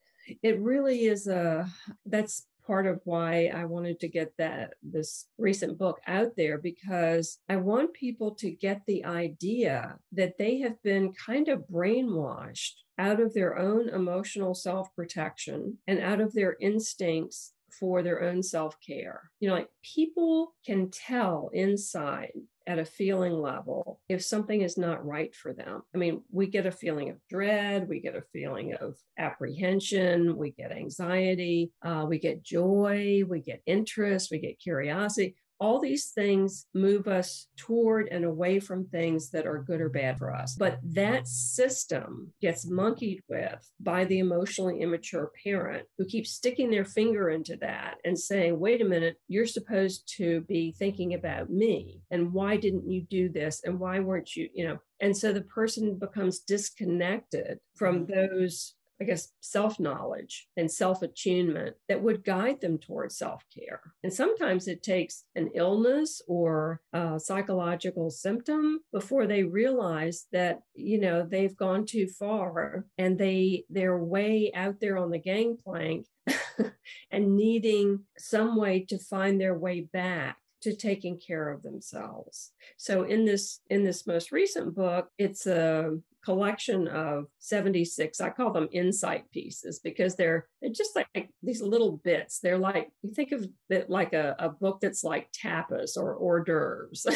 it 0.43 0.61
really 0.61 1.07
is 1.07 1.27
a 1.27 1.69
that's 2.07 2.47
part 2.67 2.87
of 2.87 3.01
why 3.05 3.51
I 3.55 3.65
wanted 3.65 4.01
to 4.01 4.09
get 4.09 4.33
that 4.39 4.75
this 4.83 5.27
recent 5.39 5.79
book 5.79 6.01
out 6.07 6.33
there 6.37 6.59
because 6.59 7.39
I 7.49 7.57
want 7.57 7.95
people 7.95 8.35
to 8.37 8.51
get 8.51 8.83
the 8.87 9.05
idea 9.05 9.99
that 10.13 10.39
they 10.39 10.59
have 10.59 10.83
been 10.83 11.13
kind 11.13 11.49
of 11.49 11.65
brainwashed 11.73 12.73
out 12.99 13.21
of 13.21 13.35
their 13.35 13.59
own 13.59 13.89
emotional 13.89 14.55
self-protection 14.55 15.79
and 15.87 16.01
out 16.01 16.21
of 16.21 16.33
their 16.33 16.57
instincts 16.61 17.53
for 17.79 18.03
their 18.03 18.23
own 18.23 18.43
self 18.43 18.77
care. 18.81 19.31
You 19.41 19.49
know, 19.49 19.55
like 19.55 19.69
people 19.83 20.55
can 20.65 20.91
tell 20.91 21.51
inside 21.53 22.33
at 22.67 22.79
a 22.79 22.85
feeling 22.85 23.33
level 23.33 24.01
if 24.09 24.25
something 24.25 24.63
is 24.63 24.77
not 24.77 25.07
right 25.07 25.35
for 25.35 25.53
them. 25.53 25.83
I 25.95 25.99
mean, 25.99 26.23
we 26.31 26.47
get 26.47 26.67
a 26.67 26.73
feeling 26.73 27.11
of 27.11 27.17
dread, 27.29 27.89
we 27.89 28.01
get 28.01 28.17
a 28.17 28.25
feeling 28.33 28.75
of 28.75 28.97
apprehension, 29.19 30.37
we 30.37 30.51
get 30.51 30.73
anxiety, 30.73 31.71
uh, 31.83 32.07
we 32.09 32.19
get 32.19 32.43
joy, 32.43 33.23
we 33.29 33.41
get 33.41 33.63
interest, 33.67 34.31
we 34.31 34.39
get 34.39 34.59
curiosity 34.59 35.37
all 35.59 35.81
these 35.81 36.11
things 36.11 36.67
move 36.75 37.09
us 37.09 37.49
toward 37.57 38.09
and 38.09 38.25
away 38.25 38.61
from 38.61 38.87
things 38.87 39.31
that 39.31 39.47
are 39.47 39.63
good 39.63 39.81
or 39.81 39.89
bad 39.89 40.19
for 40.19 40.35
us. 40.35 40.55
But 40.55 40.79
that 40.83 41.27
system 41.27 42.33
gets 42.41 42.67
monkeyed 42.67 43.23
with 43.29 43.71
by 43.81 44.05
the 44.05 44.19
emotionally 44.19 44.81
immature 44.81 45.31
parent 45.43 45.87
who 45.99 46.05
keeps 46.05 46.31
sticking 46.31 46.71
their 46.71 46.85
finger 46.85 47.31
into 47.31 47.57
that 47.57 47.97
and 48.05 48.19
saying, 48.19 48.59
wait 48.59 48.83
a 48.83 48.85
minute, 48.85 49.17
you're 49.29 49.47
supposed 49.47 50.13
to 50.17 50.43
be 50.43 50.73
thinking 50.73 51.15
about 51.15 51.51
me. 51.51 52.01
And 52.11 52.33
why 52.33 52.57
didn't 52.57 52.91
you 52.91 53.03
do 53.03 53.29
this? 53.29 53.63
And 53.65 53.81
why 53.81 54.01
weren't 54.01 54.37
you, 54.37 54.49
you 54.55 54.67
know? 54.67 54.79
And 55.01 55.17
so 55.17 55.33
the 55.33 55.43
person 55.43 55.99
becomes 55.99 56.41
disconnected 56.41 57.59
from 57.75 58.07
mm-hmm. 58.07 58.13
those 58.13 58.75
I 59.01 59.05
guess, 59.05 59.33
self 59.41 59.79
knowledge 59.79 60.49
and 60.57 60.71
self 60.71 61.03
attunement 61.03 61.77
that 61.89 62.03
would 62.03 62.25
guide 62.25 62.61
them 62.61 62.79
towards 62.79 63.19
self 63.19 63.45
care. 63.55 63.81
And 64.03 64.13
sometimes 64.13 64.69
it 64.69 64.83
takes 64.83 65.25
an 65.35 65.51
illness 65.55 66.23
or 66.27 66.81
a 66.93 67.21
psychological 67.21 68.11
symptom 68.11 68.81
before 68.93 69.27
they 69.27 69.43
realize 69.43 70.27
that, 70.33 70.61
you 70.75 71.01
know, 71.01 71.27
they've 71.29 71.57
gone 71.57 71.85
too 71.85 72.09
far 72.09 72.87
and 72.97 73.19
they, 73.19 73.65
they're 73.69 73.99
way 73.99 74.51
out 74.55 74.81
there 74.81 74.97
on 74.97 75.11
the 75.11 75.19
gangplank 75.19 76.07
and 77.11 77.37
needing 77.37 78.05
some 78.17 78.57
way 78.57 78.81
to 78.89 78.99
find 78.99 79.41
their 79.41 79.57
way 79.57 79.81
back 79.81 80.39
to 80.67 80.75
taking 80.75 81.17
care 81.17 81.49
of 81.49 81.63
themselves. 81.63 82.51
So 82.77 83.05
in 83.05 83.25
this 83.25 83.61
in 83.71 83.85
this 83.85 84.05
most 84.05 84.33
recent 84.33 84.75
book, 84.75 85.09
it's 85.17 85.47
a 85.47 85.97
collection 86.25 86.89
of 86.89 87.27
76 87.39 88.21
i 88.21 88.29
call 88.31 88.53
them 88.53 88.69
insight 88.73 89.31
pieces 89.31 89.79
because 89.79 90.17
they're 90.17 90.49
just 90.73 90.97
like 90.97 91.31
these 91.41 91.63
little 91.63 92.01
bits. 92.03 92.41
They're 92.41 92.59
like 92.59 92.91
you 93.03 93.15
think 93.15 93.31
of 93.31 93.47
it 93.71 93.89
like 93.89 94.13
a, 94.13 94.35
a 94.41 94.49
book 94.49 94.81
that's 94.83 95.05
like 95.05 95.31
tapas 95.31 95.97
or 95.97 96.17
hors 96.17 96.43
d'oeuvres. 96.45 97.07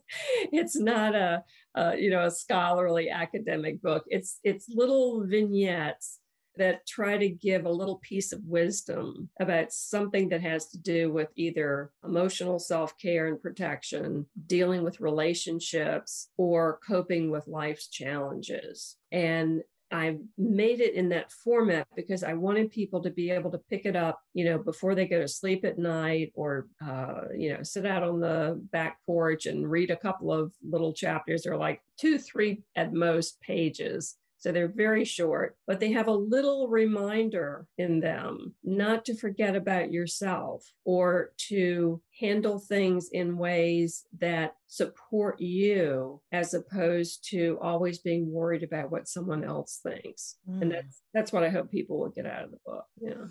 It's 0.53 0.77
not 0.77 1.17
a, 1.17 1.43
a 1.75 1.97
you 1.97 2.11
know 2.11 2.25
a 2.25 2.31
scholarly 2.31 3.11
academic 3.11 3.83
book. 3.83 4.05
It's 4.07 4.39
it's 4.45 4.69
little 4.69 5.27
vignettes 5.27 6.21
that 6.57 6.87
try 6.87 7.17
to 7.17 7.29
give 7.29 7.65
a 7.65 7.73
little 7.73 7.99
piece 7.99 8.33
of 8.33 8.41
wisdom 8.45 9.29
about 9.41 9.73
something 9.73 10.29
that 10.29 10.43
has 10.43 10.69
to 10.71 10.79
do 10.79 11.13
with 11.13 11.29
either 11.37 11.91
emotional 12.05 12.59
self 12.59 12.97
care 12.99 13.27
and 13.27 13.41
protection, 13.41 14.27
dealing 14.47 14.83
with 14.83 15.01
relationships, 15.01 16.29
or 16.37 16.79
coping 16.87 17.31
with 17.31 17.47
life's 17.47 17.89
challenges. 17.89 18.97
And 19.13 19.63
I 19.93 20.17
made 20.37 20.81
it 20.81 20.95
in 20.95 21.11
that 21.11 21.31
format 21.31 21.87
because 21.95 22.25
I 22.25 22.33
wanted 22.33 22.73
people 22.73 23.03
to 23.03 23.11
be 23.11 23.31
able 23.31 23.53
to 23.53 23.61
pick 23.71 23.85
it 23.85 23.95
up, 23.95 24.19
you 24.33 24.45
know, 24.45 24.59
before 24.59 24.95
they 24.95 25.07
go 25.07 25.21
to 25.21 25.29
sleep 25.29 25.65
at 25.65 25.79
night 25.79 26.33
or, 26.35 26.67
uh, 26.85 27.23
you 27.37 27.53
know, 27.53 27.63
sit 27.63 27.87
out 27.87 28.03
on 28.03 28.19
the 28.19 28.61
back 28.73 28.99
porch 29.07 29.47
and 29.47 29.71
read 29.71 29.91
a 29.91 29.97
couple 29.97 30.33
of 30.33 30.53
little 30.69 30.93
chapters. 30.93 31.43
They're 31.43 31.57
like 31.57 31.81
two, 31.99 32.19
three 32.19 32.63
at 32.75 32.93
most 32.93 33.41
pages 33.41 34.17
so 34.45 34.53
they're 34.53 34.69
very 34.69 35.07
short, 35.07 35.57
but 35.67 35.81
they 35.81 35.91
have 35.93 36.07
a 36.07 36.13
little 36.13 36.69
reminder 36.69 37.67
in 37.79 37.99
them 37.99 38.53
not 38.63 39.07
to 39.07 39.17
forget 39.17 39.57
about 39.57 39.91
yourself 39.91 40.71
or 40.85 41.33
to 41.49 42.03
handle 42.21 42.59
things 42.59 43.09
in 43.11 43.39
ways 43.39 44.05
that 44.21 44.55
support 44.67 45.41
you 45.41 46.21
as 46.31 46.53
opposed 46.53 47.27
to 47.31 47.59
always 47.63 48.01
being 48.01 48.31
worried 48.31 48.63
about 48.63 48.91
what 48.91 49.09
someone 49.09 49.45
else 49.45 49.81
thinks. 49.83 50.37
Mm. 50.47 50.61
And 50.61 50.73
that's 50.73 51.01
that's 51.15 51.33
what 51.33 51.43
I 51.43 51.49
hope 51.49 51.71
people 51.71 51.99
will 51.99 52.11
get 52.11 52.27
out 52.27 52.45
of 52.45 52.51
the 52.51 52.59
book. 52.67 52.85
Yeah. 53.01 53.25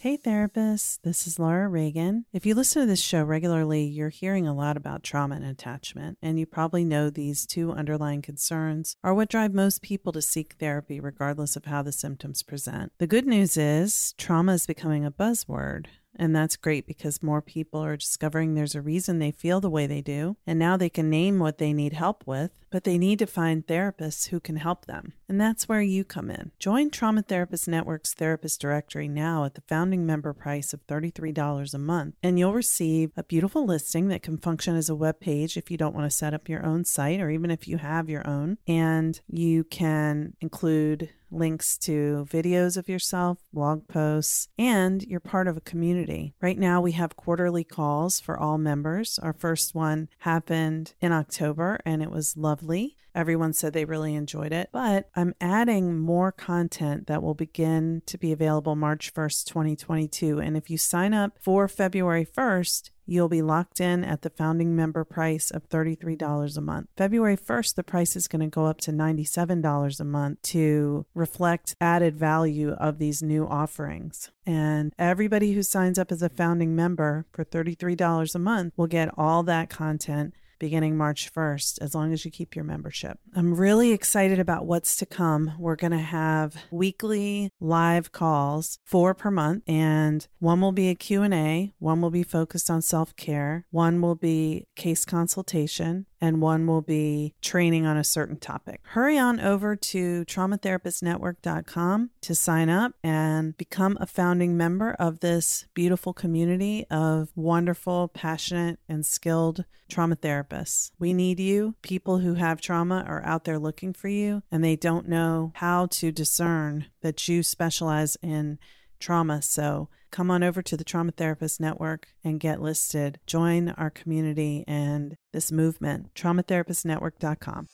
Hey, 0.00 0.16
therapists, 0.16 1.00
this 1.02 1.26
is 1.26 1.40
Laura 1.40 1.66
Reagan. 1.66 2.24
If 2.32 2.46
you 2.46 2.54
listen 2.54 2.82
to 2.82 2.86
this 2.86 3.02
show 3.02 3.24
regularly, 3.24 3.82
you're 3.82 4.10
hearing 4.10 4.46
a 4.46 4.54
lot 4.54 4.76
about 4.76 5.02
trauma 5.02 5.34
and 5.34 5.44
attachment, 5.44 6.18
and 6.22 6.38
you 6.38 6.46
probably 6.46 6.84
know 6.84 7.10
these 7.10 7.44
two 7.44 7.72
underlying 7.72 8.22
concerns 8.22 8.94
are 9.02 9.12
what 9.12 9.28
drive 9.28 9.52
most 9.52 9.82
people 9.82 10.12
to 10.12 10.22
seek 10.22 10.52
therapy, 10.52 11.00
regardless 11.00 11.56
of 11.56 11.64
how 11.64 11.82
the 11.82 11.90
symptoms 11.90 12.44
present. 12.44 12.92
The 12.98 13.08
good 13.08 13.26
news 13.26 13.56
is 13.56 14.14
trauma 14.16 14.52
is 14.52 14.68
becoming 14.68 15.04
a 15.04 15.10
buzzword. 15.10 15.86
And 16.14 16.34
that's 16.34 16.56
great 16.56 16.86
because 16.86 17.20
more 17.20 17.42
people 17.42 17.80
are 17.80 17.96
discovering 17.96 18.54
there's 18.54 18.76
a 18.76 18.80
reason 18.80 19.18
they 19.18 19.32
feel 19.32 19.60
the 19.60 19.70
way 19.70 19.88
they 19.88 20.00
do. 20.00 20.36
And 20.46 20.60
now 20.60 20.76
they 20.76 20.88
can 20.88 21.10
name 21.10 21.40
what 21.40 21.58
they 21.58 21.72
need 21.72 21.92
help 21.92 22.24
with, 22.24 22.52
but 22.70 22.84
they 22.84 22.98
need 22.98 23.18
to 23.18 23.26
find 23.26 23.66
therapists 23.66 24.28
who 24.28 24.38
can 24.38 24.56
help 24.56 24.86
them. 24.86 25.12
And 25.28 25.40
that's 25.40 25.68
where 25.68 25.82
you 25.82 26.04
come 26.04 26.30
in. 26.30 26.52
Join 26.58 26.90
Trauma 26.90 27.22
Therapist 27.22 27.68
Network's 27.68 28.14
therapist 28.14 28.60
directory 28.60 29.08
now 29.08 29.44
at 29.44 29.54
the 29.54 29.62
founding 29.62 30.06
member 30.06 30.32
price 30.32 30.72
of 30.72 30.86
$33 30.86 31.74
a 31.74 31.78
month. 31.78 32.14
And 32.22 32.38
you'll 32.38 32.54
receive 32.54 33.12
a 33.16 33.22
beautiful 33.22 33.64
listing 33.64 34.08
that 34.08 34.22
can 34.22 34.38
function 34.38 34.74
as 34.74 34.88
a 34.88 34.94
web 34.94 35.20
page 35.20 35.56
if 35.56 35.70
you 35.70 35.76
don't 35.76 35.94
want 35.94 36.10
to 36.10 36.16
set 36.16 36.34
up 36.34 36.48
your 36.48 36.64
own 36.64 36.84
site 36.84 37.20
or 37.20 37.30
even 37.30 37.50
if 37.50 37.68
you 37.68 37.76
have 37.78 38.08
your 38.08 38.26
own. 38.26 38.58
And 38.66 39.20
you 39.28 39.64
can 39.64 40.34
include 40.40 41.10
links 41.30 41.76
to 41.78 42.26
videos 42.30 42.76
of 42.76 42.88
yourself, 42.88 43.38
blog 43.52 43.86
posts, 43.88 44.48
and 44.58 45.02
you're 45.02 45.20
part 45.20 45.46
of 45.46 45.56
a 45.56 45.62
community. 45.62 46.34
Right 46.40 46.58
now, 46.58 46.80
we 46.80 46.92
have 46.92 47.16
quarterly 47.16 47.64
calls 47.64 48.20
for 48.20 48.38
all 48.38 48.58
members. 48.58 49.18
Our 49.22 49.32
first 49.32 49.74
one 49.74 50.08
happened 50.20 50.94
in 51.00 51.12
October 51.12 51.80
and 51.84 52.02
it 52.02 52.10
was 52.10 52.36
lovely. 52.36 52.96
Everyone 53.14 53.52
said 53.52 53.72
they 53.72 53.84
really 53.84 54.14
enjoyed 54.14 54.52
it, 54.52 54.68
but 54.72 55.08
I'm 55.18 55.34
adding 55.40 55.98
more 55.98 56.30
content 56.30 57.08
that 57.08 57.24
will 57.24 57.34
begin 57.34 58.02
to 58.06 58.16
be 58.16 58.30
available 58.30 58.76
March 58.76 59.12
1st, 59.12 59.46
2022. 59.46 60.38
And 60.38 60.56
if 60.56 60.70
you 60.70 60.78
sign 60.78 61.12
up 61.12 61.32
for 61.40 61.66
February 61.66 62.24
1st, 62.24 62.90
You'll 63.10 63.30
be 63.30 63.40
locked 63.40 63.80
in 63.80 64.04
at 64.04 64.20
the 64.20 64.28
founding 64.28 64.76
member 64.76 65.02
price 65.02 65.50
of 65.50 65.66
$33 65.70 66.58
a 66.58 66.60
month. 66.60 66.88
February 66.94 67.38
1st, 67.38 67.76
the 67.76 67.82
price 67.82 68.14
is 68.14 68.28
going 68.28 68.42
to 68.42 68.54
go 68.54 68.66
up 68.66 68.82
to 68.82 68.92
$97 68.92 69.98
a 69.98 70.04
month 70.04 70.42
to 70.42 71.06
reflect 71.14 71.74
added 71.80 72.18
value 72.18 72.72
of 72.72 72.98
these 72.98 73.22
new 73.22 73.46
offerings. 73.46 74.30
And 74.44 74.92
everybody 74.98 75.54
who 75.54 75.62
signs 75.62 75.98
up 75.98 76.12
as 76.12 76.20
a 76.20 76.28
founding 76.28 76.76
member 76.76 77.24
for 77.32 77.46
$33 77.46 78.34
a 78.34 78.38
month 78.38 78.74
will 78.76 78.86
get 78.86 79.08
all 79.16 79.42
that 79.44 79.70
content 79.70 80.34
beginning 80.58 80.96
March 80.96 81.32
1st, 81.32 81.80
as 81.80 81.94
long 81.94 82.12
as 82.12 82.24
you 82.24 82.30
keep 82.30 82.54
your 82.54 82.64
membership. 82.64 83.18
I'm 83.34 83.54
really 83.54 83.92
excited 83.92 84.38
about 84.38 84.66
what's 84.66 84.96
to 84.96 85.06
come. 85.06 85.52
We're 85.58 85.76
going 85.76 85.92
to 85.92 85.98
have 85.98 86.56
weekly 86.70 87.50
live 87.60 88.12
calls, 88.12 88.78
four 88.84 89.14
per 89.14 89.30
month, 89.30 89.62
and 89.66 90.26
one 90.38 90.60
will 90.60 90.72
be 90.72 90.88
a 90.88 90.94
Q&A, 90.94 91.72
one 91.78 92.00
will 92.00 92.10
be 92.10 92.22
focused 92.22 92.70
on 92.70 92.82
self-care, 92.82 93.66
one 93.70 94.00
will 94.00 94.14
be 94.14 94.66
case 94.76 95.04
consultation, 95.04 96.06
and 96.20 96.40
one 96.40 96.66
will 96.66 96.82
be 96.82 97.34
training 97.40 97.86
on 97.86 97.96
a 97.96 98.04
certain 98.04 98.36
topic. 98.36 98.80
Hurry 98.88 99.18
on 99.18 99.40
over 99.40 99.76
to 99.76 100.24
traumatherapistnetwork.com 100.24 102.10
to 102.20 102.34
sign 102.34 102.68
up 102.68 102.92
and 103.02 103.56
become 103.56 103.96
a 104.00 104.06
founding 104.06 104.56
member 104.56 104.92
of 104.98 105.20
this 105.20 105.66
beautiful 105.74 106.12
community 106.12 106.86
of 106.90 107.30
wonderful, 107.34 108.08
passionate, 108.08 108.78
and 108.88 109.04
skilled 109.06 109.64
trauma 109.88 110.16
therapists. 110.16 110.90
We 110.98 111.12
need 111.12 111.40
you. 111.40 111.74
People 111.82 112.18
who 112.18 112.34
have 112.34 112.60
trauma 112.60 113.04
are 113.06 113.24
out 113.24 113.44
there 113.44 113.58
looking 113.58 113.92
for 113.92 114.08
you 114.08 114.42
and 114.50 114.62
they 114.62 114.76
don't 114.76 115.08
know 115.08 115.52
how 115.56 115.86
to 115.86 116.12
discern 116.12 116.86
that 117.02 117.28
you 117.28 117.42
specialize 117.42 118.16
in 118.22 118.58
trauma. 118.98 119.42
So 119.42 119.88
come 120.10 120.30
on 120.30 120.42
over 120.42 120.62
to 120.62 120.76
the 120.76 120.84
Trauma 120.84 121.12
Therapist 121.12 121.60
Network 121.60 122.08
and 122.24 122.40
get 122.40 122.60
listed. 122.60 123.18
Join 123.26 123.70
our 123.70 123.90
community 123.90 124.64
and 124.66 125.16
this 125.32 125.52
movement, 125.52 126.14
traumatherapistnetwork.com. 126.14 127.68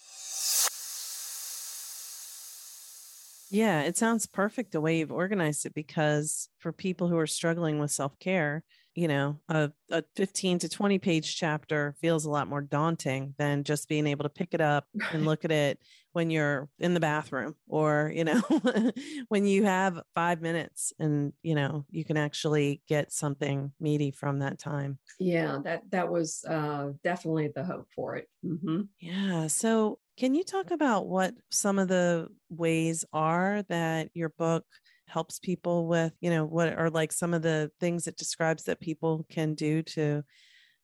Yeah, 3.50 3.82
it 3.82 3.96
sounds 3.96 4.26
perfect 4.26 4.72
the 4.72 4.80
way 4.80 4.98
you've 4.98 5.12
organized 5.12 5.64
it 5.64 5.74
because 5.74 6.48
for 6.58 6.72
people 6.72 7.08
who 7.08 7.18
are 7.18 7.26
struggling 7.26 7.78
with 7.78 7.92
self 7.92 8.18
care, 8.18 8.64
you 8.94 9.08
know, 9.08 9.38
a, 9.48 9.72
a 9.90 10.04
15 10.16 10.58
to 10.60 10.68
20 10.68 10.98
page 10.98 11.36
chapter 11.36 11.94
feels 12.00 12.24
a 12.24 12.30
lot 12.30 12.48
more 12.48 12.60
daunting 12.60 13.34
than 13.38 13.64
just 13.64 13.88
being 13.88 14.06
able 14.06 14.22
to 14.22 14.28
pick 14.28 14.54
it 14.54 14.60
up 14.60 14.86
and 15.12 15.26
look 15.26 15.44
at 15.44 15.52
it 15.52 15.78
when 16.12 16.30
you're 16.30 16.68
in 16.78 16.94
the 16.94 17.00
bathroom 17.00 17.56
or, 17.68 18.12
you 18.14 18.24
know, 18.24 18.40
when 19.28 19.46
you 19.46 19.64
have 19.64 20.00
five 20.14 20.40
minutes 20.40 20.92
and, 20.98 21.32
you 21.42 21.56
know, 21.56 21.84
you 21.90 22.04
can 22.04 22.16
actually 22.16 22.80
get 22.88 23.12
something 23.12 23.72
meaty 23.80 24.12
from 24.12 24.38
that 24.38 24.58
time. 24.58 24.98
Yeah, 25.18 25.58
that, 25.64 25.82
that 25.90 26.08
was 26.08 26.44
uh, 26.48 26.92
definitely 27.02 27.50
the 27.54 27.64
hope 27.64 27.88
for 27.94 28.16
it. 28.16 28.28
Mm-hmm. 28.44 28.82
Yeah. 29.00 29.48
So, 29.48 29.98
can 30.16 30.36
you 30.36 30.44
talk 30.44 30.70
about 30.70 31.08
what 31.08 31.34
some 31.50 31.76
of 31.76 31.88
the 31.88 32.28
ways 32.48 33.04
are 33.12 33.64
that 33.68 34.10
your 34.14 34.28
book 34.28 34.64
helps 35.06 35.38
people 35.38 35.86
with, 35.86 36.12
you 36.20 36.30
know, 36.30 36.44
what 36.44 36.72
are 36.72 36.90
like 36.90 37.12
some 37.12 37.34
of 37.34 37.42
the 37.42 37.70
things 37.80 38.06
it 38.06 38.16
describes 38.16 38.64
that 38.64 38.80
people 38.80 39.26
can 39.30 39.54
do 39.54 39.82
to 39.82 40.22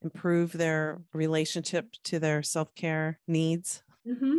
improve 0.02 0.52
their 0.52 1.02
relationship 1.12 1.86
to 2.04 2.18
their 2.18 2.42
self 2.42 2.74
care 2.74 3.18
needs? 3.26 3.82
Mm-hmm. 4.06 4.38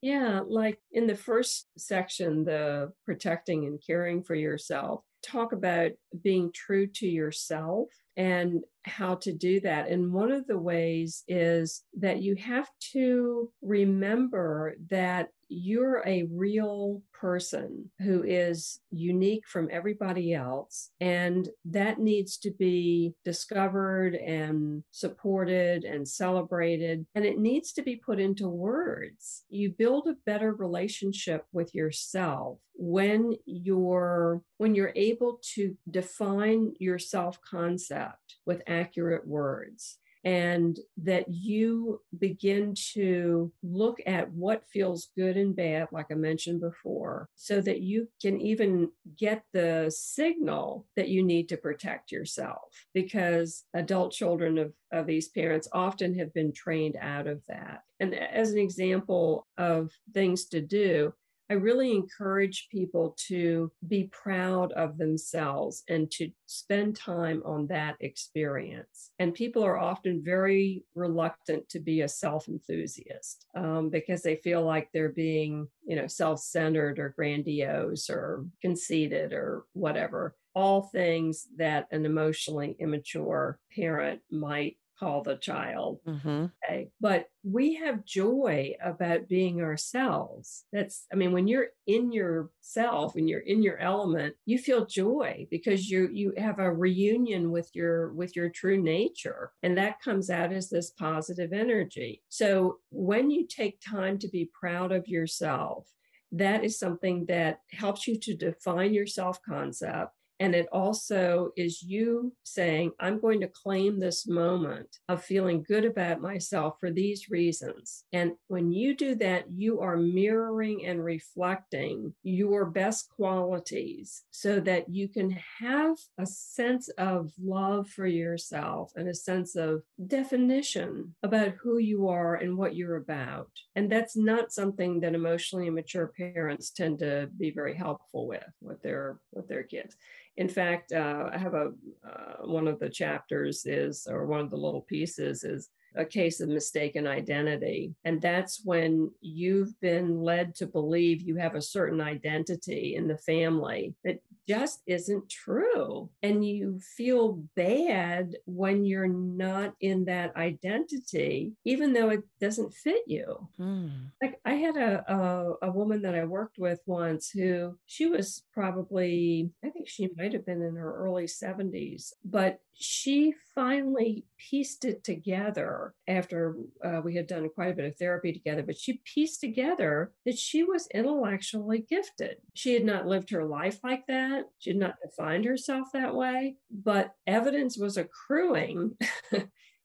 Yeah, 0.00 0.40
like 0.46 0.78
in 0.92 1.06
the 1.06 1.16
first 1.16 1.66
section, 1.78 2.44
the 2.44 2.92
protecting 3.04 3.64
and 3.64 3.82
caring 3.84 4.22
for 4.22 4.34
yourself, 4.34 5.02
talk 5.24 5.52
about 5.52 5.92
being 6.22 6.52
true 6.52 6.86
to 6.86 7.06
yourself 7.06 7.88
and 8.16 8.62
how 8.84 9.14
to 9.16 9.32
do 9.32 9.60
that. 9.60 9.88
And 9.88 10.12
one 10.12 10.30
of 10.30 10.46
the 10.46 10.58
ways 10.58 11.24
is 11.26 11.82
that 11.98 12.22
you 12.22 12.36
have 12.36 12.68
to 12.92 13.50
remember 13.62 14.74
that 14.90 15.30
you're 15.48 16.02
a 16.06 16.26
real 16.30 17.02
person 17.12 17.90
who 18.00 18.22
is 18.22 18.80
unique 18.90 19.46
from 19.46 19.68
everybody 19.70 20.34
else. 20.34 20.90
And 21.00 21.48
that 21.66 21.98
needs 21.98 22.38
to 22.38 22.50
be 22.50 23.14
discovered 23.24 24.14
and 24.14 24.82
supported 24.90 25.84
and 25.84 26.06
celebrated. 26.06 27.06
And 27.14 27.24
it 27.24 27.38
needs 27.38 27.72
to 27.74 27.82
be 27.82 27.96
put 27.96 28.18
into 28.18 28.48
words. 28.48 29.44
You 29.48 29.70
build 29.70 30.06
a 30.08 30.16
better 30.26 30.52
relationship 30.54 31.44
with 31.52 31.74
yourself 31.74 32.58
when 32.74 33.34
you're 33.46 34.42
when 34.58 34.74
you're 34.74 34.92
able 34.94 35.40
to 35.54 35.76
define 35.90 36.74
your 36.78 36.98
self 36.98 37.40
concept 37.40 38.36
with 38.46 38.62
accurate 38.66 39.26
words 39.26 39.98
and 40.24 40.80
that 40.96 41.28
you 41.28 42.00
begin 42.18 42.74
to 42.94 43.52
look 43.62 43.98
at 44.06 44.32
what 44.32 44.66
feels 44.66 45.10
good 45.16 45.36
and 45.36 45.54
bad, 45.54 45.88
like 45.92 46.06
I 46.10 46.14
mentioned 46.14 46.62
before, 46.62 47.28
so 47.34 47.60
that 47.60 47.82
you 47.82 48.08
can 48.22 48.40
even 48.40 48.90
get 49.18 49.42
the 49.52 49.92
signal 49.94 50.86
that 50.96 51.08
you 51.08 51.22
need 51.22 51.50
to 51.50 51.58
protect 51.58 52.10
yourself. 52.10 52.86
Because 52.94 53.64
adult 53.74 54.12
children 54.12 54.56
of, 54.56 54.72
of 54.90 55.06
these 55.06 55.28
parents 55.28 55.68
often 55.72 56.18
have 56.18 56.32
been 56.32 56.52
trained 56.52 56.96
out 56.98 57.26
of 57.26 57.42
that. 57.48 57.82
And 58.00 58.14
as 58.14 58.52
an 58.52 58.58
example 58.58 59.46
of 59.58 59.92
things 60.14 60.46
to 60.46 60.62
do, 60.62 61.12
I 61.50 61.54
really 61.54 61.92
encourage 61.92 62.68
people 62.70 63.14
to 63.28 63.70
be 63.86 64.04
proud 64.04 64.72
of 64.72 64.96
themselves 64.96 65.82
and 65.88 66.10
to 66.12 66.30
spend 66.46 66.96
time 66.96 67.42
on 67.44 67.66
that 67.66 67.96
experience. 68.00 69.10
And 69.18 69.34
people 69.34 69.62
are 69.62 69.78
often 69.78 70.22
very 70.24 70.84
reluctant 70.94 71.68
to 71.70 71.80
be 71.80 72.00
a 72.00 72.08
self 72.08 72.48
enthusiast 72.48 73.46
um, 73.54 73.90
because 73.90 74.22
they 74.22 74.36
feel 74.36 74.64
like 74.64 74.88
they're 74.92 75.10
being, 75.10 75.68
you 75.86 75.96
know, 75.96 76.06
self 76.06 76.40
centered 76.40 76.98
or 76.98 77.14
grandiose 77.14 78.08
or 78.08 78.46
conceited 78.62 79.32
or 79.32 79.64
whatever. 79.74 80.36
All 80.54 80.82
things 80.82 81.48
that 81.56 81.88
an 81.90 82.06
emotionally 82.06 82.76
immature 82.78 83.58
parent 83.74 84.20
might 84.30 84.76
call 84.98 85.22
the 85.22 85.36
child. 85.36 86.00
Mm-hmm. 86.06 86.46
Okay. 86.64 86.88
But 87.00 87.26
we 87.42 87.74
have 87.74 88.04
joy 88.04 88.74
about 88.82 89.28
being 89.28 89.60
ourselves. 89.60 90.64
That's, 90.72 91.06
I 91.12 91.16
mean, 91.16 91.32
when 91.32 91.46
you're 91.46 91.68
in 91.86 92.12
yourself, 92.12 93.14
when 93.14 93.28
you're 93.28 93.40
in 93.40 93.62
your 93.62 93.78
element, 93.78 94.34
you 94.46 94.58
feel 94.58 94.86
joy 94.86 95.46
because 95.50 95.88
you 95.90 96.08
you 96.12 96.32
have 96.36 96.58
a 96.58 96.72
reunion 96.72 97.50
with 97.50 97.70
your 97.74 98.12
with 98.12 98.36
your 98.36 98.48
true 98.48 98.80
nature. 98.80 99.52
And 99.62 99.76
that 99.78 100.00
comes 100.00 100.30
out 100.30 100.52
as 100.52 100.70
this 100.70 100.90
positive 100.90 101.52
energy. 101.52 102.22
So 102.28 102.78
when 102.90 103.30
you 103.30 103.46
take 103.46 103.80
time 103.80 104.18
to 104.18 104.28
be 104.28 104.50
proud 104.58 104.92
of 104.92 105.08
yourself, 105.08 105.88
that 106.32 106.64
is 106.64 106.78
something 106.78 107.26
that 107.26 107.60
helps 107.70 108.08
you 108.08 108.18
to 108.18 108.34
define 108.34 108.92
your 108.92 109.06
self 109.06 109.40
concept 109.42 110.12
and 110.40 110.54
it 110.54 110.66
also 110.72 111.50
is 111.56 111.82
you 111.82 112.32
saying, 112.42 112.92
I'm 112.98 113.20
going 113.20 113.40
to 113.40 113.48
claim 113.48 114.00
this 114.00 114.26
moment 114.26 114.88
of 115.08 115.22
feeling 115.22 115.64
good 115.66 115.84
about 115.84 116.20
myself 116.20 116.76
for 116.80 116.90
these 116.90 117.30
reasons. 117.30 118.04
And 118.12 118.32
when 118.48 118.72
you 118.72 118.96
do 118.96 119.14
that, 119.16 119.44
you 119.54 119.80
are 119.80 119.96
mirroring 119.96 120.84
and 120.86 121.04
reflecting 121.04 122.14
your 122.22 122.66
best 122.66 123.08
qualities 123.14 124.22
so 124.30 124.60
that 124.60 124.88
you 124.88 125.08
can 125.08 125.38
have 125.60 125.96
a 126.18 126.26
sense 126.26 126.88
of 126.98 127.30
love 127.40 127.88
for 127.88 128.06
yourself 128.06 128.92
and 128.96 129.08
a 129.08 129.14
sense 129.14 129.54
of 129.54 129.82
definition 130.06 131.14
about 131.22 131.54
who 131.62 131.78
you 131.78 132.08
are 132.08 132.34
and 132.34 132.56
what 132.56 132.74
you're 132.74 132.96
about. 132.96 133.50
And 133.76 133.90
that's 133.90 134.16
not 134.16 134.52
something 134.52 135.00
that 135.00 135.14
emotionally 135.14 135.68
immature 135.68 136.12
parents 136.16 136.70
tend 136.70 136.98
to 137.00 137.28
be 137.38 137.50
very 137.50 137.74
helpful 137.74 138.26
with 138.26 138.44
with 138.60 138.82
their 138.82 139.18
with 139.32 139.48
their 139.48 139.62
kids 139.62 139.96
in 140.36 140.48
fact, 140.48 140.92
uh, 140.92 141.30
I 141.32 141.38
have 141.38 141.54
a 141.54 141.72
uh, 142.04 142.46
one 142.46 142.66
of 142.66 142.78
the 142.80 142.88
chapters 142.88 143.66
is, 143.66 144.06
or 144.10 144.26
one 144.26 144.40
of 144.40 144.50
the 144.50 144.56
little 144.56 144.82
pieces 144.82 145.44
is 145.44 145.68
a 145.94 146.04
case 146.04 146.40
of 146.40 146.48
mistaken 146.48 147.06
identity. 147.06 147.94
And 148.04 148.20
that's 148.20 148.62
when 148.64 149.10
you've 149.20 149.78
been 149.80 150.20
led 150.20 150.54
to 150.56 150.66
believe 150.66 151.22
you 151.22 151.36
have 151.36 151.54
a 151.54 151.62
certain 151.62 152.00
identity 152.00 152.96
in 152.96 153.08
the 153.08 153.18
family 153.18 153.94
that 154.04 154.20
just 154.46 154.82
isn't 154.86 155.28
true. 155.28 156.10
And 156.22 156.44
you 156.44 156.80
feel 156.96 157.42
bad 157.56 158.36
when 158.44 158.84
you're 158.84 159.08
not 159.08 159.74
in 159.80 160.04
that 160.06 160.36
identity, 160.36 161.52
even 161.64 161.92
though 161.92 162.10
it 162.10 162.24
doesn't 162.40 162.74
fit 162.74 163.02
you. 163.06 163.48
Mm. 163.58 164.10
Like 164.22 164.38
I 164.44 164.54
had 164.54 164.76
a, 164.76 165.12
a, 165.12 165.68
a 165.68 165.70
woman 165.70 166.02
that 166.02 166.14
I 166.14 166.24
worked 166.24 166.58
with 166.58 166.80
once 166.86 167.30
who 167.30 167.78
she 167.86 168.06
was 168.06 168.42
probably, 168.52 169.50
I 169.64 169.70
think 169.70 169.88
she 169.88 170.10
might 170.16 170.32
have 170.32 170.46
been 170.46 170.62
in 170.62 170.76
her 170.76 170.94
early 170.94 171.24
70s, 171.24 172.12
but 172.24 172.60
she 172.74 173.34
finally 173.54 174.24
pieced 174.36 174.84
it 174.84 175.04
together 175.04 175.83
after 176.08 176.56
uh, 176.84 177.00
we 177.04 177.14
had 177.14 177.26
done 177.26 177.48
quite 177.54 177.70
a 177.70 177.74
bit 177.74 177.84
of 177.84 177.96
therapy 177.96 178.32
together, 178.32 178.62
but 178.62 178.78
she 178.78 179.00
pieced 179.04 179.40
together 179.40 180.12
that 180.24 180.38
she 180.38 180.62
was 180.62 180.88
intellectually 180.94 181.84
gifted. 181.88 182.36
She 182.54 182.74
had 182.74 182.84
not 182.84 183.06
lived 183.06 183.30
her 183.30 183.44
life 183.44 183.78
like 183.82 184.06
that, 184.08 184.44
she 184.58 184.70
had 184.70 184.78
not 184.78 184.96
defined 185.02 185.44
herself 185.44 185.88
that 185.92 186.14
way, 186.14 186.56
but 186.70 187.14
evidence 187.26 187.76
was 187.78 187.96
accruing. 187.96 188.96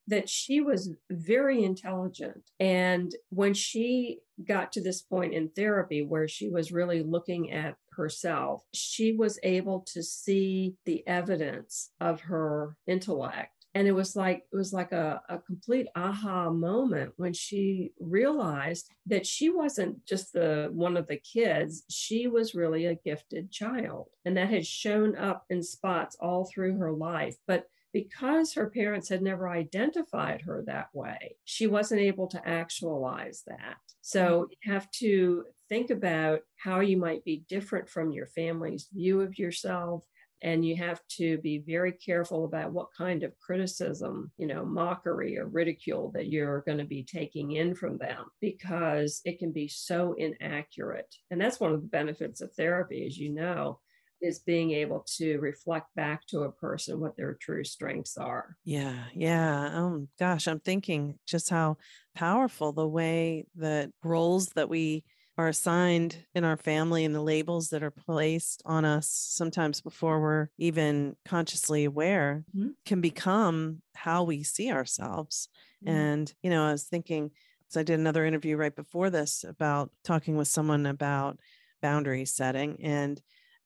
that 0.09 0.27
she 0.27 0.59
was 0.59 0.95
very 1.12 1.63
intelligent. 1.63 2.41
And 2.59 3.13
when 3.29 3.53
she 3.53 4.19
got 4.47 4.71
to 4.71 4.81
this 4.81 5.03
point 5.03 5.35
in 5.35 5.49
therapy 5.49 6.01
where 6.01 6.27
she 6.27 6.49
was 6.49 6.71
really 6.71 7.03
looking 7.03 7.51
at 7.51 7.75
herself, 7.91 8.63
she 8.73 9.13
was 9.13 9.39
able 9.43 9.85
to 9.93 10.01
see 10.01 10.73
the 10.85 11.07
evidence 11.07 11.91
of 12.01 12.21
her 12.21 12.75
intellect 12.88 13.59
and 13.75 13.88
it 13.88 13.91
was 13.91 14.15
like 14.15 14.43
it 14.51 14.55
was 14.55 14.73
like 14.73 14.91
a, 14.91 15.21
a 15.29 15.38
complete 15.39 15.88
aha 15.95 16.49
moment 16.49 17.13
when 17.17 17.34
she 17.34 17.91
realized 17.99 18.91
that 19.05 19.25
she 19.25 19.49
wasn't 19.49 20.05
just 20.05 20.34
the 20.34 20.69
one 20.71 20.97
of 20.97 21.08
the 21.08 21.17
kids 21.17 21.84
she 21.89 22.27
was 22.27 22.55
really 22.55 22.86
a 22.86 22.95
gifted 22.95 23.51
child 23.51 24.08
and 24.25 24.36
that 24.36 24.49
had 24.49 24.65
shown 24.65 25.15
up 25.15 25.45
in 25.49 25.62
spots 25.62 26.15
all 26.19 26.45
through 26.45 26.77
her 26.77 26.91
life 26.91 27.36
but 27.47 27.65
because 27.93 28.53
her 28.53 28.69
parents 28.69 29.10
had 29.10 29.21
never 29.21 29.49
identified 29.49 30.41
her 30.41 30.63
that 30.65 30.89
way, 30.93 31.36
she 31.45 31.67
wasn't 31.67 32.01
able 32.01 32.27
to 32.27 32.47
actualize 32.47 33.43
that. 33.47 33.77
So 34.01 34.21
mm-hmm. 34.41 34.51
you 34.51 34.73
have 34.73 34.91
to 34.91 35.45
think 35.69 35.89
about 35.89 36.41
how 36.58 36.82
you 36.82 36.97
might 36.97 37.23
be 37.23 37.43
different 37.49 37.89
from 37.89 38.12
your 38.12 38.27
family's 38.27 38.88
view 38.93 39.21
of 39.21 39.38
yourself. 39.39 40.05
And 40.41 40.65
you 40.65 40.75
have 40.78 41.02
to 41.17 41.38
be 41.39 41.58
very 41.60 41.91
careful 41.91 42.45
about 42.45 42.71
what 42.71 42.93
kind 42.97 43.23
of 43.23 43.38
criticism, 43.39 44.32
you 44.38 44.47
know, 44.47 44.65
mockery 44.65 45.38
or 45.38 45.47
ridicule 45.47 46.12
that 46.13 46.30
you're 46.30 46.62
going 46.62 46.78
to 46.78 46.86
be 46.86 47.04
taking 47.04 47.52
in 47.54 47.75
from 47.75 47.97
them 47.97 48.28
because 48.39 49.21
it 49.25 49.38
can 49.39 49.52
be 49.52 49.67
so 49.67 50.13
inaccurate. 50.13 51.13
And 51.30 51.41
that's 51.41 51.60
one 51.60 51.73
of 51.73 51.82
the 51.82 51.88
benefits 51.88 52.39
of 52.41 52.54
therapy, 52.56 53.06
as 53.06 53.17
you 53.17 53.30
know, 53.30 53.82
is 54.21 54.39
being 54.39 54.71
able 54.71 55.06
to 55.17 55.39
reflect 55.39 55.93
back 55.95 56.25
to 56.28 56.41
a 56.41 56.52
person 56.52 56.99
what 56.99 57.17
their 57.17 57.36
true 57.36 57.63
strengths 57.63 58.17
are. 58.17 58.58
Yeah, 58.65 59.08
yeah. 59.13 59.71
Oh 59.73 60.08
gosh, 60.19 60.47
I'm 60.47 60.60
thinking 60.60 61.17
just 61.25 61.49
how 61.49 61.78
powerful 62.13 62.73
the 62.73 62.88
way 62.88 63.45
that 63.56 63.91
roles 64.04 64.49
that 64.49 64.69
we 64.69 65.06
are 65.39 65.47
assigned 65.47 66.17
in 66.36 66.43
our 66.43 66.58
family 66.58 67.06
and 67.06 67.15
the 67.15 67.21
labels 67.21 67.69
that 67.69 67.82
are 67.82 67.89
placed 67.89 68.62
on 68.65 68.84
us 68.84 69.08
sometimes 69.08 69.80
before 69.80 70.19
we're 70.19 70.49
even 70.58 71.15
consciously 71.23 71.86
aware 71.86 72.43
mm-hmm. 72.54 72.71
can 72.86 72.99
become 72.99 73.82
how 73.95 74.23
we 74.23 74.43
see 74.43 74.69
ourselves. 74.69 75.47
Mm-hmm. 75.82 75.95
And, 75.95 76.34
you 76.43 76.49
know, 76.49 76.65
I 76.65 76.73
was 76.73 76.84
thinking, 76.84 77.32
so 77.69 77.80
I 77.80 77.84
did 77.84 78.02
another 78.02 78.25
interview 78.25 78.58
right 78.58 78.75
before 78.75 79.10
this 79.10 79.45
about 79.47 79.91
talking 80.04 80.36
with 80.36 80.49
someone 80.49 80.86
about 80.86 81.39
boundary 81.82 82.25
setting 82.25 82.78
and 82.84 83.21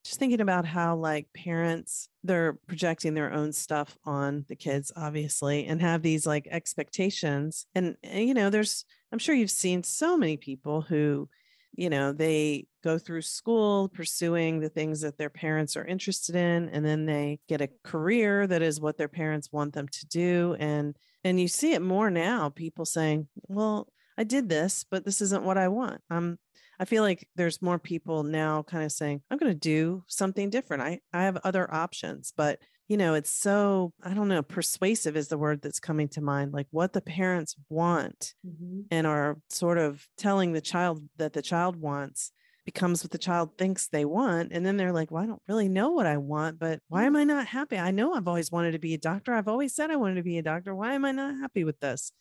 just 0.05 0.19
thinking 0.19 0.41
about 0.41 0.65
how 0.65 0.95
like 0.95 1.25
parents 1.33 2.07
they're 2.23 2.53
projecting 2.67 3.15
their 3.15 3.33
own 3.33 3.51
stuff 3.51 3.97
on 4.05 4.45
the 4.47 4.55
kids 4.55 4.91
obviously 4.95 5.65
and 5.65 5.81
have 5.81 6.03
these 6.03 6.27
like 6.27 6.47
expectations 6.51 7.65
and, 7.73 7.95
and, 8.03 8.13
eh, 8.13 8.19
you 8.19 8.33
know 8.33 8.49
there's 8.49 8.83
i'm 9.13 9.17
sure 9.17 9.33
you've 9.33 9.49
seen 9.49 9.81
so 9.81 10.17
many 10.17 10.35
people 10.35 10.81
who 10.81 11.29
you 11.73 11.89
know 11.89 12.11
they 12.11 12.65
go 12.83 12.97
through 12.97 13.21
school 13.21 13.89
pursuing 13.89 14.59
the 14.59 14.69
things 14.69 15.01
that 15.01 15.17
their 15.17 15.29
parents 15.29 15.75
are 15.75 15.85
interested 15.85 16.35
in 16.35 16.69
and 16.69 16.85
then 16.85 17.05
they 17.05 17.39
get 17.47 17.61
a 17.61 17.69
career 17.83 18.45
that 18.47 18.61
is 18.61 18.79
what 18.79 18.97
their 18.97 19.07
parents 19.07 19.51
want 19.51 19.73
them 19.73 19.87
to 19.87 20.05
do 20.07 20.55
and 20.59 20.95
and 21.23 21.39
you 21.39 21.47
see 21.47 21.73
it 21.73 21.81
more 21.81 22.09
now 22.09 22.49
people 22.49 22.85
saying 22.85 23.27
well 23.47 23.87
I 24.17 24.23
did 24.23 24.49
this, 24.49 24.85
but 24.89 25.05
this 25.05 25.21
isn't 25.21 25.43
what 25.43 25.57
I 25.57 25.67
want. 25.67 26.01
I'm 26.09 26.37
I 26.79 26.85
feel 26.85 27.03
like 27.03 27.27
there's 27.35 27.61
more 27.61 27.79
people 27.79 28.23
now 28.23 28.63
kind 28.63 28.83
of 28.83 28.91
saying, 28.91 29.21
I'm 29.29 29.37
going 29.37 29.51
to 29.51 29.57
do 29.57 30.03
something 30.07 30.49
different. 30.49 30.83
I, 30.83 30.99
I 31.13 31.23
have 31.23 31.37
other 31.43 31.71
options, 31.73 32.33
but 32.35 32.59
you 32.87 32.97
know, 32.97 33.13
it's 33.13 33.29
so, 33.29 33.93
I 34.03 34.13
don't 34.13 34.27
know, 34.27 34.41
persuasive 34.41 35.15
is 35.15 35.29
the 35.29 35.37
word 35.37 35.61
that's 35.61 35.79
coming 35.79 36.09
to 36.09 36.21
mind, 36.21 36.51
like 36.51 36.67
what 36.71 36.93
the 36.93 37.01
parents 37.01 37.55
want 37.69 38.33
mm-hmm. 38.45 38.81
and 38.91 39.07
are 39.07 39.37
sort 39.49 39.77
of 39.77 40.05
telling 40.17 40.51
the 40.51 40.61
child 40.61 41.01
that 41.17 41.33
the 41.33 41.41
child 41.41 41.77
wants 41.77 42.31
becomes 42.65 43.03
what 43.03 43.11
the 43.11 43.17
child 43.17 43.57
thinks 43.57 43.87
they 43.87 44.05
want. 44.05 44.51
And 44.51 44.65
then 44.65 44.77
they're 44.77 44.93
like, 44.93 45.11
well, 45.11 45.23
I 45.23 45.25
don't 45.25 45.41
really 45.47 45.69
know 45.69 45.91
what 45.91 46.05
I 46.05 46.17
want, 46.17 46.59
but 46.59 46.79
why 46.87 47.03
am 47.05 47.15
I 47.15 47.23
not 47.23 47.47
happy? 47.47 47.77
I 47.77 47.91
know 47.91 48.13
I've 48.13 48.27
always 48.27 48.51
wanted 48.51 48.71
to 48.71 48.79
be 48.79 48.93
a 48.93 48.97
doctor. 48.97 49.33
I've 49.33 49.47
always 49.47 49.75
said 49.75 49.91
I 49.91 49.97
wanted 49.97 50.15
to 50.15 50.23
be 50.23 50.37
a 50.37 50.43
doctor. 50.43 50.73
Why 50.73 50.93
am 50.93 51.05
I 51.05 51.11
not 51.11 51.35
happy 51.39 51.63
with 51.63 51.79
this? 51.79 52.11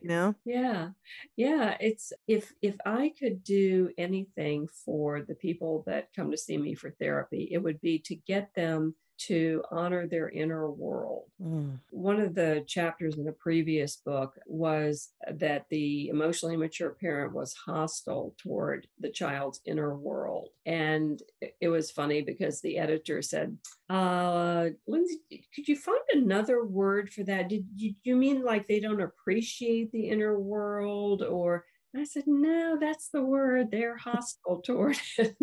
You 0.00 0.08
know? 0.08 0.34
Yeah. 0.44 0.90
Yeah 1.36 1.76
it's 1.80 2.12
if 2.26 2.52
if 2.62 2.76
i 2.86 3.12
could 3.18 3.42
do 3.44 3.90
anything 3.98 4.68
for 4.84 5.22
the 5.22 5.34
people 5.34 5.82
that 5.86 6.08
come 6.14 6.30
to 6.30 6.36
see 6.36 6.58
me 6.58 6.74
for 6.74 6.90
therapy 7.00 7.48
it 7.52 7.58
would 7.58 7.80
be 7.80 7.98
to 8.00 8.14
get 8.14 8.50
them 8.54 8.94
to 9.18 9.62
honor 9.70 10.06
their 10.06 10.28
inner 10.28 10.70
world. 10.70 11.24
Mm. 11.40 11.78
One 11.90 12.20
of 12.20 12.34
the 12.34 12.64
chapters 12.66 13.16
in 13.16 13.24
the 13.24 13.32
previous 13.32 13.96
book 13.96 14.34
was 14.46 15.10
that 15.30 15.66
the 15.70 16.08
emotionally 16.08 16.56
mature 16.56 16.90
parent 16.90 17.32
was 17.32 17.54
hostile 17.54 18.34
toward 18.38 18.86
the 18.98 19.10
child's 19.10 19.60
inner 19.64 19.96
world. 19.96 20.48
And 20.66 21.20
it 21.60 21.68
was 21.68 21.90
funny 21.90 22.22
because 22.22 22.60
the 22.60 22.78
editor 22.78 23.22
said, 23.22 23.56
uh, 23.90 24.68
Lindsay, 24.86 25.20
could 25.54 25.68
you 25.68 25.76
find 25.76 26.00
another 26.12 26.64
word 26.64 27.12
for 27.12 27.22
that? 27.24 27.48
Did 27.48 27.66
you, 27.76 27.94
you 28.02 28.16
mean 28.16 28.42
like 28.42 28.66
they 28.66 28.80
don't 28.80 29.02
appreciate 29.02 29.92
the 29.92 30.08
inner 30.08 30.38
world 30.38 31.22
or 31.22 31.64
I 31.94 32.04
said, 32.04 32.24
no, 32.26 32.78
that's 32.80 33.08
the 33.08 33.22
word. 33.22 33.70
They're 33.70 33.96
hostile 33.96 34.62
toward 34.62 34.96
it. 35.18 35.36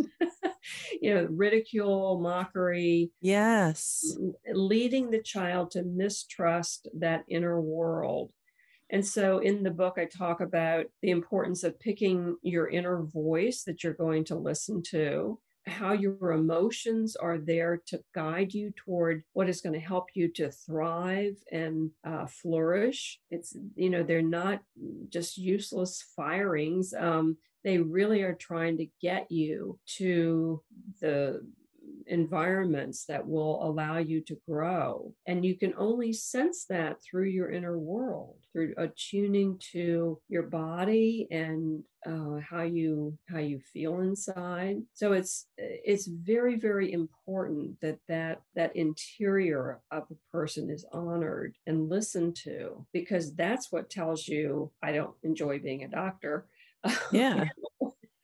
you 1.01 1.13
know, 1.13 1.27
ridicule, 1.29 2.19
mockery. 2.19 3.11
Yes. 3.21 4.17
Leading 4.51 5.11
the 5.11 5.21
child 5.21 5.71
to 5.71 5.83
mistrust 5.83 6.87
that 6.97 7.23
inner 7.27 7.61
world. 7.61 8.31
And 8.89 9.05
so 9.05 9.37
in 9.37 9.61
the 9.61 9.69
book, 9.69 9.97
I 9.97 10.05
talk 10.05 10.41
about 10.41 10.87
the 11.03 11.11
importance 11.11 11.63
of 11.63 11.79
picking 11.79 12.37
your 12.41 12.67
inner 12.67 13.03
voice 13.03 13.63
that 13.65 13.83
you're 13.83 13.93
going 13.93 14.25
to 14.25 14.35
listen 14.35 14.81
to 14.89 15.39
how 15.69 15.93
your 15.93 16.31
emotions 16.31 17.15
are 17.15 17.37
there 17.37 17.81
to 17.87 18.01
guide 18.13 18.53
you 18.53 18.71
toward 18.75 19.23
what 19.33 19.49
is 19.49 19.61
going 19.61 19.73
to 19.73 19.79
help 19.79 20.09
you 20.13 20.27
to 20.33 20.51
thrive 20.51 21.35
and 21.51 21.91
uh, 22.05 22.25
flourish. 22.25 23.19
It's, 23.31 23.55
you 23.75 23.89
know, 23.89 24.03
they're 24.03 24.21
not 24.21 24.61
just 25.09 25.37
useless 25.37 26.03
firings. 26.15 26.93
Um, 26.93 27.37
they 27.63 27.77
really 27.77 28.21
are 28.21 28.35
trying 28.35 28.77
to 28.77 28.87
get 29.01 29.31
you 29.31 29.79
to 29.97 30.61
the 31.01 31.41
environments 32.09 33.05
that 33.05 33.25
will 33.25 33.63
allow 33.63 33.97
you 33.97 34.21
to 34.21 34.37
grow. 34.47 35.13
And 35.27 35.45
you 35.45 35.55
can 35.55 35.73
only 35.77 36.11
sense 36.11 36.65
that 36.69 36.97
through 37.03 37.29
your 37.29 37.51
inner 37.51 37.77
world, 37.77 38.37
through 38.51 38.73
attuning 38.77 39.59
to 39.71 40.19
your 40.27 40.43
body 40.43 41.27
and 41.31 41.83
uh, 42.05 42.39
how 42.49 42.63
you 42.63 43.17
how 43.29 43.39
you 43.39 43.59
feel 43.59 43.99
inside. 43.99 44.77
So 44.93 45.13
it's 45.13 45.45
it's 45.85 46.07
very 46.07 46.55
very 46.55 46.91
important 46.91 47.79
that 47.81 47.99
that 48.07 48.41
that 48.55 48.75
interior 48.75 49.79
of 49.91 50.03
a 50.11 50.31
person 50.31 50.69
is 50.69 50.85
honored 50.91 51.55
and 51.67 51.89
listened 51.89 52.35
to 52.35 52.85
because 52.93 53.35
that's 53.35 53.71
what 53.71 53.89
tells 53.89 54.27
you 54.27 54.71
I 54.81 54.91
don't 54.91 55.15
enjoy 55.23 55.59
being 55.59 55.83
a 55.83 55.87
doctor. 55.87 56.45
Yeah. 57.11 57.45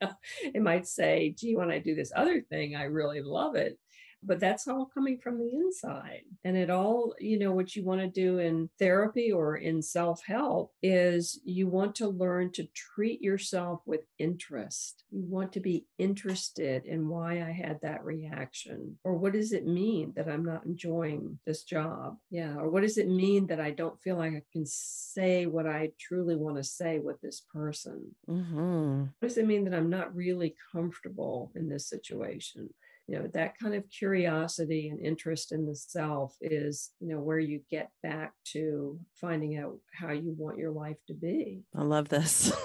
it 0.42 0.62
might 0.62 0.86
say, 0.86 1.34
gee, 1.36 1.56
when 1.56 1.70
I 1.70 1.78
do 1.78 1.94
this 1.94 2.12
other 2.14 2.40
thing, 2.40 2.74
I 2.76 2.84
really 2.84 3.20
love 3.20 3.54
it 3.54 3.78
but 4.22 4.40
that's 4.40 4.66
all 4.66 4.86
coming 4.86 5.18
from 5.18 5.38
the 5.38 5.50
inside. 5.54 6.22
And 6.44 6.56
it 6.56 6.70
all, 6.70 7.14
you 7.18 7.38
know, 7.38 7.52
what 7.52 7.76
you 7.76 7.84
want 7.84 8.00
to 8.00 8.08
do 8.08 8.38
in 8.38 8.68
therapy 8.78 9.30
or 9.30 9.56
in 9.56 9.82
self 9.82 10.22
help 10.26 10.72
is 10.82 11.40
you 11.44 11.68
want 11.68 11.94
to 11.96 12.08
learn 12.08 12.52
to 12.52 12.68
treat 12.74 13.22
yourself 13.22 13.82
with 13.86 14.02
interest. 14.18 15.04
You 15.10 15.24
want 15.26 15.52
to 15.52 15.60
be 15.60 15.86
interested 15.98 16.84
in 16.86 17.08
why 17.08 17.42
I 17.42 17.52
had 17.52 17.78
that 17.82 18.04
reaction, 18.04 18.98
or 19.04 19.14
what 19.14 19.32
does 19.32 19.52
it 19.52 19.66
mean 19.66 20.12
that 20.16 20.28
I'm 20.28 20.44
not 20.44 20.66
enjoying 20.66 21.38
this 21.46 21.62
job? 21.62 22.16
Yeah. 22.30 22.56
Or 22.56 22.68
what 22.68 22.82
does 22.82 22.98
it 22.98 23.08
mean 23.08 23.46
that 23.46 23.60
I 23.60 23.70
don't 23.70 24.00
feel 24.00 24.16
like 24.16 24.32
I 24.32 24.42
can 24.52 24.64
say 24.66 25.46
what 25.46 25.66
I 25.66 25.90
truly 26.00 26.36
want 26.36 26.56
to 26.56 26.64
say 26.64 26.98
with 26.98 27.20
this 27.20 27.42
person? 27.52 28.14
Mm-hmm. 28.28 29.00
What 29.18 29.28
does 29.28 29.38
it 29.38 29.46
mean 29.46 29.64
that 29.64 29.74
I'm 29.74 29.90
not 29.90 30.14
really 30.14 30.54
comfortable 30.72 31.52
in 31.54 31.68
this 31.68 31.88
situation? 31.88 32.70
You 33.08 33.18
know 33.18 33.28
that 33.34 33.58
kind 33.58 33.74
of 33.74 33.84
curiosity 33.88 34.88
and 34.88 35.00
interest 35.00 35.52
in 35.52 35.66
the 35.66 35.74
self 35.76 36.34
is 36.40 36.90
you 37.00 37.08
know 37.08 37.20
where 37.20 37.38
you 37.38 37.60
get 37.70 37.90
back 38.02 38.32
to 38.44 38.98
finding 39.20 39.58
out 39.58 39.76
how 39.92 40.12
you 40.12 40.34
want 40.36 40.58
your 40.58 40.72
life 40.72 40.96
to 41.06 41.14
be. 41.14 41.62
I 41.74 41.82
love 41.82 42.08
this. 42.08 42.52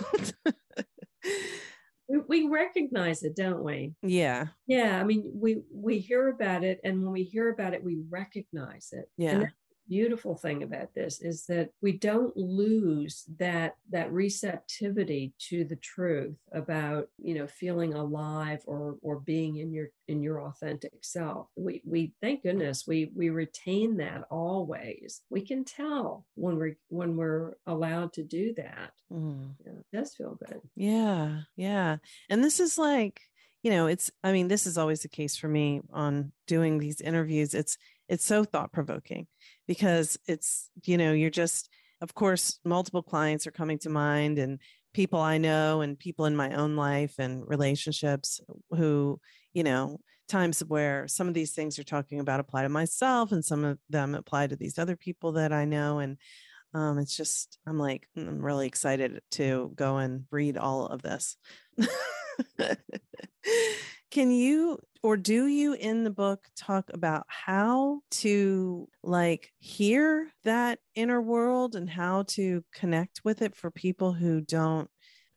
We, 2.09 2.19
we 2.27 2.49
recognize 2.49 3.23
it 3.23 3.37
don't 3.37 3.63
we? 3.63 3.93
Yeah. 4.03 4.47
Yeah 4.67 4.99
i 4.99 5.03
mean 5.05 5.31
we 5.33 5.61
we 5.73 5.99
hear 5.99 6.27
about 6.27 6.65
it 6.65 6.81
and 6.83 7.01
when 7.01 7.13
we 7.13 7.23
hear 7.23 7.49
about 7.49 7.73
it 7.73 7.83
we 7.85 7.99
recognize 8.09 8.89
it. 8.91 9.05
Yeah 9.17 9.45
beautiful 9.91 10.35
thing 10.35 10.63
about 10.63 10.93
this 10.95 11.19
is 11.19 11.45
that 11.47 11.69
we 11.81 11.91
don't 11.91 12.35
lose 12.37 13.25
that 13.37 13.75
that 13.89 14.09
receptivity 14.09 15.33
to 15.37 15.65
the 15.65 15.75
truth 15.75 16.37
about 16.53 17.09
you 17.21 17.35
know 17.35 17.45
feeling 17.45 17.93
alive 17.93 18.61
or 18.67 18.95
or 19.01 19.19
being 19.19 19.57
in 19.57 19.73
your 19.73 19.89
in 20.07 20.23
your 20.23 20.43
authentic 20.43 20.93
self. 21.01 21.47
We 21.57 21.81
we 21.83 22.13
thank 22.21 22.43
goodness 22.43 22.87
we 22.87 23.11
we 23.13 23.31
retain 23.31 23.97
that 23.97 24.23
always. 24.31 25.23
We 25.29 25.41
can 25.41 25.65
tell 25.65 26.25
when 26.35 26.55
we're 26.55 26.77
when 26.87 27.17
we're 27.17 27.55
allowed 27.67 28.13
to 28.13 28.23
do 28.23 28.53
that. 28.55 28.93
Mm. 29.11 29.55
yeah, 29.65 29.73
it 29.73 29.97
does 29.97 30.15
feel 30.15 30.39
good. 30.47 30.61
Yeah 30.73 31.41
yeah. 31.57 31.97
And 32.29 32.41
this 32.41 32.61
is 32.61 32.77
like 32.77 33.19
you 33.61 33.69
know 33.69 33.85
it's 33.85 34.09
i 34.23 34.31
mean 34.31 34.47
this 34.47 34.65
is 34.65 34.75
always 34.75 35.03
the 35.03 35.07
case 35.07 35.35
for 35.35 35.47
me 35.47 35.81
on 35.91 36.31
doing 36.47 36.77
these 36.77 37.01
interviews. 37.01 37.53
It's 37.53 37.77
it's 38.11 38.25
so 38.25 38.43
thought 38.43 38.73
provoking 38.73 39.25
because 39.71 40.17
it's 40.27 40.69
you 40.83 40.97
know 40.97 41.13
you're 41.13 41.29
just 41.29 41.69
of 42.01 42.13
course 42.13 42.59
multiple 42.65 43.01
clients 43.01 43.47
are 43.47 43.51
coming 43.51 43.79
to 43.79 43.89
mind 43.89 44.37
and 44.37 44.59
people 44.93 45.17
i 45.17 45.37
know 45.37 45.79
and 45.79 45.97
people 45.97 46.25
in 46.25 46.35
my 46.35 46.53
own 46.55 46.75
life 46.75 47.15
and 47.19 47.47
relationships 47.47 48.41
who 48.71 49.17
you 49.53 49.63
know 49.63 49.97
times 50.27 50.59
where 50.67 51.07
some 51.07 51.29
of 51.29 51.33
these 51.33 51.53
things 51.53 51.77
you're 51.77 51.85
talking 51.85 52.19
about 52.19 52.41
apply 52.41 52.63
to 52.63 52.67
myself 52.67 53.31
and 53.31 53.45
some 53.45 53.63
of 53.63 53.77
them 53.89 54.13
apply 54.13 54.45
to 54.45 54.57
these 54.57 54.77
other 54.77 54.97
people 54.97 55.31
that 55.31 55.53
i 55.53 55.63
know. 55.63 55.99
And 55.99 56.17
um, 56.73 56.99
it's 56.99 57.15
just 57.15 57.57
i'm 57.65 57.79
like 57.79 58.09
i'm 58.17 58.43
really 58.43 58.67
excited 58.67 59.21
to 59.31 59.71
go 59.75 59.99
and 59.99 60.25
read 60.31 60.57
all 60.57 60.87
of 60.87 61.01
this 61.01 61.37
can 64.11 64.31
you 64.31 64.77
or 65.03 65.17
do 65.17 65.47
you 65.47 65.73
in 65.73 66.03
the 66.03 66.11
book 66.11 66.45
talk 66.55 66.91
about 66.93 67.25
how 67.27 68.01
to 68.11 68.87
like 69.01 69.51
hear 69.57 70.29
that 70.43 70.79
inner 70.93 71.21
world 71.21 71.75
and 71.75 71.89
how 71.89 72.23
to 72.23 72.63
connect 72.73 73.21
with 73.23 73.41
it 73.41 73.55
for 73.55 73.71
people 73.71 74.13
who 74.13 74.41
don't 74.41 74.89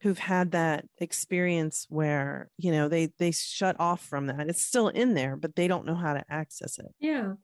who've 0.03 0.18
had 0.18 0.51
that 0.51 0.85
experience 0.99 1.87
where 1.89 2.51
you 2.59 2.70
know 2.70 2.89
they 2.89 3.09
they 3.18 3.31
shut 3.31 3.77
off 3.79 4.05
from 4.05 4.27
that? 4.27 4.49
It's 4.49 4.66
still 4.66 4.89
in 4.89 5.14
there 5.14 5.37
but 5.37 5.57
they 5.57 5.68
don't 5.68 5.87
know 5.87 5.95
how 5.95 6.12
to 6.12 6.25
access 6.29 6.79
it. 6.79 6.93
Yeah. 7.01 7.35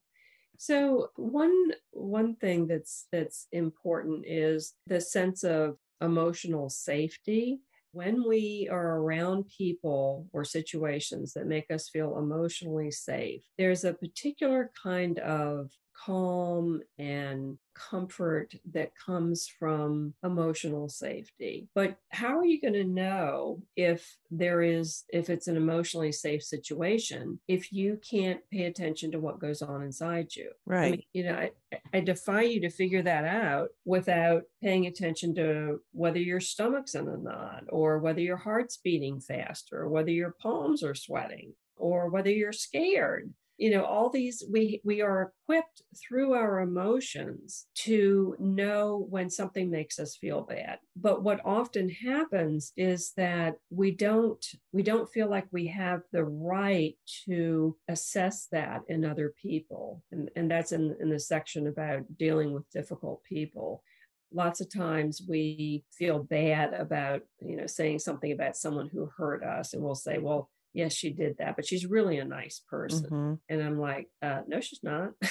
So 0.59 1.09
one 1.17 1.73
one 1.93 2.37
thing 2.37 2.67
that's 2.67 3.07
that's 3.11 3.47
important 3.53 4.27
is 4.27 4.75
the 4.87 5.01
sense 5.01 5.43
of 5.43 5.77
emotional 6.03 6.69
safety 6.69 7.61
when 7.93 8.27
we 8.27 8.69
are 8.71 8.99
around 8.99 9.47
people 9.57 10.27
or 10.33 10.45
situations 10.45 11.33
that 11.33 11.47
make 11.47 11.71
us 11.71 11.89
feel 11.89 12.19
emotionally 12.19 12.91
safe, 12.91 13.43
there's 13.59 13.85
a 13.85 13.95
particular 13.95 14.71
kind 14.81 15.19
of 15.19 15.71
calm 16.05 16.81
and 16.99 17.59
comfort 17.75 18.55
that 18.73 18.91
comes 18.95 19.49
from 19.59 20.15
emotional 20.25 20.89
safety. 20.89 21.69
But 21.75 21.97
how 22.11 22.39
are 22.39 22.45
you 22.45 22.61
going 22.61 22.75
to 22.75 22.85
know 22.85 23.63
if 23.77 24.17
there 24.31 24.63
is, 24.63 25.05
if 25.09 25.31
it's 25.31 25.49
an 25.49 25.57
emotionally 25.57 26.13
safe 26.13 26.43
situation, 26.43 27.41
if 27.49 27.73
you 27.73 27.99
can't 28.09 28.41
pay 28.53 28.65
attention 28.65 29.13
to 29.13 29.21
what 29.21 29.41
goes 29.41 29.63
on 29.63 29.83
inside 29.83 30.35
you? 30.35 30.51
Right. 30.67 30.87
I 30.87 30.91
mean, 30.91 31.03
you 31.13 31.25
know, 31.25 31.35
I, 31.35 31.51
I 31.93 32.01
defy 32.01 32.43
you 32.43 32.61
to 32.61 32.71
figure 32.71 33.03
that 33.03 33.25
out 33.25 33.69
without 33.85 34.43
paying 34.63 34.87
attention 34.87 35.35
to 35.37 35.81
whether 35.93 36.19
your 36.19 36.41
stomach's 36.41 36.95
in 36.95 37.09
a 37.09 37.17
knot 37.17 37.65
or 37.69 37.99
whether 37.99 38.21
your 38.21 38.37
heart's 38.37 38.79
beating 38.79 39.21
faster 39.21 39.83
or 39.83 39.89
whether 39.89 40.11
your 40.11 40.35
palms 40.41 40.83
are 40.83 40.95
sweating 40.95 41.55
or 41.77 42.11
whether 42.11 42.31
you're 42.31 42.53
scared 42.53 43.33
you 43.61 43.71
know 43.71 43.85
all 43.85 44.09
these 44.09 44.43
we 44.51 44.81
we 44.85 45.03
are 45.03 45.33
equipped 45.45 45.83
through 45.95 46.33
our 46.33 46.61
emotions 46.61 47.67
to 47.75 48.35
know 48.39 49.07
when 49.11 49.29
something 49.29 49.71
makes 49.71 49.99
us 49.99 50.17
feel 50.17 50.41
bad. 50.41 50.79
But 50.97 51.23
what 51.23 51.45
often 51.45 51.91
happens 51.91 52.73
is 52.79 53.13
that 53.19 53.57
we 53.69 53.91
don't 53.91 54.43
we 54.73 54.83
don't 54.83 55.13
feel 55.13 55.29
like 55.29 55.47
we 55.53 55.67
have 55.67 56.01
the 56.11 56.25
right 56.25 56.95
to 57.27 57.77
assess 57.87 58.47
that 58.51 58.81
in 58.89 59.05
other 59.05 59.35
people. 59.41 60.03
And, 60.11 60.31
and 60.37 60.51
that's 60.51 60.73
in, 60.73 60.97
in 60.99 61.11
the 61.11 61.21
section 61.21 61.67
about 61.67 62.17
dealing 62.17 62.55
with 62.55 62.71
difficult 62.71 63.23
people. 63.25 63.85
Lots 64.33 64.63
of 64.63 64.73
times 64.73 65.21
we 65.29 65.85
feel 65.93 66.23
bad 66.23 66.73
about 66.73 67.21
you 67.43 67.57
know 67.59 67.67
saying 67.67 67.99
something 67.99 68.33
about 68.33 68.57
someone 68.57 68.89
who 68.89 69.11
hurt 69.19 69.45
us 69.45 69.75
and 69.75 69.83
we'll 69.83 69.95
say 69.95 70.17
well 70.17 70.49
yes, 70.73 70.93
she 70.93 71.11
did 71.11 71.37
that, 71.39 71.57
but 71.57 71.67
she's 71.67 71.87
really 71.87 72.19
a 72.19 72.25
nice 72.25 72.63
person. 72.69 73.05
Mm-hmm. 73.05 73.35
And 73.49 73.63
I'm 73.63 73.79
like, 73.79 74.09
uh, 74.23 74.41
no, 74.47 74.61
she's 74.61 74.81
not. 74.83 75.11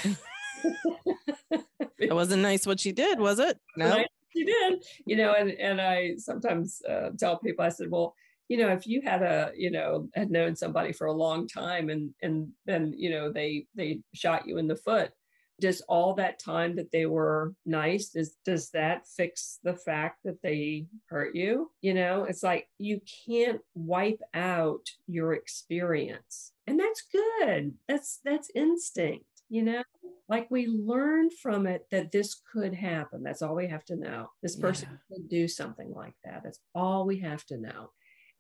it 2.00 2.14
wasn't 2.14 2.42
nice 2.42 2.66
what 2.66 2.80
she 2.80 2.92
did, 2.92 3.20
was 3.20 3.40
it? 3.40 3.58
No, 3.78 4.04
she 4.36 4.46
did. 4.46 4.84
You 5.06 5.18
know, 5.18 5.34
and 5.34 5.52
and 5.52 5.82
I 5.82 6.16
sometimes 6.18 6.82
uh, 6.88 7.10
tell 7.18 7.40
people, 7.40 7.66
I 7.66 7.70
said, 7.70 7.90
well, 7.90 8.16
you 8.48 8.58
know, 8.58 8.70
if 8.70 8.88
you 8.88 9.02
had 9.02 9.22
a, 9.22 9.52
you 9.56 9.72
know, 9.72 10.10
had 10.16 10.32
known 10.32 10.56
somebody 10.56 10.92
for 10.92 11.08
a 11.08 11.14
long 11.14 11.48
time, 11.48 11.90
and 11.90 12.12
and 12.22 12.50
then 12.66 12.94
you 12.98 13.12
know 13.12 13.32
they 13.32 13.66
they 13.76 14.00
shot 14.14 14.48
you 14.48 14.58
in 14.58 14.68
the 14.68 14.76
foot, 14.76 15.12
does 15.60 15.82
all 15.82 16.14
that 16.14 16.39
time 16.39 16.76
that 16.76 16.91
they 16.91 17.05
were 17.05 17.53
nice 17.66 18.10
does 18.10 18.36
does 18.45 18.70
that 18.72 19.07
fix 19.07 19.60
the 19.64 19.76
fact 19.76 20.20
that 20.24 20.41
they 20.41 20.86
hurt 21.10 21.36
you 21.36 21.72
you 21.82 21.93
know 21.93 22.24
it's 22.24 22.43
like 22.43 22.68
you 22.78 22.99
can't 23.28 23.62
wipe 23.76 24.22
out 24.34 24.89
your 25.07 25.34
experience 25.34 26.53
and 26.68 26.80
that's 26.80 27.03
good 27.12 27.74
that's 27.88 28.20
that's 28.24 28.51
instinct 28.55 29.26
you 29.49 29.64
know 29.64 29.84
like 30.30 30.49
we 30.51 30.68
learn 30.68 31.32
from 31.32 31.66
it 31.66 31.88
that 31.89 32.12
this 32.12 32.39
could 32.53 32.74
happen. 32.76 33.24
That's 33.24 33.41
all 33.41 33.55
we 33.55 33.68
have 33.68 33.84
to 33.86 33.95
know. 33.95 34.30
This 34.43 34.55
person 34.55 34.89
yeah. 34.91 34.97
could 35.18 35.28
do 35.28 35.47
something 35.47 35.91
like 35.91 36.14
that. 36.24 36.41
That's 36.43 36.60
all 36.76 37.05
we 37.05 37.20
have 37.22 37.43
to 37.47 37.57
know. 37.57 37.89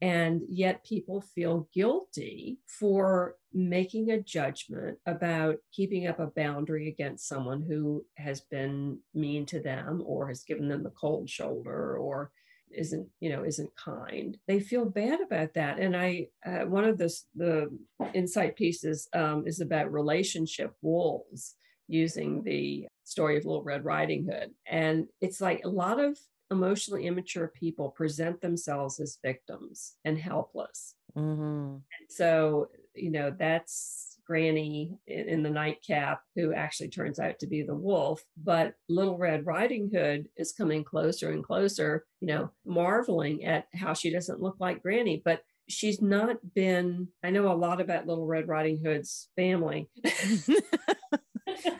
And 0.01 0.41
yet 0.47 0.85
people 0.85 1.21
feel 1.21 1.67
guilty 1.73 2.59
for 2.67 3.35
making 3.53 4.11
a 4.11 4.21
judgment 4.21 4.97
about 5.05 5.57
keeping 5.73 6.07
up 6.07 6.19
a 6.19 6.27
boundary 6.27 6.87
against 6.87 7.27
someone 7.27 7.61
who 7.61 8.05
has 8.15 8.41
been 8.41 8.99
mean 9.13 9.45
to 9.47 9.59
them 9.59 10.01
or 10.05 10.27
has 10.27 10.43
given 10.43 10.69
them 10.69 10.83
the 10.83 10.91
cold 10.91 11.29
shoulder 11.29 11.97
or 11.97 12.31
isn't 12.71 13.07
you 13.19 13.29
know 13.29 13.43
isn't 13.43 13.71
kind. 13.75 14.37
They 14.47 14.59
feel 14.59 14.85
bad 14.85 15.21
about 15.21 15.53
that. 15.55 15.79
And 15.79 15.97
i 15.97 16.27
uh, 16.45 16.65
one 16.65 16.85
of 16.85 16.97
the 16.97 17.13
the 17.35 17.69
insight 18.13 18.55
pieces 18.55 19.07
um, 19.13 19.43
is 19.47 19.59
about 19.59 19.91
relationship 19.91 20.73
wolves 20.81 21.55
using 21.87 22.43
the 22.43 22.87
story 23.03 23.37
of 23.37 23.45
little 23.45 23.63
red 23.63 23.83
riding 23.83 24.23
hood. 24.25 24.51
And 24.67 25.07
it's 25.21 25.41
like 25.41 25.61
a 25.65 25.69
lot 25.69 25.99
of 25.99 26.17
emotionally 26.51 27.05
immature 27.05 27.47
people 27.47 27.89
present 27.89 28.41
themselves 28.41 28.99
as 28.99 29.19
victims 29.23 29.95
and 30.05 30.17
helpless. 30.17 30.95
Mm-hmm. 31.17 31.75
And 31.75 32.09
so, 32.09 32.69
you 32.95 33.11
know, 33.11 33.33
that's 33.37 34.17
Granny 34.25 34.99
in 35.07 35.41
the 35.41 35.49
nightcap 35.49 36.21
who 36.35 36.53
actually 36.53 36.89
turns 36.89 37.19
out 37.19 37.39
to 37.39 37.47
be 37.47 37.63
the 37.63 37.75
wolf. 37.75 38.23
But 38.37 38.75
Little 38.87 39.17
Red 39.17 39.45
Riding 39.45 39.89
Hood 39.93 40.27
is 40.37 40.51
coming 40.51 40.83
closer 40.83 41.31
and 41.31 41.43
closer, 41.43 42.05
you 42.21 42.27
know, 42.27 42.51
marveling 42.65 43.43
at 43.45 43.67
how 43.73 43.93
she 43.93 44.11
doesn't 44.11 44.41
look 44.41 44.57
like 44.59 44.83
Granny. 44.83 45.21
But 45.23 45.41
she's 45.67 46.01
not 46.01 46.37
been, 46.53 47.07
I 47.23 47.31
know 47.31 47.51
a 47.51 47.53
lot 47.53 47.81
about 47.81 48.07
Little 48.07 48.27
Red 48.27 48.47
Riding 48.47 48.79
Hood's 48.83 49.29
family. 49.35 49.89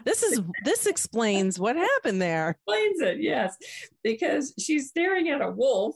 this 0.05 0.23
is 0.23 0.41
this 0.63 0.85
explains 0.85 1.59
what 1.59 1.75
happened 1.75 2.21
there. 2.21 2.51
Explains 2.67 3.01
it, 3.01 3.21
yes, 3.21 3.55
because 4.03 4.53
she's 4.59 4.89
staring 4.89 5.29
at 5.29 5.41
a 5.41 5.51
wolf, 5.51 5.95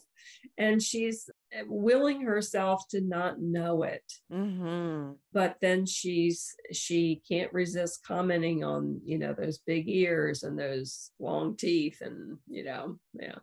and 0.58 0.82
she's 0.82 1.28
eh, 1.52 1.62
willing 1.66 2.22
herself 2.22 2.82
to 2.90 3.00
not 3.00 3.40
know 3.40 3.82
it. 3.82 4.04
Mm-hmm. 4.32 5.12
But 5.32 5.56
then 5.60 5.86
she's 5.86 6.54
she 6.72 7.22
can't 7.28 7.52
resist 7.52 8.04
commenting 8.06 8.64
on 8.64 9.00
you 9.04 9.18
know 9.18 9.34
those 9.34 9.58
big 9.58 9.88
ears 9.88 10.42
and 10.42 10.58
those 10.58 11.10
long 11.18 11.56
teeth 11.56 11.98
and 12.00 12.38
you 12.48 12.64
know 12.64 12.98
yeah 13.14 13.36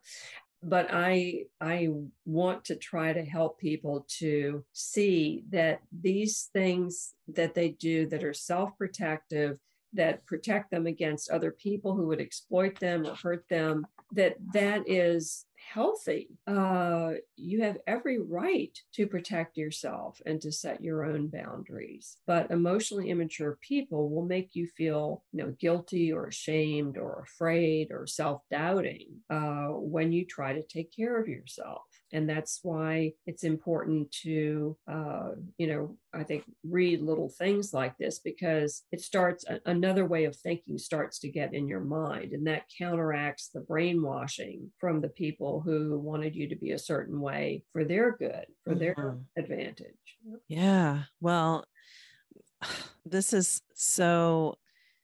but 0.64 0.88
i 0.92 1.44
i 1.60 1.90
want 2.26 2.66
to 2.66 2.76
try 2.76 3.12
to 3.14 3.24
help 3.24 3.60
people 3.60 4.06
to 4.08 4.64
see 4.74 5.44
that 5.50 5.80
these 6.02 6.50
things 6.54 7.14
that 7.28 7.56
they 7.56 7.70
do 7.70 8.08
that 8.08 8.24
are 8.24 8.34
self-protective 8.34 9.58
that 9.94 10.26
protect 10.26 10.72
them 10.72 10.88
against 10.88 11.30
other 11.30 11.52
people 11.52 11.96
who 11.96 12.08
would 12.08 12.22
exploit 12.22 12.80
them 12.80 13.06
or 13.06 13.16
hurt 13.16 13.46
them 13.50 13.86
that 14.14 14.36
that 14.54 14.84
is 14.88 15.46
healthy. 15.56 16.30
Uh, 16.48 17.12
you 17.36 17.62
have 17.62 17.78
every 17.88 18.20
right 18.20 18.78
to 18.94 19.08
protect 19.08 19.58
yourself 19.58 20.22
and 20.26 20.42
to 20.42 20.52
set 20.52 20.84
your 20.84 21.06
own 21.06 21.28
boundaries 21.28 22.18
but 22.26 22.50
emotionally 22.52 23.10
immature 23.10 23.58
people 23.62 24.10
will 24.10 24.26
make 24.26 24.50
you 24.54 24.68
feel 24.68 25.24
you 25.32 25.44
know 25.44 25.56
guilty 25.60 26.12
or 26.12 26.28
ashamed 26.28 26.98
or 26.98 27.24
afraid 27.26 27.92
or 27.92 28.06
self-doubting 28.08 29.08
uh, 29.30 29.68
when 29.68 30.12
you 30.12 30.26
try 30.26 30.54
to 30.54 30.64
take 30.64 30.96
care 30.96 31.20
of 31.20 31.28
yourself 31.28 31.84
and 32.14 32.30
that's 32.30 32.60
why 32.64 33.14
it's 33.26 33.44
important 33.44 34.12
to 34.12 34.78
uh, 34.92 35.30
you 35.58 35.68
know 35.68 35.96
i 36.14 36.24
think 36.24 36.44
read 36.64 37.02
little 37.02 37.30
things 37.30 37.74
like 37.74 37.98
this 37.98 38.20
because 38.20 38.84
it 38.92 39.02
starts 39.02 39.46
a, 39.48 39.60
another 39.66 40.06
way 40.06 40.26
of 40.26 40.36
thinking 40.36 40.78
starts 40.78 41.20
to 41.20 41.30
get 41.30 41.54
in 41.54 41.68
your 41.68 41.80
mind 41.80 42.34
and 42.34 42.46
that 42.46 42.64
counteracts 42.78 43.50
the 43.50 43.62
brainwashing 43.62 44.72
from 44.80 45.02
the 45.02 45.10
people 45.10 45.62
who 45.62 46.00
wanted 46.00 46.36
you 46.36 46.48
to 46.48 46.56
be 46.56 46.72
a 46.72 46.80
certain 46.80 47.20
way 47.20 47.64
for 47.72 47.84
their 47.84 48.16
good 48.18 48.46
for 48.64 48.76
their 48.76 48.96
mm-hmm. 48.96 49.40
advantage 49.40 50.18
yeah 50.48 51.04
well 51.20 51.64
this 53.06 53.34
is 53.34 53.62
so 53.74 54.56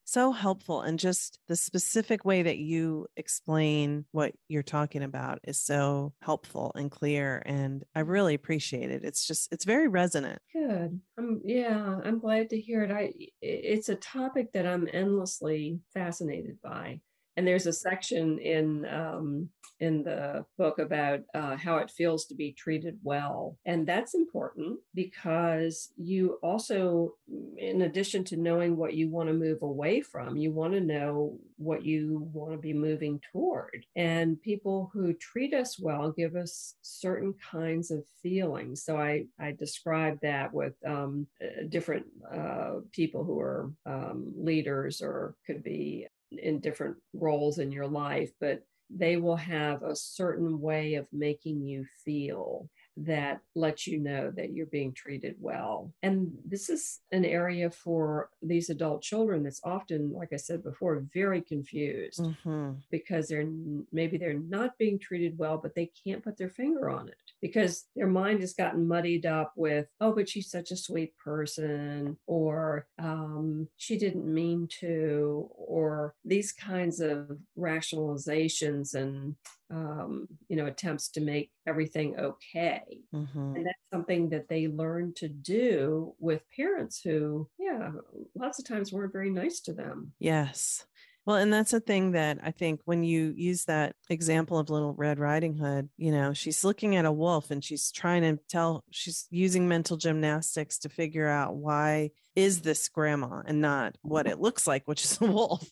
so 0.08 0.32
helpful 0.32 0.82
and 0.82 0.98
just 0.98 1.38
the 1.50 1.56
specific 1.58 2.24
way 2.24 2.42
that 2.42 2.58
you 2.58 3.06
explain 3.18 4.06
what 4.12 4.34
you're 4.48 4.64
talking 4.64 5.04
about 5.04 5.40
is 5.44 5.60
so 5.62 6.14
helpful 6.22 6.72
and 6.76 6.90
clear 6.90 7.44
and 7.46 7.84
i 7.94 8.00
really 8.00 8.34
appreciate 8.34 8.90
it. 8.90 9.04
It's 9.04 9.28
just 9.28 9.52
it's 9.52 9.66
very 9.66 9.90
resonant. 9.90 10.42
Good. 10.54 11.02
Um 11.18 11.42
yeah 11.44 12.00
i'm 12.06 12.20
glad 12.20 12.50
to 12.52 12.60
hear 12.60 12.84
it. 12.84 12.92
I 12.92 13.14
it's 13.42 13.90
a 13.90 13.96
topic 13.96 14.54
that 14.54 14.66
i'm 14.66 14.88
endlessly 14.92 15.82
fascinated 15.94 16.58
by 16.64 17.02
and 17.38 17.48
there's 17.48 17.68
a 17.68 17.74
section 17.74 18.40
in 18.40 18.86
um, 18.88 19.50
in 19.80 20.04
the 20.04 20.44
book 20.58 20.80
about 20.80 21.20
uh, 21.36 21.56
how 21.56 21.78
it 21.78 21.92
feels 21.92 22.26
to 22.26 22.36
be 22.36 22.52
treated 22.52 22.98
well, 23.04 23.58
and 23.66 23.86
that's 23.86 24.16
important 24.16 24.80
because 24.96 25.94
you 25.98 26.40
also, 26.42 27.14
in 27.58 27.84
addition 27.84 28.24
to 28.26 28.38
knowing 28.38 28.76
what 28.76 28.96
you 28.96 29.08
want 29.08 29.30
to 29.30 29.34
move 29.34 29.62
away 29.62 30.02
from, 30.02 30.36
you 30.36 30.52
want 30.52 30.74
to 30.74 30.82
know 30.82 31.38
what 31.58 31.86
you 31.86 32.28
want 32.34 32.54
to 32.54 32.58
be 32.58 32.74
moving 32.74 33.22
toward. 33.32 33.86
And 33.96 34.42
people 34.42 34.90
who 34.92 35.14
treat 35.14 35.54
us 35.54 35.80
well 35.80 36.12
give 36.12 36.36
us 36.36 36.74
certain 36.82 37.36
kinds 37.52 37.92
of 37.92 38.04
feelings. 38.24 38.84
So 38.84 38.98
I 38.98 39.26
I 39.40 39.52
describe 39.52 40.20
that 40.22 40.52
with 40.52 40.74
um, 40.86 41.28
different 41.70 42.08
uh, 42.34 42.78
people 42.92 43.24
who 43.24 43.40
are 43.40 43.72
um, 43.86 44.34
leaders 44.36 45.02
or 45.02 45.36
could 45.46 45.64
be 45.64 46.08
in 46.32 46.60
different 46.60 46.98
roles 47.14 47.60
in 47.60 47.72
your 47.72 47.88
life, 47.88 48.32
but 48.40 48.64
they 48.90 49.18
will 49.18 49.36
have 49.36 49.84
a 49.84 49.96
certain 49.96 50.62
way 50.62 50.96
of 50.96 51.08
making 51.12 51.62
you 51.62 51.86
feel 52.06 52.70
that 53.00 53.42
lets 53.54 53.86
you 53.86 54.00
know 54.00 54.32
that 54.32 54.54
you're 54.54 54.66
being 54.66 54.92
treated 54.92 55.36
well. 55.40 55.94
And 56.02 56.32
this 56.44 56.70
is 56.70 57.00
an 57.12 57.26
area 57.26 57.70
for 57.70 58.30
these 58.42 58.70
adult 58.70 59.04
children 59.04 59.44
that's 59.44 59.62
often, 59.64 60.12
like 60.14 60.34
I 60.34 60.38
said 60.38 60.64
before, 60.64 61.04
very 61.14 61.42
confused 61.42 62.20
mm-hmm. 62.20 62.72
because 62.90 63.28
they're 63.28 63.48
maybe 63.92 64.18
they're 64.18 64.34
not 64.34 64.78
being 64.80 64.98
treated 64.98 65.38
well, 65.38 65.58
but 65.58 65.76
they 65.76 65.92
can't 66.04 66.24
put 66.24 66.38
their 66.38 66.50
finger 66.50 66.90
on 66.90 67.08
it 67.08 67.27
because 67.42 67.86
their 67.96 68.08
mind 68.08 68.42
has 68.42 68.54
gotten 68.54 68.88
muddied 68.88 69.26
up 69.26 69.54
with, 69.56 69.88
oh, 70.02 70.14
but 70.14 70.30
she's 70.30 70.50
such 70.50 70.72
a 70.72 70.78
sweet 70.78 71.14
person, 71.18 72.18
or 72.26 72.88
um, 73.00 73.68
she 73.78 73.98
didn't 73.98 74.32
mean 74.32 74.68
to, 74.80 75.50
or 75.52 76.16
these 76.26 76.52
kinds 76.52 77.00
of 77.00 77.38
rationalizations 77.58 78.96
and 78.96 79.36
um, 79.70 80.28
you 80.48 80.56
know 80.56 80.66
attempts 80.66 81.10
to 81.10 81.22
make 81.22 81.52
everything 81.68 82.18
okay. 82.18 82.84
Mm-hmm. 83.14 83.56
and 83.56 83.66
that's 83.66 83.78
something 83.94 84.30
that 84.30 84.48
they 84.48 84.68
learn 84.68 85.14
to 85.18 85.28
do 85.28 86.14
with 86.20 86.42
parents 86.56 87.02
who 87.02 87.50
yeah 87.60 87.92
lots 88.34 88.60
of 88.60 88.66
times 88.66 88.94
weren't 88.94 89.12
very 89.12 89.30
nice 89.30 89.60
to 89.62 89.74
them. 89.74 90.14
Yes 90.20 90.86
well, 91.28 91.36
and 91.36 91.52
that's 91.52 91.74
a 91.74 91.82
thing 91.82 92.14
that 92.14 92.38
I 92.42 92.52
think 92.52 92.80
when 92.86 93.04
you 93.04 93.34
use 93.36 93.66
that 93.66 93.98
example 94.10 94.58
of 94.58 94.70
Little 94.70 94.94
Red 94.94 95.20
Riding 95.20 95.58
Hood, 95.58 95.90
you 95.98 96.14
know, 96.14 96.32
she's 96.32 96.64
looking 96.64 96.96
at 96.96 97.04
a 97.04 97.12
wolf 97.12 97.52
and 97.52 97.62
she's 97.62 97.92
trying 97.92 98.22
to 98.22 98.42
tell, 98.48 98.86
she's 98.92 99.28
using 99.30 99.68
mental 99.68 99.98
gymnastics 99.98 100.78
to 100.80 100.90
figure 100.90 101.28
out 101.28 101.58
why 101.58 102.12
is 102.38 102.62
this 102.62 102.88
grandma 102.88 103.42
and 103.48 103.60
not 103.60 103.96
what 104.04 104.28
it 104.28 104.40
looks 104.40 104.68
like, 104.68 104.84
which 104.86 105.04
is 105.04 105.18
a 105.22 105.26
wolf. 105.26 105.68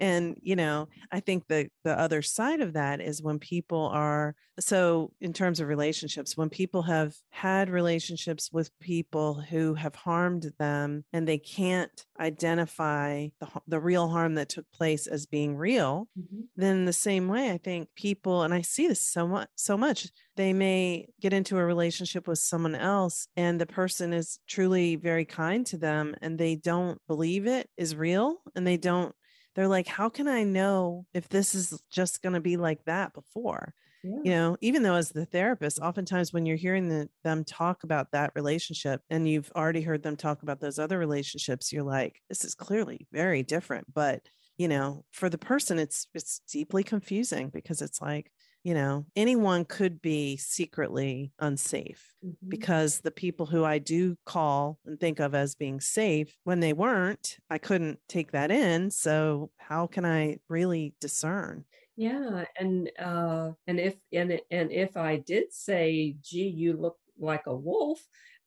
And, 0.00 0.36
you 0.42 0.56
know, 0.56 0.88
I 1.12 1.20
think 1.20 1.46
the 1.46 1.70
the 1.84 1.98
other 1.98 2.20
side 2.20 2.60
of 2.60 2.74
that 2.74 3.00
is 3.00 3.22
when 3.22 3.38
people 3.38 3.86
are 3.94 4.34
so 4.60 5.12
in 5.20 5.32
terms 5.32 5.60
of 5.60 5.68
relationships, 5.68 6.36
when 6.36 6.50
people 6.50 6.82
have 6.82 7.14
had 7.30 7.70
relationships 7.70 8.50
with 8.52 8.76
people 8.80 9.34
who 9.34 9.74
have 9.74 9.94
harmed 9.94 10.52
them 10.58 11.04
and 11.12 11.26
they 11.26 11.38
can't 11.38 12.04
identify 12.18 13.28
the, 13.40 13.48
the 13.68 13.80
real 13.80 14.08
harm 14.08 14.34
that 14.34 14.48
took 14.48 14.70
place 14.72 15.06
as 15.06 15.26
being 15.26 15.56
real, 15.56 16.08
mm-hmm. 16.18 16.40
then 16.56 16.84
the 16.84 16.92
same 16.92 17.28
way, 17.28 17.50
I 17.52 17.58
think 17.58 17.88
people, 17.94 18.42
and 18.42 18.52
I 18.52 18.62
see 18.62 18.88
this 18.88 19.04
so 19.04 19.28
much, 19.28 19.48
so 19.54 19.76
much, 19.76 20.08
they 20.36 20.52
may 20.52 21.06
get 21.20 21.32
into 21.32 21.58
a 21.58 21.64
relationship 21.64 22.28
with 22.28 22.38
someone 22.38 22.74
else 22.74 23.28
and 23.36 23.60
the 23.60 23.66
person 23.66 24.12
is 24.12 24.38
truly 24.48 24.96
very 24.96 25.24
kind 25.24 25.66
to 25.66 25.76
them 25.76 26.07
and 26.22 26.38
they 26.38 26.56
don't 26.56 27.00
believe 27.06 27.46
it 27.46 27.68
is 27.76 27.96
real 27.96 28.36
and 28.54 28.66
they 28.66 28.76
don't 28.76 29.14
they're 29.54 29.68
like 29.68 29.86
how 29.86 30.08
can 30.08 30.28
i 30.28 30.42
know 30.42 31.04
if 31.14 31.28
this 31.28 31.54
is 31.54 31.82
just 31.90 32.22
going 32.22 32.32
to 32.32 32.40
be 32.40 32.56
like 32.56 32.84
that 32.84 33.12
before 33.12 33.74
yeah. 34.04 34.18
you 34.24 34.30
know 34.30 34.56
even 34.60 34.82
though 34.82 34.94
as 34.94 35.10
the 35.10 35.26
therapist 35.26 35.80
oftentimes 35.80 36.32
when 36.32 36.46
you're 36.46 36.56
hearing 36.56 36.88
the, 36.88 37.08
them 37.24 37.44
talk 37.44 37.84
about 37.84 38.12
that 38.12 38.32
relationship 38.34 39.00
and 39.10 39.28
you've 39.28 39.50
already 39.56 39.82
heard 39.82 40.02
them 40.02 40.16
talk 40.16 40.42
about 40.42 40.60
those 40.60 40.78
other 40.78 40.98
relationships 40.98 41.72
you're 41.72 41.82
like 41.82 42.20
this 42.28 42.44
is 42.44 42.54
clearly 42.54 43.06
very 43.12 43.42
different 43.42 43.86
but 43.92 44.22
you 44.56 44.68
know 44.68 45.04
for 45.12 45.28
the 45.28 45.38
person 45.38 45.78
it's 45.78 46.06
it's 46.14 46.40
deeply 46.50 46.84
confusing 46.84 47.48
because 47.48 47.82
it's 47.82 48.00
like 48.00 48.30
you 48.64 48.74
know, 48.74 49.06
anyone 49.16 49.64
could 49.64 50.02
be 50.02 50.36
secretly 50.36 51.32
unsafe 51.38 52.14
mm-hmm. 52.24 52.48
because 52.48 53.00
the 53.00 53.10
people 53.10 53.46
who 53.46 53.64
I 53.64 53.78
do 53.78 54.16
call 54.26 54.78
and 54.84 54.98
think 54.98 55.20
of 55.20 55.34
as 55.34 55.54
being 55.54 55.80
safe, 55.80 56.34
when 56.44 56.60
they 56.60 56.72
weren't, 56.72 57.36
I 57.48 57.58
couldn't 57.58 57.98
take 58.08 58.32
that 58.32 58.50
in. 58.50 58.90
So, 58.90 59.50
how 59.56 59.86
can 59.86 60.04
I 60.04 60.38
really 60.48 60.94
discern? 61.00 61.64
Yeah, 61.96 62.44
and 62.58 62.90
uh, 62.98 63.52
and 63.66 63.80
if 63.80 63.96
and 64.12 64.40
and 64.50 64.70
if 64.70 64.96
I 64.96 65.16
did 65.16 65.52
say, 65.52 66.16
"Gee, 66.22 66.46
you 66.46 66.74
look 66.74 66.96
like 67.18 67.46
a 67.46 67.56
wolf," 67.56 68.00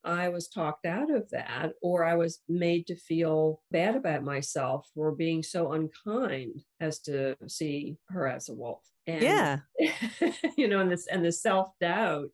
I 0.04 0.30
was 0.30 0.48
talked 0.48 0.86
out 0.86 1.14
of 1.14 1.30
that, 1.32 1.74
or 1.82 2.04
I 2.04 2.16
was 2.16 2.40
made 2.48 2.88
to 2.88 2.96
feel 2.96 3.62
bad 3.70 3.96
about 3.96 4.24
myself 4.24 4.88
for 4.96 5.12
being 5.12 5.44
so 5.44 5.74
unkind 5.74 6.62
as 6.80 7.00
to 7.02 7.36
see 7.48 7.98
her 8.10 8.28
as 8.28 8.50
a 8.50 8.54
wolf. 8.54 8.82
And, 9.08 9.22
yeah, 9.22 9.60
you 10.58 10.68
know, 10.68 10.80
and 10.80 10.92
this 10.92 11.08
and 11.08 11.26
the 11.26 11.32
self 11.32 11.70
doubt 11.80 12.30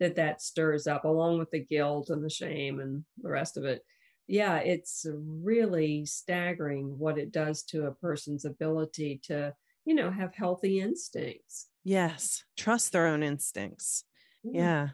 that 0.00 0.16
that 0.16 0.42
stirs 0.42 0.86
up, 0.86 1.04
along 1.04 1.38
with 1.38 1.50
the 1.50 1.64
guilt 1.64 2.10
and 2.10 2.24
the 2.24 2.30
shame 2.30 2.80
and 2.80 3.04
the 3.22 3.30
rest 3.30 3.56
of 3.56 3.64
it. 3.64 3.82
Yeah, 4.26 4.58
it's 4.58 5.06
really 5.12 6.06
staggering 6.06 6.98
what 6.98 7.18
it 7.18 7.32
does 7.32 7.64
to 7.64 7.86
a 7.86 7.94
person's 7.94 8.44
ability 8.44 9.20
to 9.24 9.54
you 9.84 9.94
know, 9.94 10.10
have 10.10 10.34
healthy 10.34 10.80
instincts. 10.80 11.68
Yes. 11.84 12.44
Trust 12.56 12.92
their 12.92 13.06
own 13.06 13.22
instincts. 13.22 14.04
Mm. 14.46 14.54
Yeah. 14.54 14.88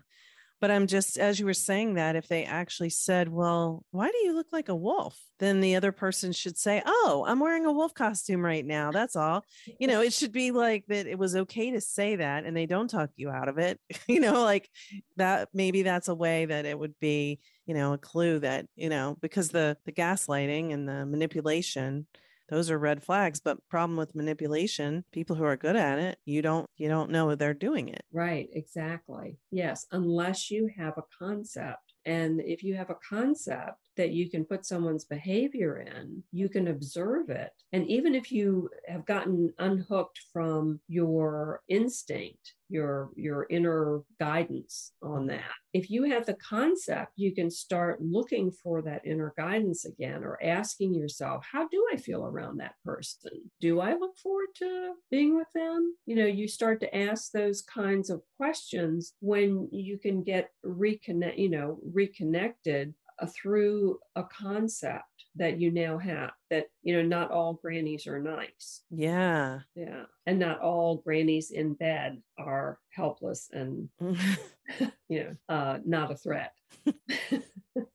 But 0.61 0.71
I'm 0.71 0.87
just, 0.87 1.19
as 1.19 1.39
you 1.39 1.45
were 1.45 1.55
saying 1.55 1.95
that, 1.95 2.17
if 2.17 2.29
they 2.29 2.45
actually 2.45 2.89
said, 2.91 3.29
Well, 3.29 3.85
why 3.91 4.11
do 4.11 4.17
you 4.25 4.35
look 4.35 4.47
like 4.53 4.69
a 4.69 4.75
wolf? 4.75 5.19
Then 5.39 5.61
the 5.61 5.77
other 5.77 5.93
person 5.93 6.33
should 6.33 6.57
say, 6.57 6.83
Oh, 6.87 7.25
I'm 7.27 7.41
wearing 7.41 7.67
a 7.67 7.73
wolf 7.73 7.93
costume 7.93 8.45
right 8.45 8.65
now. 8.65 8.91
That's 8.91 9.17
all. 9.17 9.45
You 9.79 9.87
know, 9.87 10.01
it 10.01 10.13
should 10.13 10.33
be 10.33 10.51
like 10.53 10.85
that 10.89 11.07
it 11.07 11.19
was 11.19 11.37
okay 11.37 11.73
to 11.73 11.81
say 11.81 12.17
that 12.17 12.45
and 12.45 12.57
they 12.57 12.67
don't 12.67 12.89
talk 12.89 13.11
you 13.17 13.31
out 13.31 13.49
of 13.49 13.59
it. 13.59 13.79
you 14.09 14.21
know, 14.21 14.43
like 14.43 14.71
that, 15.17 15.49
maybe 15.53 15.83
that's 15.83 16.09
a 16.09 16.15
way 16.15 16.47
that 16.47 16.65
it 16.65 16.79
would 16.79 16.95
be, 17.01 17.41
you 17.67 17.75
know, 17.75 17.93
a 17.93 17.99
clue 17.99 18.39
that, 18.39 18.67
you 18.77 18.89
know, 18.89 19.17
because 19.21 19.51
the, 19.51 19.77
the 19.85 19.93
gaslighting 19.93 20.73
and 20.73 20.89
the 20.89 21.05
manipulation, 21.05 22.07
those 22.49 22.71
are 22.71 22.79
red 22.79 23.03
flags 23.03 23.41
but 23.41 23.59
problem 23.69 23.97
with 23.97 24.15
manipulation 24.15 25.05
people 25.13 25.37
who 25.37 25.45
are 25.45 25.57
good 25.57 25.77
at 25.77 25.99
it 25.99 26.19
you 26.25 26.43
don't 26.43 26.69
you 26.77 26.89
don't 26.89 27.11
know 27.11 27.35
they're 27.35 27.55
doing 27.55 27.89
it 27.89 28.05
right 28.13 28.49
exactly 28.53 29.39
yes 29.51 29.87
unless 29.93 30.51
you 30.51 30.69
have 30.77 30.97
a 30.97 31.05
concept 31.19 31.95
and 32.07 32.41
if 32.41 32.63
you 32.63 32.77
have 32.77 32.91
a 32.91 32.97
concept 33.09 33.79
that 33.97 34.13
you 34.13 34.31
can 34.31 34.45
put 34.45 34.65
someone's 34.65 35.05
behavior 35.05 35.79
in, 35.79 36.23
you 36.31 36.49
can 36.49 36.69
observe 36.69 37.31
it. 37.31 37.51
And 37.73 37.87
even 37.89 38.15
if 38.15 38.31
you 38.31 38.71
have 38.87 39.05
gotten 39.07 39.53
unhooked 39.59 40.21
from 40.33 40.81
your 40.87 41.63
instinct, 41.69 42.55
your 42.69 43.11
your 43.17 43.47
inner 43.51 44.03
guidance 44.19 44.93
on 45.03 45.21
mm-hmm. 45.21 45.29
that. 45.29 45.53
If 45.73 45.91
you 45.91 46.05
have 46.05 46.25
the 46.25 46.35
concept, 46.35 47.13
you 47.17 47.35
can 47.35 47.51
start 47.51 48.01
looking 48.01 48.51
for 48.51 48.81
that 48.83 49.05
inner 49.05 49.35
guidance 49.37 49.85
again 49.85 50.25
or 50.25 50.43
asking 50.43 50.95
yourself, 50.95 51.45
how 51.51 51.69
do 51.69 51.87
I 51.93 51.97
feel 51.97 52.25
around 52.25 52.59
that 52.59 52.75
person? 52.85 53.51
Do 53.61 53.81
I 53.81 53.95
look 53.95 54.17
forward 54.17 54.49
to 54.57 54.95
being 55.11 55.37
with 55.37 55.49
them? 55.55 55.95
You 56.07 56.17
know, 56.17 56.27
you 56.27 56.49
start 56.49 56.81
to 56.81 56.97
ask 56.97 57.31
those 57.31 57.61
kinds 57.63 58.09
of 58.09 58.23
questions 58.39 59.13
when 59.21 59.69
you 59.71 59.99
can 59.99 60.23
get 60.23 60.51
reconnect, 60.65 61.39
you 61.39 61.51
know, 61.51 61.79
reconnected 61.93 62.95
uh, 63.19 63.27
through 63.27 63.99
a 64.15 64.25
concept 64.25 65.05
that 65.37 65.61
you 65.61 65.71
now 65.71 65.99
have 65.99 66.31
that 66.51 66.67
you 66.83 66.97
know 66.97 67.03
not 67.03 67.31
all 67.31 67.55
grannies 67.55 68.07
are 68.07 68.21
nice. 68.21 68.83
Yeah. 68.91 69.61
Yeah. 69.75 70.05
And 70.27 70.39
not 70.39 70.61
all 70.61 70.97
grannies 70.97 71.51
in 71.51 71.75
bed 71.75 72.23
are 72.39 72.79
helpless 72.91 73.49
and 73.53 73.89
you 75.09 75.25
know 75.25 75.37
uh 75.49 75.79
not 75.85 76.11
a 76.11 76.17
threat. 76.17 76.53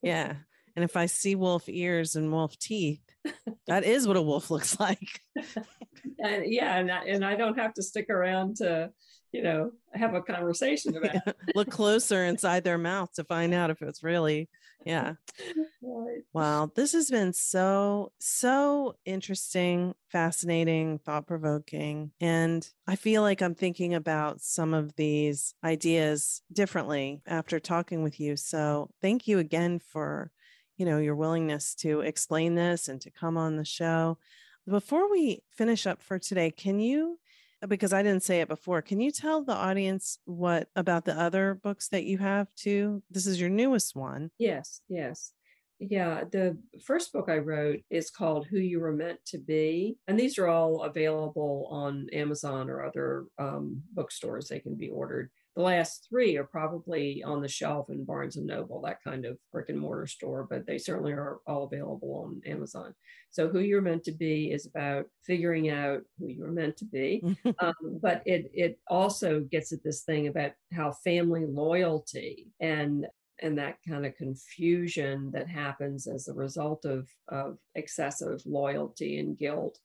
Yeah. 0.04 0.36
And 0.76 0.86
if 0.86 0.96
i 0.96 1.08
see 1.08 1.36
wolf 1.36 1.68
ears 1.68 2.16
and 2.16 2.32
wolf 2.32 2.58
teeth 2.58 3.02
that 3.68 3.84
is 3.84 4.08
what 4.08 4.16
a 4.16 4.22
wolf 4.22 4.50
looks 4.50 4.80
like. 4.80 5.20
And 6.20 6.46
yeah 6.46 6.78
and 6.78 6.92
I, 6.92 7.04
and 7.06 7.26
I 7.26 7.36
don't 7.36 7.58
have 7.58 7.74
to 7.76 7.84
stick 7.84 8.10
around 8.10 8.58
to 8.58 8.92
you 9.32 9.42
know 9.42 9.72
have 9.94 10.14
a 10.14 10.22
conversation 10.22 10.96
about 10.96 11.14
yeah. 11.14 11.34
look 11.56 11.70
closer 11.70 12.26
inside 12.26 12.64
their 12.64 12.78
mouth 12.78 13.12
to 13.14 13.24
find 13.24 13.54
out 13.54 13.70
if 13.70 13.82
it's 13.82 14.04
really 14.04 14.50
yeah. 14.86 15.14
Wow 16.34 16.72
this 16.76 16.94
has 16.94 17.10
been 17.10 17.34
so 17.34 18.12
so 18.20 18.96
interesting 19.06 19.94
fascinating 20.10 21.00
thought-provoking 21.00 22.12
and 22.22 22.68
i 22.88 22.96
feel 22.96 23.22
like 23.22 23.42
i'm 23.42 23.56
thinking 23.56 23.94
about 23.94 24.42
some 24.42 24.74
of 24.74 24.96
these 24.96 25.54
ideas 25.64 26.42
differently 26.54 27.22
after 27.28 27.60
talking 27.60 28.04
with 28.04 28.20
you. 28.20 28.36
So 28.38 28.90
thank 29.02 29.28
you 29.28 29.40
again 29.40 29.80
for 29.80 30.32
you 30.78 30.86
know 30.86 31.00
your 31.00 31.16
willingness 31.16 31.76
to 31.76 32.02
explain 32.02 32.56
this 32.56 32.88
and 32.88 33.02
to 33.02 33.12
come 33.12 33.38
on 33.38 33.56
the 33.58 33.66
show. 33.66 34.18
Before 34.68 35.12
we 35.12 35.42
finish 35.52 35.86
up 35.88 36.02
for 36.02 36.20
today 36.20 36.52
can 36.52 36.80
you 36.80 37.20
because 37.68 37.94
I 37.94 38.04
didn't 38.04 38.24
say 38.24 38.42
it 38.42 38.48
before. 38.48 38.82
Can 38.82 39.00
you 39.00 39.12
tell 39.12 39.44
the 39.44 39.54
audience 39.54 40.18
what 40.26 40.68
about 40.76 41.06
the 41.06 41.20
other 41.20 41.54
books 41.54 41.90
that 41.90 42.04
you 42.04 42.18
have 42.18 42.54
too? 42.56 43.04
This 43.10 43.28
is 43.28 43.40
your 43.40 43.50
newest 43.50 43.96
one. 43.96 44.32
Yes, 44.38 44.82
yes. 44.90 45.34
Yeah, 45.80 46.26
the 46.32 46.58
first 46.86 47.12
book 47.12 47.26
I 47.28 47.40
wrote 47.40 47.80
is 47.90 48.12
called 48.12 48.46
Who 48.46 48.60
You 48.60 48.80
Were 48.80 48.92
Meant 48.92 49.20
to 49.28 49.40
Be. 49.40 49.98
And 50.08 50.20
these 50.20 50.38
are 50.38 50.48
all 50.48 50.84
available 50.84 51.68
on 51.72 52.08
Amazon 52.14 52.70
or 52.70 52.86
other 52.86 53.26
um, 53.40 53.82
bookstores. 53.92 54.48
They 54.48 54.60
can 54.60 54.76
be 54.76 54.90
ordered. 54.90 55.32
The 55.56 55.62
last 55.62 56.08
three 56.10 56.38
are 56.38 56.46
probably 56.46 57.22
on 57.24 57.42
the 57.42 57.48
shelf 57.48 57.90
in 57.90 58.06
Barnes 58.06 58.38
and 58.38 58.48
Noble, 58.48 58.82
that 58.82 59.04
kind 59.04 59.26
of 59.26 59.38
brick 59.52 59.68
and 59.70 59.80
mortar 59.80 60.08
store, 60.08 60.48
but 60.50 60.66
they 60.66 60.78
certainly 60.78 61.12
are 61.12 61.40
all 61.46 61.64
available 61.64 62.26
on 62.26 62.42
Amazon. 62.50 62.94
So, 63.32 63.50
Who 63.50 63.60
You're 63.60 63.82
Meant 63.82 64.06
to 64.06 64.14
Be 64.14 64.52
is 64.52 64.66
about 64.66 65.08
figuring 65.26 65.70
out 65.70 66.04
who 66.18 66.28
you're 66.28 66.52
meant 66.52 66.78
to 66.78 66.86
be. 66.86 67.22
um, 67.60 67.74
but 68.02 68.22
it, 68.26 68.50
it 68.54 68.80
also 68.88 69.42
gets 69.42 69.74
at 69.74 69.84
this 69.84 70.04
thing 70.04 70.28
about 70.28 70.52
how 70.74 70.94
family 71.04 71.46
loyalty 71.46 72.48
and 72.60 73.08
and 73.42 73.58
that 73.58 73.78
kind 73.88 74.06
of 74.06 74.16
confusion 74.16 75.32
that 75.34 75.48
happens 75.48 76.08
as 76.08 76.28
a 76.28 76.34
result 76.34 76.86
of, 76.86 77.10
of 77.30 77.58
excessive 77.76 78.40
loyalty 78.46 79.18
and 79.18 79.38
guilt 79.38 79.80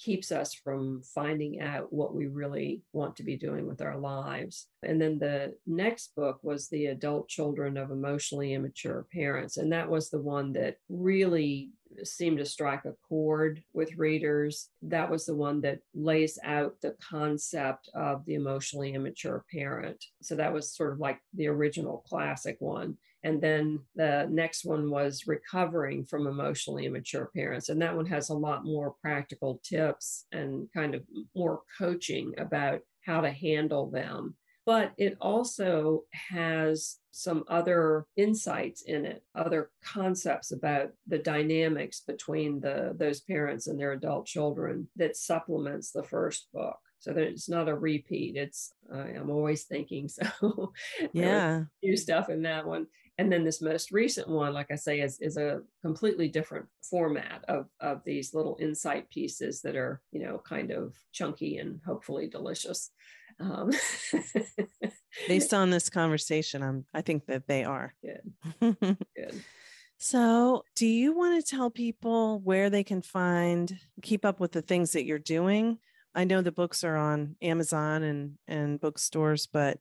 keeps 0.00 0.32
us 0.32 0.54
from 0.54 1.02
finding 1.14 1.60
out 1.60 1.92
what 1.92 2.14
we 2.14 2.26
really 2.26 2.82
want 2.92 3.16
to 3.16 3.22
be 3.22 3.36
doing 3.36 3.66
with 3.66 3.82
our 3.82 3.98
lives. 3.98 4.66
And 4.82 5.00
then 5.00 5.18
the 5.18 5.54
next 5.66 6.14
book 6.16 6.38
was 6.42 6.68
The 6.68 6.86
Adult 6.86 7.28
Children 7.28 7.76
of 7.76 7.90
Emotionally 7.90 8.54
Immature 8.54 9.06
Parents. 9.12 9.58
And 9.58 9.72
that 9.72 9.90
was 9.90 10.08
the 10.08 10.20
one 10.20 10.52
that 10.54 10.76
really 10.88 11.70
seemed 12.04 12.38
to 12.38 12.44
strike 12.44 12.84
a 12.84 12.94
chord 13.08 13.62
with 13.72 13.96
readers. 13.96 14.68
That 14.82 15.10
was 15.10 15.26
the 15.26 15.34
one 15.34 15.60
that 15.62 15.80
lays 15.94 16.38
out 16.44 16.80
the 16.80 16.94
concept 17.00 17.88
of 17.94 18.24
the 18.26 18.34
emotionally 18.34 18.94
immature 18.94 19.44
parent. 19.52 20.04
So 20.22 20.34
that 20.36 20.52
was 20.52 20.74
sort 20.74 20.92
of 20.92 21.00
like 21.00 21.20
the 21.34 21.48
original 21.48 22.04
classic 22.06 22.56
one. 22.60 22.96
And 23.22 23.40
then 23.40 23.80
the 23.96 24.26
next 24.30 24.64
one 24.64 24.90
was 24.90 25.26
recovering 25.26 26.04
from 26.04 26.26
emotionally 26.26 26.86
immature 26.86 27.30
parents. 27.34 27.68
And 27.68 27.80
that 27.82 27.94
one 27.94 28.06
has 28.06 28.30
a 28.30 28.34
lot 28.34 28.64
more 28.64 28.94
practical 29.02 29.60
tips 29.62 30.26
and 30.32 30.68
kind 30.72 30.94
of 30.94 31.02
more 31.36 31.60
coaching 31.78 32.32
about 32.38 32.80
how 33.04 33.20
to 33.20 33.30
handle 33.30 33.90
them. 33.90 34.36
But 34.70 34.92
it 34.98 35.16
also 35.20 36.04
has 36.12 36.98
some 37.10 37.42
other 37.48 38.06
insights 38.16 38.82
in 38.82 39.04
it, 39.04 39.24
other 39.34 39.72
concepts 39.84 40.52
about 40.52 40.92
the 41.08 41.18
dynamics 41.18 42.02
between 42.06 42.60
the 42.60 42.94
those 42.96 43.20
parents 43.20 43.66
and 43.66 43.80
their 43.80 43.90
adult 43.90 44.26
children 44.26 44.86
that 44.94 45.16
supplements 45.16 45.90
the 45.90 46.04
first 46.04 46.46
book. 46.54 46.78
So 47.00 47.12
that 47.12 47.24
it's 47.24 47.48
not 47.48 47.68
a 47.68 47.74
repeat 47.74 48.36
it's 48.36 48.72
uh, 48.94 49.06
i'm 49.18 49.30
always 49.30 49.64
thinking 49.64 50.08
so 50.18 50.72
yeah. 51.12 51.64
new 51.82 51.96
stuff 51.96 52.28
in 52.28 52.42
that 52.42 52.64
one. 52.64 52.86
And 53.18 53.30
then 53.30 53.44
this 53.44 53.60
most 53.60 53.90
recent 53.90 54.28
one 54.28 54.54
like 54.54 54.70
i 54.70 54.76
say 54.76 55.00
is, 55.00 55.18
is 55.20 55.36
a 55.36 55.62
completely 55.82 56.28
different 56.28 56.66
format 56.88 57.44
of, 57.48 57.66
of 57.80 58.04
these 58.04 58.34
little 58.34 58.56
insight 58.60 59.10
pieces 59.10 59.62
that 59.62 59.74
are 59.74 60.00
you 60.12 60.22
know 60.22 60.40
kind 60.46 60.70
of 60.70 60.94
chunky 61.10 61.58
and 61.58 61.80
hopefully 61.84 62.28
delicious 62.28 62.92
um, 63.40 63.70
based 65.28 65.54
on 65.54 65.70
this 65.70 65.88
conversation 65.88 66.62
i'm 66.62 66.84
i 66.94 67.00
think 67.00 67.26
that 67.26 67.46
they 67.46 67.64
are 67.64 67.94
good 68.02 68.76
good 69.16 69.44
so, 70.02 70.64
do 70.76 70.86
you 70.86 71.14
want 71.14 71.44
to 71.44 71.56
tell 71.56 71.68
people 71.68 72.40
where 72.40 72.70
they 72.70 72.82
can 72.82 73.02
find, 73.02 73.78
keep 74.00 74.24
up 74.24 74.40
with 74.40 74.52
the 74.52 74.62
things 74.62 74.92
that 74.92 75.04
you're 75.04 75.18
doing? 75.18 75.76
I 76.14 76.24
know 76.24 76.40
the 76.40 76.50
books 76.50 76.82
are 76.84 76.96
on 76.96 77.36
Amazon 77.42 78.02
and 78.02 78.38
and 78.48 78.80
bookstores, 78.80 79.46
but 79.46 79.78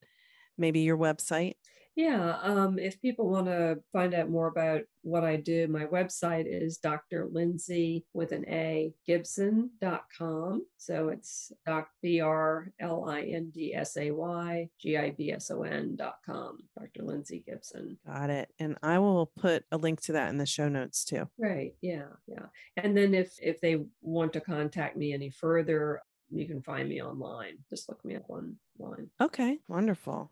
maybe 0.57 0.81
your 0.81 0.97
website. 0.97 1.53
Yeah, 1.99 2.37
um, 2.43 2.79
if 2.79 3.01
people 3.01 3.29
want 3.29 3.47
to 3.47 3.79
find 3.91 4.13
out 4.13 4.29
more 4.29 4.47
about 4.47 4.83
what 5.01 5.25
I 5.25 5.35
do, 5.35 5.67
my 5.67 5.83
website 5.83 6.45
is 6.47 6.77
Dr. 6.77 7.27
Lindsay 7.29 8.05
with 8.13 8.31
an 8.31 8.45
A 8.47 8.93
Gibson.com. 9.05 10.65
So 10.77 11.09
it's 11.09 11.51
D 12.01 12.21
R 12.21 12.71
L 12.79 13.03
I 13.09 13.23
N 13.23 13.51
D 13.53 13.75
S 13.75 13.97
A 13.97 14.11
Y 14.11 14.69
G 14.79 14.95
I 14.95 15.09
B 15.09 15.33
S 15.33 15.51
O 15.51 15.63
N.com. 15.63 16.59
Dr. 16.79 17.03
Lindsay 17.03 17.43
Gibson. 17.45 17.97
Got 18.07 18.29
it. 18.29 18.49
And 18.59 18.77
I 18.81 18.99
will 18.99 19.33
put 19.37 19.65
a 19.69 19.77
link 19.77 19.99
to 20.03 20.13
that 20.13 20.29
in 20.29 20.37
the 20.37 20.45
show 20.45 20.69
notes 20.69 21.03
too. 21.03 21.27
Right. 21.37 21.73
Yeah. 21.81 22.13
Yeah. 22.27 22.45
And 22.77 22.95
then 22.95 23.13
if 23.13 23.33
if 23.41 23.59
they 23.59 23.83
want 24.01 24.31
to 24.33 24.39
contact 24.39 24.95
me 24.95 25.11
any 25.11 25.31
further, 25.31 26.01
you 26.31 26.47
can 26.47 26.61
find 26.61 26.87
me 26.87 27.01
online. 27.01 27.57
Just 27.69 27.89
look 27.89 28.03
me 28.05 28.15
up 28.15 28.29
online. 28.29 29.09
Okay, 29.19 29.59
wonderful. 29.67 30.31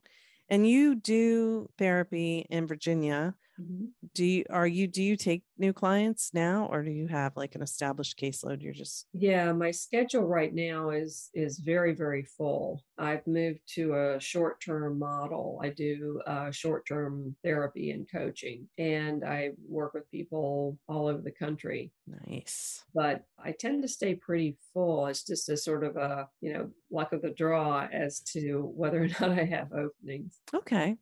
And 0.49 0.67
you 0.67 0.95
do 0.95 1.69
therapy 1.77 2.45
in 2.49 2.67
Virginia. 2.67 3.35
Mm-hmm. 3.59 3.85
Do 4.13 4.23
you 4.23 4.45
are 4.51 4.67
you 4.67 4.87
do 4.87 5.01
you 5.01 5.17
take 5.17 5.43
new 5.57 5.73
clients 5.73 6.29
now 6.31 6.67
or 6.71 6.83
do 6.83 6.91
you 6.91 7.07
have 7.07 7.35
like 7.35 7.55
an 7.55 7.63
established 7.63 8.19
caseload 8.19 8.61
you're 8.61 8.73
just 8.73 9.07
Yeah, 9.13 9.51
my 9.51 9.71
schedule 9.71 10.27
right 10.27 10.53
now 10.53 10.91
is 10.91 11.29
is 11.33 11.57
very 11.57 11.95
very 11.95 12.23
full. 12.23 12.83
I've 12.99 13.25
moved 13.25 13.61
to 13.75 13.95
a 13.95 14.19
short-term 14.19 14.99
model. 14.99 15.59
I 15.63 15.69
do 15.69 16.21
uh, 16.27 16.51
short-term 16.51 17.35
therapy 17.43 17.91
and 17.91 18.07
coaching 18.11 18.67
and 18.77 19.23
I 19.25 19.51
work 19.67 19.95
with 19.95 20.09
people 20.11 20.77
all 20.87 21.07
over 21.07 21.21
the 21.21 21.31
country. 21.31 21.91
Nice. 22.27 22.83
But 22.93 23.23
I 23.43 23.53
tend 23.53 23.81
to 23.81 23.87
stay 23.87 24.15
pretty 24.15 24.57
full. 24.73 25.07
It's 25.07 25.23
just 25.23 25.49
a 25.49 25.57
sort 25.57 25.83
of 25.83 25.95
a, 25.97 26.29
you 26.41 26.53
know, 26.53 26.69
luck 26.91 27.13
of 27.13 27.21
the 27.21 27.31
draw 27.31 27.87
as 27.91 28.19
to 28.19 28.71
whether 28.75 29.03
or 29.03 29.07
not 29.19 29.37
I 29.37 29.43
have 29.43 29.71
openings. 29.71 30.39
Okay. 30.53 30.97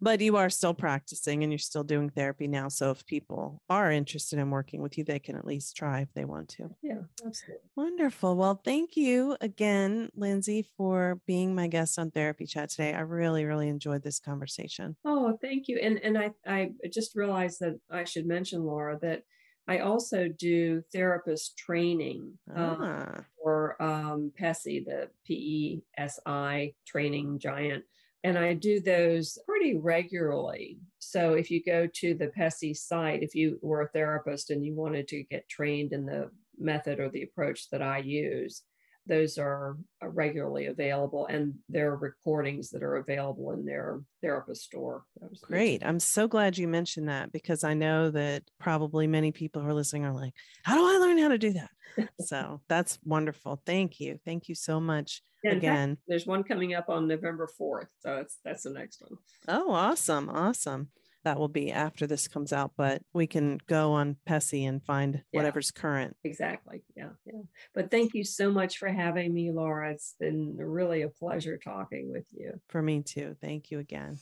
But 0.00 0.20
you 0.20 0.36
are 0.36 0.50
still 0.50 0.74
practicing 0.74 1.42
and 1.42 1.52
you're 1.52 1.58
still 1.58 1.84
doing 1.84 2.10
therapy 2.10 2.48
now. 2.48 2.68
So 2.68 2.90
if 2.90 3.06
people 3.06 3.62
are 3.68 3.90
interested 3.90 4.38
in 4.38 4.50
working 4.50 4.82
with 4.82 4.98
you, 4.98 5.04
they 5.04 5.18
can 5.18 5.36
at 5.36 5.46
least 5.46 5.76
try 5.76 6.00
if 6.00 6.12
they 6.14 6.24
want 6.24 6.48
to. 6.50 6.70
Yeah, 6.82 7.02
absolutely. 7.24 7.68
Wonderful. 7.76 8.36
Well, 8.36 8.60
thank 8.64 8.96
you 8.96 9.36
again, 9.40 10.10
Lindsay, 10.14 10.68
for 10.76 11.20
being 11.26 11.54
my 11.54 11.68
guest 11.68 11.98
on 11.98 12.10
Therapy 12.10 12.46
Chat 12.46 12.70
today. 12.70 12.94
I 12.94 13.00
really, 13.00 13.44
really 13.44 13.68
enjoyed 13.68 14.02
this 14.02 14.20
conversation. 14.20 14.96
Oh, 15.04 15.38
thank 15.40 15.68
you. 15.68 15.78
And 15.82 15.98
and 16.02 16.18
I 16.18 16.30
I 16.46 16.70
just 16.92 17.14
realized 17.14 17.60
that 17.60 17.78
I 17.90 18.04
should 18.04 18.26
mention, 18.26 18.62
Laura, 18.62 18.98
that 19.02 19.22
I 19.68 19.80
also 19.80 20.28
do 20.28 20.82
therapist 20.92 21.58
training 21.58 22.32
um, 22.56 22.78
ah. 22.80 23.24
for 23.40 23.80
um, 23.80 24.32
PESI, 24.40 24.84
the 24.86 25.10
P 25.26 25.34
E 25.34 25.82
S 25.98 26.18
I 26.24 26.72
training 26.86 27.38
giant. 27.38 27.84
And 28.24 28.36
I 28.36 28.54
do 28.54 28.80
those 28.80 29.38
pretty 29.46 29.76
regularly. 29.76 30.78
So 30.98 31.34
if 31.34 31.50
you 31.50 31.62
go 31.62 31.86
to 31.86 32.14
the 32.14 32.28
PESI 32.28 32.76
site, 32.76 33.22
if 33.22 33.34
you 33.34 33.58
were 33.62 33.82
a 33.82 33.88
therapist 33.88 34.50
and 34.50 34.64
you 34.64 34.74
wanted 34.74 35.06
to 35.08 35.22
get 35.24 35.48
trained 35.48 35.92
in 35.92 36.04
the 36.04 36.30
method 36.58 36.98
or 36.98 37.10
the 37.10 37.22
approach 37.22 37.70
that 37.70 37.82
I 37.82 37.98
use, 37.98 38.62
those 39.08 39.38
are 39.38 39.76
regularly 40.02 40.66
available 40.66 41.26
and 41.26 41.54
there 41.68 41.90
are 41.90 41.96
recordings 41.96 42.70
that 42.70 42.82
are 42.82 42.96
available 42.96 43.52
in 43.52 43.64
their 43.64 44.00
therapist 44.22 44.64
store. 44.64 45.04
Great. 45.42 45.84
I'm 45.84 45.98
so 45.98 46.28
glad 46.28 46.58
you 46.58 46.68
mentioned 46.68 47.08
that 47.08 47.32
because 47.32 47.64
I 47.64 47.74
know 47.74 48.10
that 48.10 48.42
probably 48.60 49.06
many 49.06 49.32
people 49.32 49.62
who 49.62 49.68
are 49.68 49.74
listening 49.74 50.04
are 50.04 50.12
like, 50.12 50.34
how 50.62 50.76
do 50.76 50.82
I 50.82 50.98
learn 50.98 51.18
how 51.18 51.28
to 51.28 51.38
do 51.38 51.54
that? 51.54 51.70
so 52.20 52.60
that's 52.68 52.98
wonderful. 53.04 53.60
Thank 53.64 53.98
you. 53.98 54.18
Thank 54.24 54.48
you 54.48 54.54
so 54.54 54.78
much 54.78 55.22
yeah, 55.42 55.52
again. 55.52 55.96
Fact, 55.96 56.02
there's 56.06 56.26
one 56.26 56.44
coming 56.44 56.74
up 56.74 56.88
on 56.88 57.08
November 57.08 57.48
4th. 57.60 57.86
So 58.00 58.16
that's 58.16 58.38
that's 58.44 58.62
the 58.64 58.70
next 58.70 59.02
one. 59.02 59.18
Oh, 59.48 59.72
awesome. 59.72 60.28
Awesome 60.28 60.88
that 61.24 61.38
will 61.38 61.48
be 61.48 61.72
after 61.72 62.06
this 62.06 62.28
comes 62.28 62.52
out, 62.52 62.72
but 62.76 63.02
we 63.12 63.26
can 63.26 63.58
go 63.66 63.92
on 63.92 64.16
PESI 64.28 64.68
and 64.68 64.82
find 64.82 65.22
yeah, 65.32 65.38
whatever's 65.38 65.70
current. 65.70 66.16
Exactly. 66.24 66.82
Yeah. 66.96 67.10
Yeah. 67.24 67.40
But 67.74 67.90
thank 67.90 68.14
you 68.14 68.24
so 68.24 68.50
much 68.50 68.78
for 68.78 68.88
having 68.88 69.34
me, 69.34 69.50
Laura. 69.50 69.92
It's 69.92 70.14
been 70.18 70.56
really 70.56 71.02
a 71.02 71.08
pleasure 71.08 71.58
talking 71.58 72.10
with 72.10 72.26
you. 72.32 72.60
For 72.68 72.82
me 72.82 73.02
too. 73.02 73.36
Thank 73.40 73.70
you 73.70 73.78
again. 73.78 74.18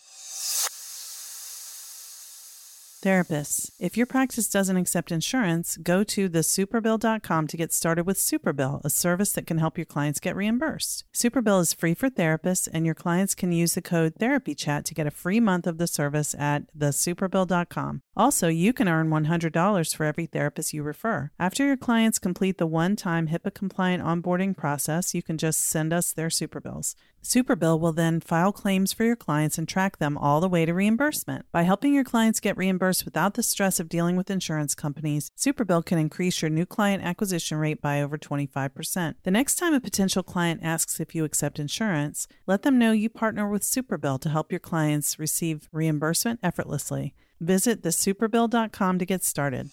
Therapists, 3.03 3.71
if 3.79 3.97
your 3.97 4.07
practice 4.07 4.49
doesn't 4.49 4.77
accept 4.77 5.13
insurance, 5.13 5.77
go 5.77 6.03
to 6.05 6.31
thesuperbill.com 6.31 7.47
to 7.47 7.57
get 7.57 7.73
started 7.73 8.07
with 8.07 8.17
Superbill, 8.17 8.81
a 8.85 8.91
service 8.91 9.33
that 9.33 9.47
can 9.47 9.59
help 9.59 9.77
your 9.77 9.85
clients 9.85 10.19
get 10.19 10.35
reimbursed. 10.35 11.05
Superbill 11.15 11.61
is 11.61 11.75
free 11.75 11.95
for 11.95 12.09
therapists, 12.09 12.69
and 12.73 12.87
your 12.87 12.95
clients 12.95 13.35
can 13.35 13.53
use 13.53 13.75
the 13.75 13.83
code 13.83 14.15
TherapyChat 14.15 14.85
to 14.85 14.95
get 14.95 15.07
a 15.07 15.11
free 15.11 15.41
month 15.41 15.67
of 15.67 15.77
the 15.77 15.87
service 15.87 16.35
at 16.39 16.75
thesuperbill.com. 16.77 18.01
Also, 18.17 18.49
you 18.49 18.73
can 18.73 18.89
earn 18.89 19.11
$100 19.11 19.95
for 19.95 20.05
every 20.05 20.27
therapist 20.27 20.73
you 20.73 20.83
refer. 20.83 21.31
After 21.39 21.67
your 21.67 21.77
clients 21.77 22.19
complete 22.19 22.57
the 22.57 22.67
one 22.67 22.97
time 22.97 23.29
HIPAA 23.29 23.53
compliant 23.53 24.03
onboarding 24.03 24.57
process, 24.57 25.15
you 25.15 25.23
can 25.23 25.37
just 25.37 25.61
send 25.61 25.93
us 25.93 26.13
their 26.13 26.29
Superbills. 26.29 26.95
Superbill 27.27 27.81
will 27.81 27.93
then 27.93 28.21
file 28.21 28.53
claims 28.53 28.93
for 28.93 29.03
your 29.03 29.17
clients 29.17 29.59
and 29.59 29.69
track 29.69 29.99
them 29.99 30.17
all 30.17 30.41
the 30.41 30.49
way 30.49 30.65
to 30.65 30.73
reimbursement. 30.73 31.45
By 31.51 31.63
helping 31.63 31.93
your 31.93 32.05
clients 32.05 32.39
get 32.39 32.57
reimbursed 32.57 33.05
without 33.05 33.35
the 33.35 33.43
stress 33.43 33.81
of 33.81 33.89
dealing 33.89 34.15
with 34.15 34.31
insurance 34.31 34.77
companies, 34.77 35.33
Superbill 35.37 35.85
can 35.85 35.99
increase 35.99 36.41
your 36.41 36.51
new 36.51 36.65
client 36.65 37.03
acquisition 37.03 37.59
rate 37.59 37.83
by 37.83 38.01
over 38.01 38.17
25%. 38.17 39.17
The 39.25 39.31
next 39.33 39.57
time 39.57 39.75
a 39.75 39.81
potential 39.81 40.23
client 40.23 40.61
asks 40.63 41.01
if 41.01 41.17
you 41.17 41.25
accept 41.25 41.59
insurance, 41.59 42.29
let 42.47 42.63
them 42.63 42.79
know 42.79 42.93
you 42.93 43.11
partner 43.11 43.49
with 43.49 43.63
Superbill 43.63 44.21
to 44.21 44.29
help 44.29 44.53
your 44.53 44.61
clients 44.61 45.19
receive 45.19 45.69
reimbursement 45.73 46.39
effortlessly. 46.45 47.13
Visit 47.41 47.83
thesuperbill.com 47.83 48.99
to 49.01 49.05
get 49.05 49.25
started. 49.25 49.71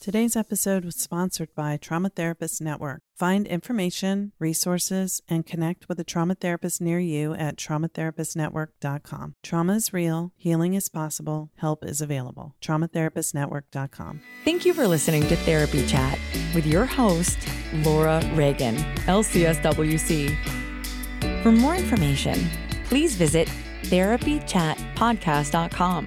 Today's 0.00 0.34
episode 0.34 0.84
was 0.86 0.96
sponsored 0.96 1.54
by 1.54 1.76
Trauma 1.76 2.08
Therapist 2.08 2.62
Network. 2.62 3.02
Find 3.18 3.46
information, 3.46 4.32
resources, 4.38 5.20
and 5.28 5.44
connect 5.44 5.90
with 5.90 6.00
a 6.00 6.04
trauma 6.04 6.34
therapist 6.34 6.80
near 6.80 6.98
you 6.98 7.34
at 7.34 7.58
traumatherapistnetwork.com. 7.58 9.34
Trauma 9.42 9.74
is 9.74 9.92
real, 9.92 10.32
healing 10.38 10.72
is 10.72 10.88
possible, 10.88 11.50
help 11.56 11.84
is 11.84 12.00
available. 12.00 12.54
Traumatherapistnetwork.com. 12.62 14.22
Thank 14.42 14.64
you 14.64 14.72
for 14.72 14.88
listening 14.88 15.28
to 15.28 15.36
Therapy 15.36 15.86
Chat 15.86 16.18
with 16.54 16.66
your 16.66 16.86
host, 16.86 17.36
Laura 17.84 18.22
Reagan, 18.32 18.76
LCSWC. 19.04 20.34
For 21.42 21.52
more 21.52 21.74
information, 21.74 22.48
please 22.84 23.16
visit 23.16 23.48
therapychatpodcast.com. 23.82 26.06